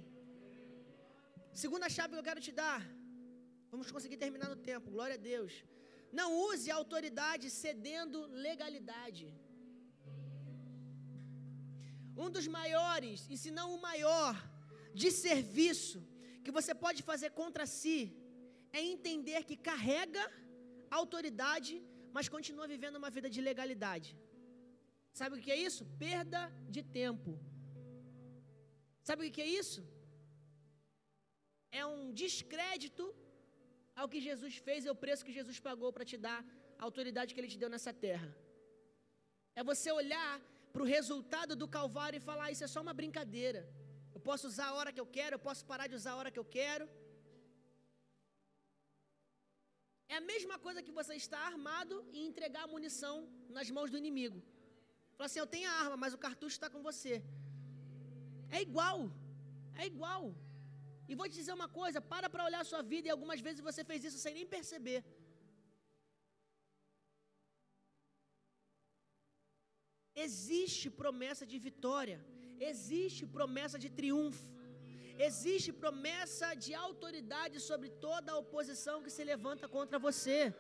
Segunda 1.63 1.89
chave 1.95 2.13
que 2.13 2.21
eu 2.21 2.29
quero 2.29 2.43
te 2.47 2.53
dar. 2.63 2.81
Vamos 3.71 3.91
conseguir 3.95 4.19
terminar 4.25 4.49
no 4.51 4.59
tempo. 4.71 4.91
Glória 4.97 5.17
a 5.19 5.23
Deus. 5.33 5.53
Não 6.19 6.29
use 6.49 6.71
a 6.71 6.77
autoridade 6.81 7.47
cedendo 7.63 8.19
legalidade. 8.47 9.27
Um 12.25 12.29
dos 12.37 12.47
maiores, 12.59 13.27
e 13.33 13.39
se 13.43 13.51
não 13.59 13.69
o 13.77 13.81
maior, 13.89 14.35
de 15.01 15.11
serviço 15.27 15.99
que 16.45 16.57
você 16.59 16.73
pode 16.85 17.01
fazer 17.11 17.31
contra 17.41 17.65
si 17.79 17.99
é 18.77 18.81
entender 18.95 19.41
que 19.49 19.57
carrega 19.71 20.25
autoridade, 21.01 21.75
mas 22.17 22.31
continua 22.37 22.67
vivendo 22.75 23.01
uma 23.03 23.11
vida 23.17 23.29
de 23.35 23.41
legalidade. 23.49 24.11
Sabe 25.19 25.35
o 25.35 25.43
que 25.45 25.53
é 25.57 25.59
isso? 25.69 25.83
Perda 26.07 26.41
de 26.75 26.83
tempo. 27.01 27.33
Sabe 29.09 29.21
o 29.23 29.33
que 29.37 29.45
é 29.47 29.51
isso? 29.61 29.81
É 31.81 31.85
um 31.93 32.03
descrédito 32.23 33.05
ao 34.01 34.09
que 34.13 34.21
Jesus 34.29 34.55
fez 34.67 34.81
e 34.85 34.91
ao 34.93 34.99
preço 35.05 35.27
que 35.27 35.37
Jesus 35.39 35.59
pagou 35.69 35.91
para 35.95 36.09
te 36.11 36.19
dar 36.27 36.41
a 36.79 36.85
autoridade 36.89 37.33
que 37.33 37.41
Ele 37.41 37.55
te 37.55 37.63
deu 37.63 37.71
nessa 37.75 37.93
terra. 38.07 38.31
É 39.59 39.63
você 39.73 39.91
olhar 40.01 40.33
para 40.73 40.85
o 40.85 40.91
resultado 40.97 41.53
do 41.61 41.69
Calvário 41.77 42.19
e 42.19 42.27
falar: 42.29 42.47
ah, 42.47 42.55
Isso 42.55 42.65
é 42.69 42.73
só 42.75 42.81
uma 42.87 42.95
brincadeira. 43.01 43.63
Posso 44.29 44.45
usar 44.51 44.69
a 44.69 44.77
hora 44.79 44.93
que 44.95 45.03
eu 45.03 45.09
quero, 45.17 45.35
eu 45.35 45.43
posso 45.49 45.63
parar 45.71 45.87
de 45.91 45.97
usar 45.99 46.13
a 46.13 46.19
hora 46.21 46.31
que 46.35 46.41
eu 46.43 46.49
quero. 46.59 46.87
É 50.13 50.17
a 50.21 50.25
mesma 50.33 50.57
coisa 50.65 50.85
que 50.87 50.97
você 50.99 51.15
estar 51.25 51.43
armado 51.53 51.97
e 52.17 52.19
entregar 52.31 52.63
a 52.65 52.73
munição 52.75 53.15
nas 53.57 53.71
mãos 53.77 53.91
do 53.93 54.01
inimigo. 54.03 54.39
Fala 55.17 55.27
assim: 55.29 55.43
eu 55.43 55.53
tenho 55.55 55.69
a 55.71 55.77
arma, 55.85 55.97
mas 56.03 56.15
o 56.17 56.23
cartucho 56.27 56.57
está 56.57 56.69
com 56.75 56.83
você. 56.89 57.15
É 58.57 58.61
igual. 58.69 58.99
É 59.83 59.87
igual. 59.93 60.23
E 61.09 61.15
vou 61.21 61.29
te 61.31 61.37
dizer 61.41 61.55
uma 61.61 61.71
coisa: 61.81 62.01
para 62.13 62.31
para 62.33 62.47
olhar 62.49 62.63
a 62.65 62.71
sua 62.73 62.83
vida 62.93 63.07
e 63.09 63.15
algumas 63.17 63.43
vezes 63.49 63.67
você 63.69 63.85
fez 63.91 64.03
isso 64.09 64.21
sem 64.25 64.35
nem 64.39 64.47
perceber. 64.57 65.01
Existe 70.29 70.89
promessa 71.03 71.47
de 71.53 71.59
vitória 71.69 72.19
existe 72.71 73.23
promessa 73.37 73.79
de 73.85 73.89
triunfo, 73.99 74.47
existe 75.29 75.71
promessa 75.73 76.49
de 76.55 76.73
autoridade 76.75 77.59
sobre 77.69 77.89
toda 78.07 78.33
a 78.33 78.39
oposição 78.45 79.03
que 79.05 79.15
se 79.17 79.25
levanta 79.33 79.69
contra 79.77 79.99
você. 79.99 80.55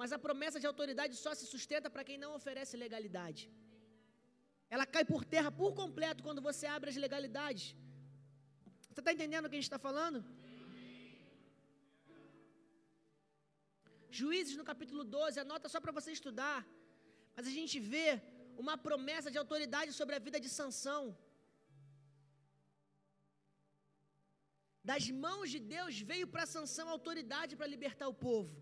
Mas 0.00 0.12
a 0.16 0.18
promessa 0.26 0.60
de 0.62 0.66
autoridade 0.70 1.14
só 1.16 1.32
se 1.34 1.46
sustenta 1.54 1.88
para 1.90 2.04
quem 2.08 2.18
não 2.24 2.32
oferece 2.40 2.82
legalidade. 2.84 3.42
Ela 4.74 4.86
cai 4.94 5.04
por 5.12 5.22
terra 5.34 5.50
por 5.60 5.70
completo 5.82 6.24
quando 6.26 6.42
você 6.48 6.66
abre 6.76 6.90
as 6.90 6.98
legalidades. 7.06 7.64
Você 8.90 9.00
está 9.00 9.12
entendendo 9.12 9.46
o 9.46 9.50
que 9.50 9.56
a 9.56 9.60
gente 9.60 9.70
está 9.70 9.82
falando? 9.88 10.18
Juízes 14.18 14.56
no 14.60 14.64
capítulo 14.70 15.02
12, 15.04 15.40
anota 15.40 15.68
só 15.74 15.80
para 15.80 15.96
você 15.98 16.10
estudar. 16.18 16.58
Mas 17.36 17.46
a 17.46 17.54
gente 17.58 17.78
vê 17.92 18.08
uma 18.62 18.76
promessa 18.86 19.30
de 19.34 19.38
autoridade 19.42 19.90
sobre 19.98 20.14
a 20.16 20.24
vida 20.26 20.38
de 20.44 20.50
Sansão. 20.58 21.02
Das 24.90 25.04
mãos 25.24 25.48
de 25.54 25.60
Deus 25.74 25.94
veio 26.10 26.26
para 26.34 26.50
Sansão 26.54 26.86
autoridade 26.88 27.56
para 27.58 27.72
libertar 27.74 28.08
o 28.12 28.18
povo. 28.28 28.52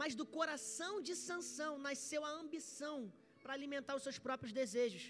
Mas 0.00 0.14
do 0.20 0.26
coração 0.36 0.92
de 1.06 1.14
Sansão 1.26 1.72
nasceu 1.88 2.22
a 2.24 2.34
ambição 2.42 2.96
para 3.42 3.54
alimentar 3.58 3.94
os 3.96 4.04
seus 4.06 4.18
próprios 4.26 4.52
desejos. 4.60 5.04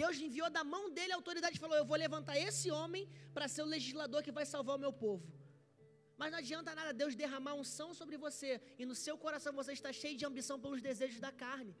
Deus 0.00 0.16
enviou 0.26 0.48
da 0.56 0.62
mão 0.74 0.84
dele 0.96 1.12
a 1.12 1.18
autoridade 1.20 1.56
e 1.56 1.64
falou: 1.64 1.76
Eu 1.78 1.88
vou 1.90 1.98
levantar 2.04 2.36
esse 2.48 2.68
homem 2.78 3.04
para 3.34 3.48
ser 3.54 3.62
o 3.66 3.72
legislador 3.76 4.22
que 4.26 4.36
vai 4.38 4.46
salvar 4.54 4.76
o 4.76 4.84
meu 4.84 4.92
povo. 5.04 5.26
Mas 6.20 6.30
não 6.32 6.38
adianta 6.42 6.74
nada 6.78 6.92
Deus 7.02 7.14
derramar 7.22 7.54
unção 7.62 7.88
sobre 8.00 8.16
você 8.24 8.50
e 8.80 8.84
no 8.90 8.96
seu 9.04 9.16
coração 9.24 9.52
você 9.60 9.72
está 9.78 9.90
cheio 10.00 10.16
de 10.20 10.26
ambição 10.30 10.56
pelos 10.64 10.82
desejos 10.88 11.20
da 11.26 11.32
carne. 11.44 11.74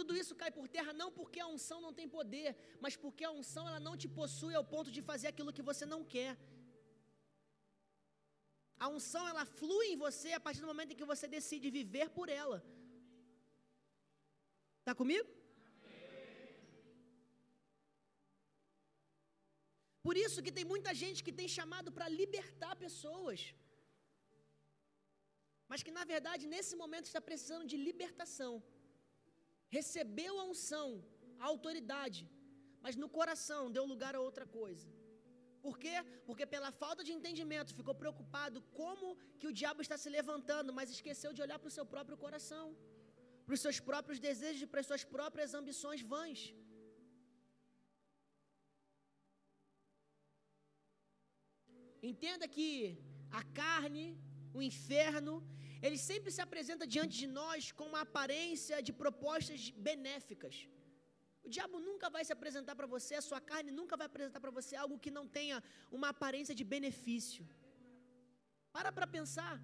Tudo 0.00 0.14
isso 0.20 0.34
cai 0.40 0.50
por 0.56 0.66
terra 0.74 0.92
não 1.00 1.08
porque 1.18 1.40
a 1.44 1.48
unção 1.54 1.78
não 1.86 1.92
tem 1.98 2.08
poder, 2.18 2.50
mas 2.84 2.94
porque 3.02 3.24
a 3.26 3.32
unção 3.40 3.64
ela 3.70 3.80
não 3.86 3.94
te 4.02 4.08
possui 4.18 4.54
ao 4.56 4.64
ponto 4.72 4.90
de 4.96 5.02
fazer 5.10 5.28
aquilo 5.30 5.54
que 5.56 5.66
você 5.70 5.84
não 5.92 6.00
quer. 6.14 6.32
A 8.84 8.88
unção 8.96 9.24
ela 9.32 9.44
flui 9.58 9.86
em 9.88 9.98
você 10.04 10.30
a 10.36 10.42
partir 10.46 10.62
do 10.62 10.70
momento 10.72 10.92
em 10.92 11.00
que 11.00 11.10
você 11.12 11.26
decide 11.36 11.76
viver 11.78 12.06
por 12.18 12.28
ela. 12.40 12.58
Está 14.80 14.94
comigo? 15.02 15.28
Por 20.06 20.16
isso 20.24 20.42
que 20.44 20.56
tem 20.58 20.66
muita 20.72 20.92
gente 21.02 21.24
que 21.26 21.38
tem 21.40 21.48
chamado 21.58 21.90
para 21.96 22.12
libertar 22.20 22.74
pessoas. 22.86 23.40
Mas 25.70 25.82
que 25.86 25.96
na 26.00 26.06
verdade 26.14 26.52
nesse 26.54 26.74
momento 26.82 27.08
está 27.10 27.22
precisando 27.30 27.66
de 27.72 27.78
libertação 27.88 28.52
recebeu 29.76 30.32
a 30.40 30.44
unção, 30.52 30.88
a 31.42 31.46
autoridade, 31.52 32.22
mas 32.84 32.96
no 33.02 33.08
coração 33.18 33.62
deu 33.76 33.84
lugar 33.92 34.14
a 34.16 34.24
outra 34.28 34.46
coisa. 34.58 34.88
Por 35.64 35.74
quê? 35.82 35.96
Porque 36.26 36.44
pela 36.54 36.70
falta 36.82 37.02
de 37.06 37.12
entendimento 37.16 37.76
ficou 37.80 37.94
preocupado 38.02 38.58
como 38.80 39.16
que 39.38 39.48
o 39.50 39.56
diabo 39.60 39.82
está 39.86 39.96
se 40.04 40.10
levantando, 40.18 40.72
mas 40.78 40.94
esqueceu 40.96 41.32
de 41.36 41.42
olhar 41.44 41.58
para 41.58 41.72
o 41.72 41.76
seu 41.78 41.84
próprio 41.94 42.16
coração, 42.24 42.66
para 43.44 43.56
os 43.56 43.62
seus 43.66 43.78
próprios 43.90 44.18
desejos 44.26 44.68
para 44.70 44.80
as 44.82 44.88
suas 44.90 45.04
próprias 45.16 45.52
ambições 45.60 46.02
vãs. 46.14 46.40
Entenda 52.10 52.46
que 52.56 52.68
a 53.40 53.42
carne, 53.62 54.06
o 54.58 54.62
inferno, 54.70 55.34
ele 55.86 55.98
sempre 56.10 56.30
se 56.36 56.42
apresenta 56.46 56.86
diante 56.94 57.14
de 57.22 57.28
nós 57.38 57.70
com 57.78 57.86
uma 57.92 58.02
aparência 58.08 58.76
de 58.86 58.92
propostas 59.02 59.62
benéficas. 59.88 60.54
O 61.46 61.48
diabo 61.56 61.76
nunca 61.88 62.08
vai 62.14 62.22
se 62.28 62.32
apresentar 62.36 62.74
para 62.80 62.88
você, 62.94 63.14
a 63.20 63.26
sua 63.28 63.40
carne 63.50 63.70
nunca 63.78 63.96
vai 64.00 64.06
apresentar 64.10 64.40
para 64.44 64.54
você 64.58 64.74
algo 64.82 64.98
que 65.04 65.12
não 65.18 65.26
tenha 65.38 65.58
uma 65.98 66.08
aparência 66.14 66.54
de 66.60 66.64
benefício. 66.74 67.44
Para 68.76 68.92
para 68.96 69.06
pensar. 69.18 69.54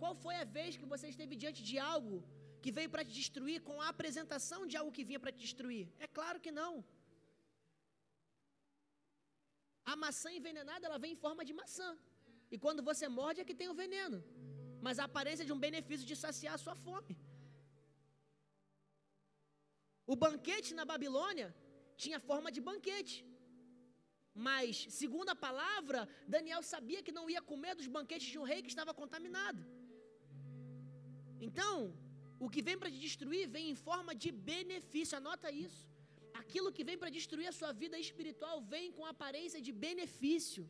Qual 0.00 0.14
foi 0.24 0.34
a 0.42 0.44
vez 0.58 0.76
que 0.80 0.90
você 0.92 1.06
esteve 1.12 1.34
diante 1.42 1.60
de 1.70 1.76
algo 1.92 2.16
que 2.62 2.72
veio 2.76 2.90
para 2.94 3.04
te 3.08 3.12
destruir 3.20 3.58
com 3.68 3.76
a 3.84 3.88
apresentação 3.94 4.60
de 4.70 4.76
algo 4.80 4.94
que 4.96 5.04
vinha 5.08 5.20
para 5.22 5.32
te 5.34 5.40
destruir? 5.46 5.84
É 6.06 6.08
claro 6.18 6.40
que 6.44 6.52
não. 6.60 6.72
A 9.92 9.96
maçã 10.04 10.30
envenenada, 10.38 10.86
ela 10.88 11.00
vem 11.04 11.12
em 11.14 11.22
forma 11.26 11.44
de 11.48 11.54
maçã. 11.60 11.90
E 12.54 12.56
quando 12.64 12.82
você 12.90 13.06
morde 13.20 13.40
é 13.40 13.48
que 13.48 13.58
tem 13.60 13.70
o 13.72 13.78
veneno. 13.82 14.18
Mas 14.86 14.98
a 14.98 15.06
aparência 15.10 15.44
de 15.48 15.54
um 15.54 15.62
benefício 15.66 16.06
de 16.10 16.16
saciar 16.24 16.54
a 16.54 16.62
sua 16.64 16.76
fome. 16.86 17.14
O 20.12 20.16
banquete 20.24 20.70
na 20.80 20.84
Babilônia 20.92 21.48
tinha 22.02 22.18
forma 22.28 22.50
de 22.56 22.60
banquete. 22.68 23.16
Mas, 24.48 24.86
segundo 24.98 25.30
a 25.34 25.40
palavra, 25.46 26.00
Daniel 26.34 26.62
sabia 26.72 27.02
que 27.06 27.16
não 27.18 27.24
ia 27.32 27.42
comer 27.52 27.74
dos 27.80 27.88
banquetes 27.96 28.28
de 28.32 28.38
um 28.40 28.48
rei 28.50 28.60
que 28.64 28.72
estava 28.74 28.92
contaminado. 29.00 29.62
Então, 31.46 31.74
o 32.44 32.48
que 32.54 32.62
vem 32.68 32.78
para 32.80 32.92
te 32.94 33.00
destruir 33.06 33.44
vem 33.56 33.66
em 33.72 33.78
forma 33.88 34.12
de 34.22 34.30
benefício, 34.52 35.18
anota 35.20 35.50
isso. 35.66 35.84
Aquilo 36.42 36.72
que 36.76 36.84
vem 36.88 36.98
para 37.00 37.14
destruir 37.18 37.48
a 37.48 37.56
sua 37.60 37.72
vida 37.82 37.98
espiritual 38.06 38.56
vem 38.74 38.86
com 38.96 39.12
aparência 39.14 39.60
de 39.66 39.72
benefício. 39.86 40.64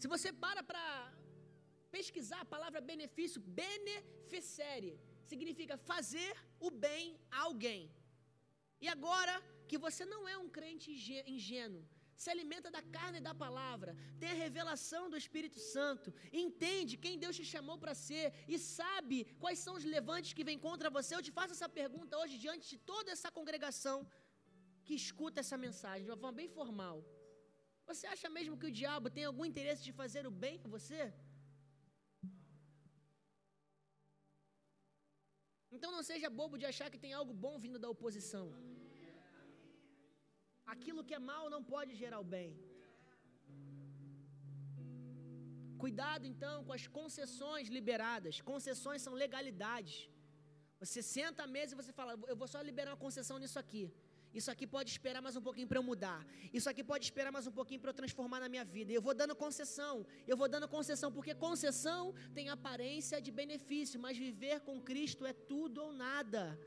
Se 0.00 0.06
você 0.14 0.30
para 0.44 0.62
para 0.70 0.84
pesquisar 1.96 2.40
a 2.42 2.50
palavra 2.54 2.80
benefício, 2.92 3.40
beneficere, 3.62 4.92
significa 5.30 5.76
fazer 5.90 6.32
o 6.66 6.70
bem 6.84 7.06
a 7.36 7.40
alguém. 7.48 7.82
E 8.84 8.88
agora 8.96 9.34
que 9.70 9.78
você 9.86 10.04
não 10.12 10.22
é 10.32 10.36
um 10.42 10.50
crente 10.56 10.88
ingênuo, 11.36 11.82
se 12.22 12.30
alimenta 12.34 12.68
da 12.76 12.82
carne 12.96 13.18
e 13.18 13.26
da 13.28 13.34
palavra, 13.44 13.90
tem 14.20 14.30
a 14.32 14.40
revelação 14.44 15.02
do 15.12 15.20
Espírito 15.22 15.58
Santo, 15.74 16.08
entende 16.44 17.00
quem 17.04 17.20
Deus 17.24 17.36
te 17.40 17.44
chamou 17.52 17.76
para 17.82 17.94
ser 18.06 18.26
e 18.54 18.56
sabe 18.78 19.18
quais 19.42 19.60
são 19.64 19.74
os 19.78 19.84
levantes 19.96 20.32
que 20.38 20.46
vêm 20.48 20.58
contra 20.68 20.90
você. 20.96 21.12
Eu 21.14 21.26
te 21.28 21.34
faço 21.38 21.54
essa 21.56 21.68
pergunta 21.80 22.18
hoje 22.20 22.36
diante 22.44 22.66
de 22.72 22.78
toda 22.92 23.10
essa 23.16 23.30
congregação 23.38 23.98
que 24.84 24.94
escuta 25.02 25.40
essa 25.44 25.58
mensagem 25.66 26.04
de 26.04 26.10
uma 26.10 26.20
forma 26.22 26.38
bem 26.42 26.50
formal. 26.58 26.98
Você 27.90 28.06
acha 28.14 28.28
mesmo 28.36 28.58
que 28.60 28.68
o 28.70 28.76
diabo 28.80 29.14
tem 29.16 29.24
algum 29.26 29.46
interesse 29.50 29.82
de 29.88 29.92
fazer 30.00 30.22
o 30.30 30.34
bem 30.44 30.56
a 30.66 30.68
você? 30.76 31.02
Então 35.74 35.90
não 35.96 36.02
seja 36.10 36.36
bobo 36.40 36.60
de 36.62 36.66
achar 36.70 36.88
que 36.92 37.02
tem 37.04 37.12
algo 37.20 37.34
bom 37.44 37.54
vindo 37.64 37.78
da 37.84 37.90
oposição. 37.94 38.46
Aquilo 40.74 41.04
que 41.08 41.16
é 41.18 41.22
mal 41.30 41.44
não 41.54 41.62
pode 41.74 41.92
gerar 42.02 42.20
o 42.24 42.30
bem. 42.36 42.50
Cuidado 45.84 46.24
então 46.32 46.56
com 46.66 46.74
as 46.78 46.86
concessões 46.98 47.68
liberadas. 47.76 48.40
Concessões 48.52 49.02
são 49.06 49.14
legalidades. 49.24 49.96
Você 50.82 51.00
senta 51.16 51.42
à 51.44 51.50
mesa 51.56 51.72
e 51.72 51.80
você 51.80 51.92
fala: 52.00 52.12
Eu 52.32 52.36
vou 52.42 52.48
só 52.54 52.60
liberar 52.70 52.92
uma 52.92 53.04
concessão 53.06 53.38
nisso 53.42 53.58
aqui. 53.64 53.84
Isso 54.32 54.50
aqui 54.50 54.66
pode 54.66 54.90
esperar 54.90 55.20
mais 55.22 55.36
um 55.36 55.42
pouquinho 55.42 55.66
para 55.66 55.78
eu 55.78 55.82
mudar. 55.82 56.26
Isso 56.52 56.68
aqui 56.70 56.84
pode 56.84 57.04
esperar 57.04 57.32
mais 57.32 57.46
um 57.46 57.52
pouquinho 57.52 57.80
para 57.80 57.90
eu 57.90 57.94
transformar 57.94 58.40
na 58.40 58.48
minha 58.48 58.64
vida. 58.64 58.92
Eu 58.92 59.02
vou 59.02 59.14
dando 59.14 59.34
concessão. 59.34 60.06
Eu 60.26 60.36
vou 60.36 60.48
dando 60.48 60.68
concessão, 60.68 61.10
porque 61.10 61.34
concessão 61.34 62.14
tem 62.34 62.48
aparência 62.48 63.20
de 63.20 63.30
benefício, 63.30 63.98
mas 63.98 64.16
viver 64.16 64.60
com 64.60 64.80
Cristo 64.80 65.24
é 65.26 65.32
tudo 65.32 65.82
ou 65.82 65.92
nada. 65.92 66.58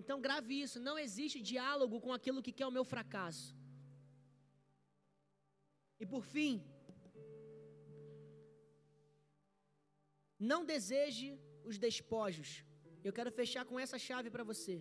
Então 0.00 0.20
grave 0.20 0.54
isso, 0.64 0.78
não 0.78 0.96
existe 0.96 1.40
diálogo 1.40 2.00
com 2.00 2.12
aquilo 2.12 2.42
que 2.42 2.52
quer 2.52 2.66
o 2.66 2.70
meu 2.70 2.84
fracasso. 2.84 3.56
E 5.98 6.06
por 6.06 6.22
fim, 6.24 6.52
não 10.38 10.60
deseje 10.72 11.28
os 11.64 11.78
despojos. 11.86 12.50
Eu 13.06 13.12
quero 13.12 13.30
fechar 13.40 13.64
com 13.64 13.78
essa 13.84 13.98
chave 14.06 14.30
para 14.34 14.44
você. 14.44 14.76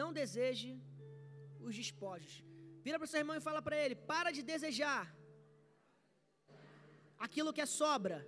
Não 0.00 0.10
deseje 0.20 0.70
os 1.60 1.74
despojos. 1.80 2.34
Vira 2.84 2.98
para 2.98 3.06
o 3.06 3.12
seu 3.12 3.20
irmão 3.22 3.36
e 3.36 3.46
fala 3.48 3.62
para 3.66 3.76
ele: 3.82 3.94
para 4.12 4.30
de 4.36 4.42
desejar 4.42 5.04
aquilo 7.26 7.52
que 7.52 7.60
é 7.60 7.66
sobra 7.80 8.18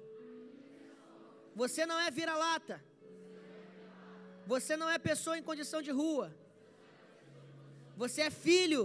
você 1.55 1.87
não 1.87 1.99
é 2.01 2.11
vira-lata. 2.11 2.77
Você 4.53 4.77
não 4.77 4.89
é 4.91 4.99
pessoa 4.99 5.39
em 5.39 5.43
condição 5.51 5.81
de 5.81 5.93
rua. 6.01 6.27
Você 7.97 8.23
é 8.23 8.31
filho. 8.31 8.85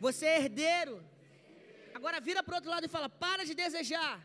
Você 0.00 0.24
é 0.26 0.36
herdeiro. 0.38 0.96
Agora 1.98 2.18
vira 2.28 2.42
para 2.42 2.54
o 2.54 2.56
outro 2.56 2.70
lado 2.70 2.86
e 2.86 2.94
fala: 2.96 3.08
para 3.08 3.44
de 3.48 3.54
desejar 3.54 4.16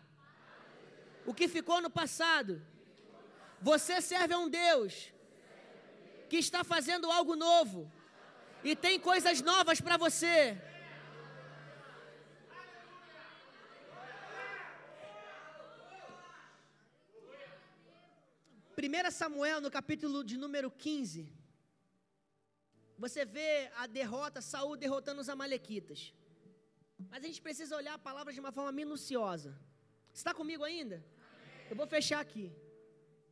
o 1.26 1.34
que 1.34 1.48
ficou 1.48 1.80
no 1.86 1.90
passado. 2.02 2.54
Você 3.62 4.02
serve 4.02 4.34
a 4.34 4.40
um 4.40 4.50
Deus 4.50 5.12
que 6.30 6.38
está 6.38 6.64
fazendo 6.64 7.12
algo 7.12 7.36
novo 7.36 7.92
e 8.64 8.76
tem 8.76 9.00
coisas 9.00 9.42
novas 9.42 9.80
para 9.82 9.98
você. 9.98 10.58
1 18.80 19.12
Samuel, 19.12 19.60
no 19.60 19.70
capítulo 19.70 20.24
de 20.24 20.38
número 20.38 20.72
15, 20.72 21.30
você 22.98 23.26
vê 23.26 23.70
a 23.76 23.86
derrota, 23.86 24.42
Saul 24.42 24.78
derrotando 24.78 25.20
os 25.20 25.28
amalequitas. 25.28 26.14
Mas 27.10 27.24
a 27.24 27.28
gente 27.28 27.42
precisa 27.42 27.76
olhar 27.76 27.94
a 27.94 28.04
palavra 28.10 28.34
de 28.34 28.40
uma 28.40 28.52
forma 28.52 28.72
minuciosa. 28.72 29.52
Está 30.14 30.34
comigo 30.34 30.64
ainda? 30.64 31.04
Eu 31.70 31.76
vou 31.76 31.88
fechar 31.88 32.20
aqui. 32.20 32.52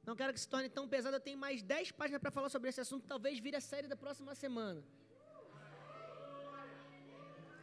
Não 0.05 0.15
quero 0.15 0.34
que 0.34 0.39
se 0.39 0.47
torne 0.47 0.70
tão 0.70 0.88
pesado. 0.88 1.15
Eu 1.15 1.20
tenho 1.20 1.38
mais 1.38 1.61
10 1.61 1.91
páginas 1.91 2.22
para 2.22 2.32
falar 2.32 2.49
sobre 2.49 2.70
esse 2.70 2.80
assunto. 2.80 3.05
Talvez 3.05 3.39
vire 3.39 3.57
a 3.57 3.61
série 3.61 3.88
da 3.88 3.95
próxima 3.95 4.34
semana. 4.36 4.82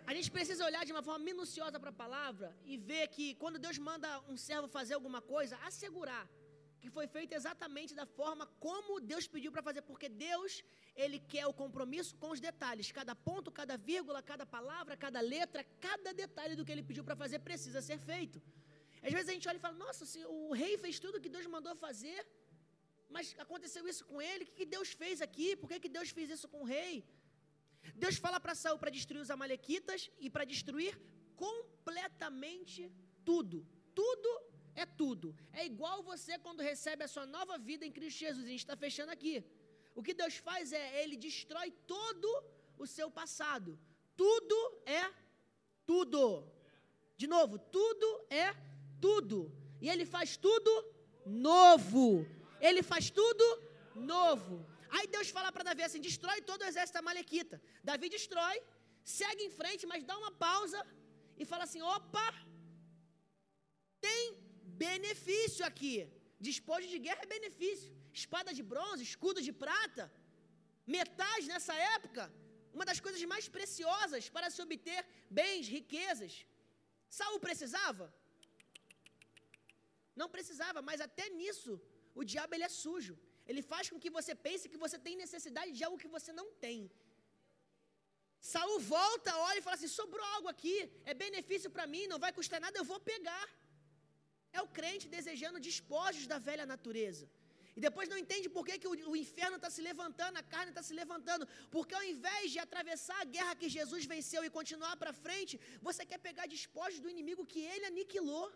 A 0.06 0.12
gente 0.12 0.30
precisa 0.30 0.66
olhar 0.66 0.84
de 0.84 0.92
uma 0.92 1.02
forma 1.02 1.24
minuciosa 1.24 1.80
para 1.80 1.88
a 1.88 2.00
palavra 2.04 2.54
e 2.66 2.76
ver 2.76 3.08
que 3.08 3.34
quando 3.36 3.58
Deus 3.58 3.78
manda 3.78 4.08
um 4.28 4.36
servo 4.36 4.68
fazer 4.68 4.94
alguma 4.94 5.22
coisa, 5.22 5.56
assegurar 5.68 6.28
que 6.84 6.94
foi 6.96 7.06
feita 7.16 7.34
exatamente 7.38 7.92
da 8.00 8.06
forma 8.18 8.44
como 8.64 9.00
Deus 9.12 9.26
pediu 9.34 9.50
para 9.54 9.62
fazer, 9.68 9.82
porque 9.90 10.08
Deus, 10.28 10.52
ele 11.02 11.18
quer 11.32 11.46
o 11.50 11.54
compromisso 11.62 12.12
com 12.22 12.30
os 12.34 12.40
detalhes. 12.48 12.92
Cada 12.98 13.14
ponto, 13.28 13.54
cada 13.60 13.76
vírgula, 13.90 14.20
cada 14.32 14.44
palavra, 14.56 14.94
cada 15.04 15.20
letra, 15.34 15.62
cada 15.86 16.12
detalhe 16.22 16.54
do 16.58 16.64
que 16.66 16.72
ele 16.74 16.86
pediu 16.90 17.04
para 17.08 17.16
fazer 17.22 17.38
precisa 17.48 17.80
ser 17.88 17.98
feito. 18.10 18.38
Às 19.06 19.12
vezes 19.16 19.28
a 19.30 19.34
gente 19.36 19.48
olha 19.50 19.60
e 19.60 19.66
fala: 19.66 19.78
"Nossa, 19.86 20.04
o 20.28 20.52
rei 20.62 20.72
fez 20.84 20.98
tudo 21.04 21.22
que 21.24 21.32
Deus 21.36 21.46
mandou 21.56 21.74
fazer, 21.86 22.20
mas 23.16 23.34
aconteceu 23.44 23.82
isso 23.92 24.04
com 24.10 24.20
ele. 24.30 24.44
O 24.44 24.52
que 24.58 24.66
Deus 24.76 24.90
fez 25.02 25.18
aqui? 25.26 25.48
Por 25.60 25.68
que 25.70 25.90
Deus 25.98 26.10
fez 26.18 26.28
isso 26.36 26.48
com 26.54 26.62
o 26.64 26.70
rei?" 26.76 26.94
Deus 28.04 28.16
fala 28.24 28.38
para 28.44 28.54
Saul 28.62 28.78
para 28.82 28.96
destruir 28.98 29.22
os 29.26 29.32
amalequitas 29.36 30.02
e 30.24 30.28
para 30.34 30.44
destruir 30.54 30.94
completamente 31.44 32.82
tudo. 33.28 33.58
Tudo 34.02 34.30
é 34.74 34.84
tudo. 34.84 35.34
É 35.52 35.64
igual 35.64 36.02
você 36.02 36.38
quando 36.38 36.60
recebe 36.60 37.04
a 37.04 37.08
sua 37.08 37.26
nova 37.26 37.56
vida 37.58 37.84
em 37.86 37.92
Cristo 37.92 38.18
Jesus. 38.18 38.44
A 38.44 38.50
gente 38.50 38.66
está 38.66 38.76
fechando 38.76 39.12
aqui. 39.12 39.44
O 39.94 40.02
que 40.02 40.14
Deus 40.14 40.36
faz 40.36 40.72
é, 40.72 41.02
Ele 41.02 41.16
destrói 41.16 41.70
todo 41.94 42.28
o 42.76 42.86
seu 42.86 43.10
passado. 43.10 43.78
Tudo 44.16 44.56
é 44.86 45.04
tudo. 45.86 46.22
De 47.16 47.26
novo, 47.26 47.58
tudo 47.58 48.08
é 48.28 48.54
tudo. 49.00 49.52
E 49.80 49.88
Ele 49.88 50.04
faz 50.04 50.36
tudo 50.36 50.70
novo. 51.24 52.26
Ele 52.60 52.82
faz 52.82 53.10
tudo 53.10 53.44
novo. 53.94 54.66
Aí 54.90 55.06
Deus 55.06 55.28
fala 55.30 55.52
para 55.52 55.64
Davi 55.64 55.82
assim: 55.82 56.00
destrói 56.00 56.40
todo 56.42 56.62
o 56.62 56.70
exército 56.70 56.98
amalequita. 56.98 57.60
Davi 57.82 58.08
destrói, 58.08 58.56
segue 59.04 59.44
em 59.44 59.50
frente, 59.50 59.86
mas 59.86 60.04
dá 60.04 60.16
uma 60.18 60.32
pausa 60.32 60.80
e 61.36 61.44
fala 61.44 61.64
assim: 61.64 61.82
opa, 61.82 62.28
tem 64.00 64.43
benefício 64.86 65.64
aqui. 65.70 65.96
Despojo 66.48 66.86
de 66.92 66.98
guerra 67.06 67.22
é 67.26 67.34
benefício. 67.36 67.90
Espada 68.20 68.50
de 68.58 68.64
bronze, 68.72 69.02
escudo 69.10 69.40
de 69.46 69.52
prata, 69.64 70.04
metais 70.96 71.44
nessa 71.52 71.74
época, 71.96 72.24
uma 72.76 72.84
das 72.90 73.00
coisas 73.04 73.22
mais 73.32 73.46
preciosas 73.56 74.24
para 74.34 74.48
se 74.54 74.60
obter 74.66 75.00
bens, 75.38 75.66
riquezas. 75.76 76.34
Saul 77.18 77.40
precisava? 77.48 78.06
Não 80.20 80.28
precisava, 80.36 80.80
mas 80.88 81.00
até 81.06 81.26
nisso 81.38 81.72
o 82.20 82.24
diabo 82.32 82.54
ele 82.54 82.66
é 82.70 82.72
sujo. 82.82 83.14
Ele 83.50 83.62
faz 83.72 83.84
com 83.90 83.98
que 84.02 84.10
você 84.18 84.32
pense 84.46 84.70
que 84.72 84.82
você 84.84 84.98
tem 85.06 85.22
necessidade 85.24 85.72
de 85.78 85.82
algo 85.86 86.02
que 86.04 86.12
você 86.16 86.32
não 86.40 86.46
tem. 86.66 86.78
Saul 88.52 88.78
volta, 88.96 89.30
olha 89.48 89.58
e 89.58 89.64
fala 89.66 89.76
assim: 89.78 89.92
sobrou 90.00 90.26
algo 90.36 90.48
aqui, 90.54 90.76
é 91.10 91.14
benefício 91.24 91.70
para 91.74 91.86
mim, 91.92 92.06
não 92.12 92.18
vai 92.24 92.32
custar 92.38 92.60
nada, 92.64 92.78
eu 92.78 92.88
vou 92.92 93.00
pegar. 93.12 93.44
É 94.58 94.60
o 94.66 94.72
crente 94.78 95.12
desejando 95.16 95.64
despojos 95.68 96.26
da 96.32 96.38
velha 96.48 96.66
natureza. 96.74 97.26
E 97.76 97.80
depois 97.86 98.08
não 98.10 98.18
entende 98.22 98.48
por 98.56 98.64
que, 98.66 98.74
que 98.82 98.90
o, 98.90 98.94
o 99.12 99.16
inferno 99.24 99.56
está 99.58 99.70
se 99.76 99.82
levantando, 99.88 100.36
a 100.42 100.44
carne 100.54 100.70
está 100.72 100.82
se 100.88 100.94
levantando. 101.00 101.44
Porque 101.74 101.94
ao 101.98 102.04
invés 102.12 102.44
de 102.54 102.60
atravessar 102.66 103.18
a 103.20 103.30
guerra 103.36 103.58
que 103.60 103.68
Jesus 103.76 104.04
venceu 104.14 104.42
e 104.44 104.54
continuar 104.58 104.94
para 105.02 105.12
frente, 105.24 105.60
você 105.88 106.04
quer 106.10 106.20
pegar 106.28 106.46
despojos 106.56 107.00
do 107.04 107.12
inimigo 107.14 107.50
que 107.52 107.62
ele 107.72 107.86
aniquilou. 107.92 108.46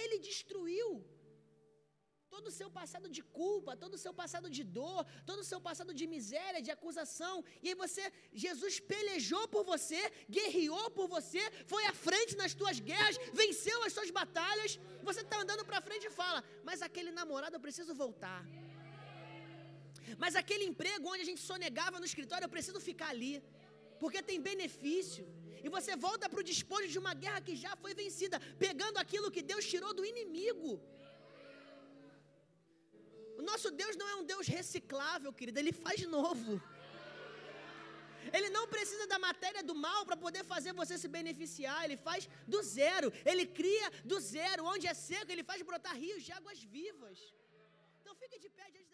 Ele 0.00 0.18
destruiu 0.30 0.88
todo 2.34 2.46
o 2.50 2.54
seu 2.58 2.68
passado 2.78 3.06
de 3.16 3.22
culpa, 3.38 3.72
todo 3.82 3.94
o 3.96 4.02
seu 4.04 4.12
passado 4.20 4.46
de 4.56 4.62
dor, 4.76 5.00
todo 5.30 5.40
o 5.44 5.48
seu 5.50 5.60
passado 5.66 5.92
de 5.98 6.04
miséria, 6.14 6.64
de 6.66 6.70
acusação. 6.76 7.34
E 7.62 7.68
aí 7.68 7.76
você, 7.82 8.04
Jesus 8.44 8.74
pelejou 8.92 9.44
por 9.54 9.62
você, 9.72 10.00
guerreou 10.36 10.86
por 10.98 11.06
você, 11.16 11.42
foi 11.72 11.82
à 11.90 11.94
frente 12.06 12.34
nas 12.42 12.54
tuas 12.60 12.78
guerras, 12.90 13.18
venceu 13.42 13.78
as 13.86 13.92
suas 13.96 14.10
batalhas. 14.20 14.72
Você 15.08 15.20
está 15.26 15.38
andando 15.42 15.64
para 15.70 15.84
frente 15.88 16.06
e 16.10 16.14
fala: 16.22 16.40
Mas 16.68 16.80
aquele 16.88 17.12
namorado 17.20 17.56
eu 17.56 17.64
preciso 17.66 17.94
voltar. 18.04 18.40
Mas 20.22 20.34
aquele 20.42 20.64
emprego 20.70 21.10
onde 21.12 21.24
a 21.26 21.30
gente 21.30 21.42
sonegava 21.50 22.00
no 22.00 22.08
escritório, 22.10 22.46
eu 22.46 22.54
preciso 22.56 22.80
ficar 22.90 23.10
ali, 23.16 23.34
porque 24.00 24.28
tem 24.30 24.40
benefício. 24.50 25.26
E 25.66 25.68
você 25.76 25.92
volta 26.06 26.30
para 26.30 26.40
o 26.42 26.48
despojo 26.52 26.88
de 26.94 26.98
uma 27.04 27.14
guerra 27.24 27.42
que 27.48 27.54
já 27.64 27.74
foi 27.84 27.92
vencida, 28.02 28.40
pegando 28.66 28.98
aquilo 29.04 29.34
que 29.36 29.44
Deus 29.52 29.66
tirou 29.72 29.92
do 29.98 30.06
inimigo. 30.12 30.72
O 33.42 33.44
nosso 33.50 33.70
Deus 33.80 33.94
não 34.00 34.08
é 34.12 34.14
um 34.20 34.26
Deus 34.32 34.46
reciclável, 34.56 35.30
querido, 35.38 35.58
ele 35.62 35.72
faz 35.84 35.96
de 36.02 36.08
novo. 36.18 36.52
Ele 38.36 38.48
não 38.56 38.64
precisa 38.74 39.04
da 39.12 39.18
matéria 39.28 39.62
do 39.68 39.74
mal 39.86 40.00
para 40.08 40.16
poder 40.24 40.44
fazer 40.52 40.72
você 40.80 40.96
se 41.02 41.08
beneficiar. 41.16 41.80
Ele 41.86 41.96
faz 41.96 42.28
do 42.52 42.60
zero. 42.62 43.08
Ele 43.30 43.44
cria 43.58 43.88
do 44.10 44.18
zero. 44.20 44.64
Onde 44.74 44.86
é 44.92 44.94
seco, 44.94 45.32
ele 45.32 45.48
faz 45.50 45.60
brotar 45.70 45.96
rios 46.04 46.22
de 46.26 46.32
águas 46.38 46.60
vivas. 46.76 47.18
Então 48.00 48.14
fique 48.22 48.38
de 48.44 48.48
pé 48.58 48.66
diante. 48.70 48.91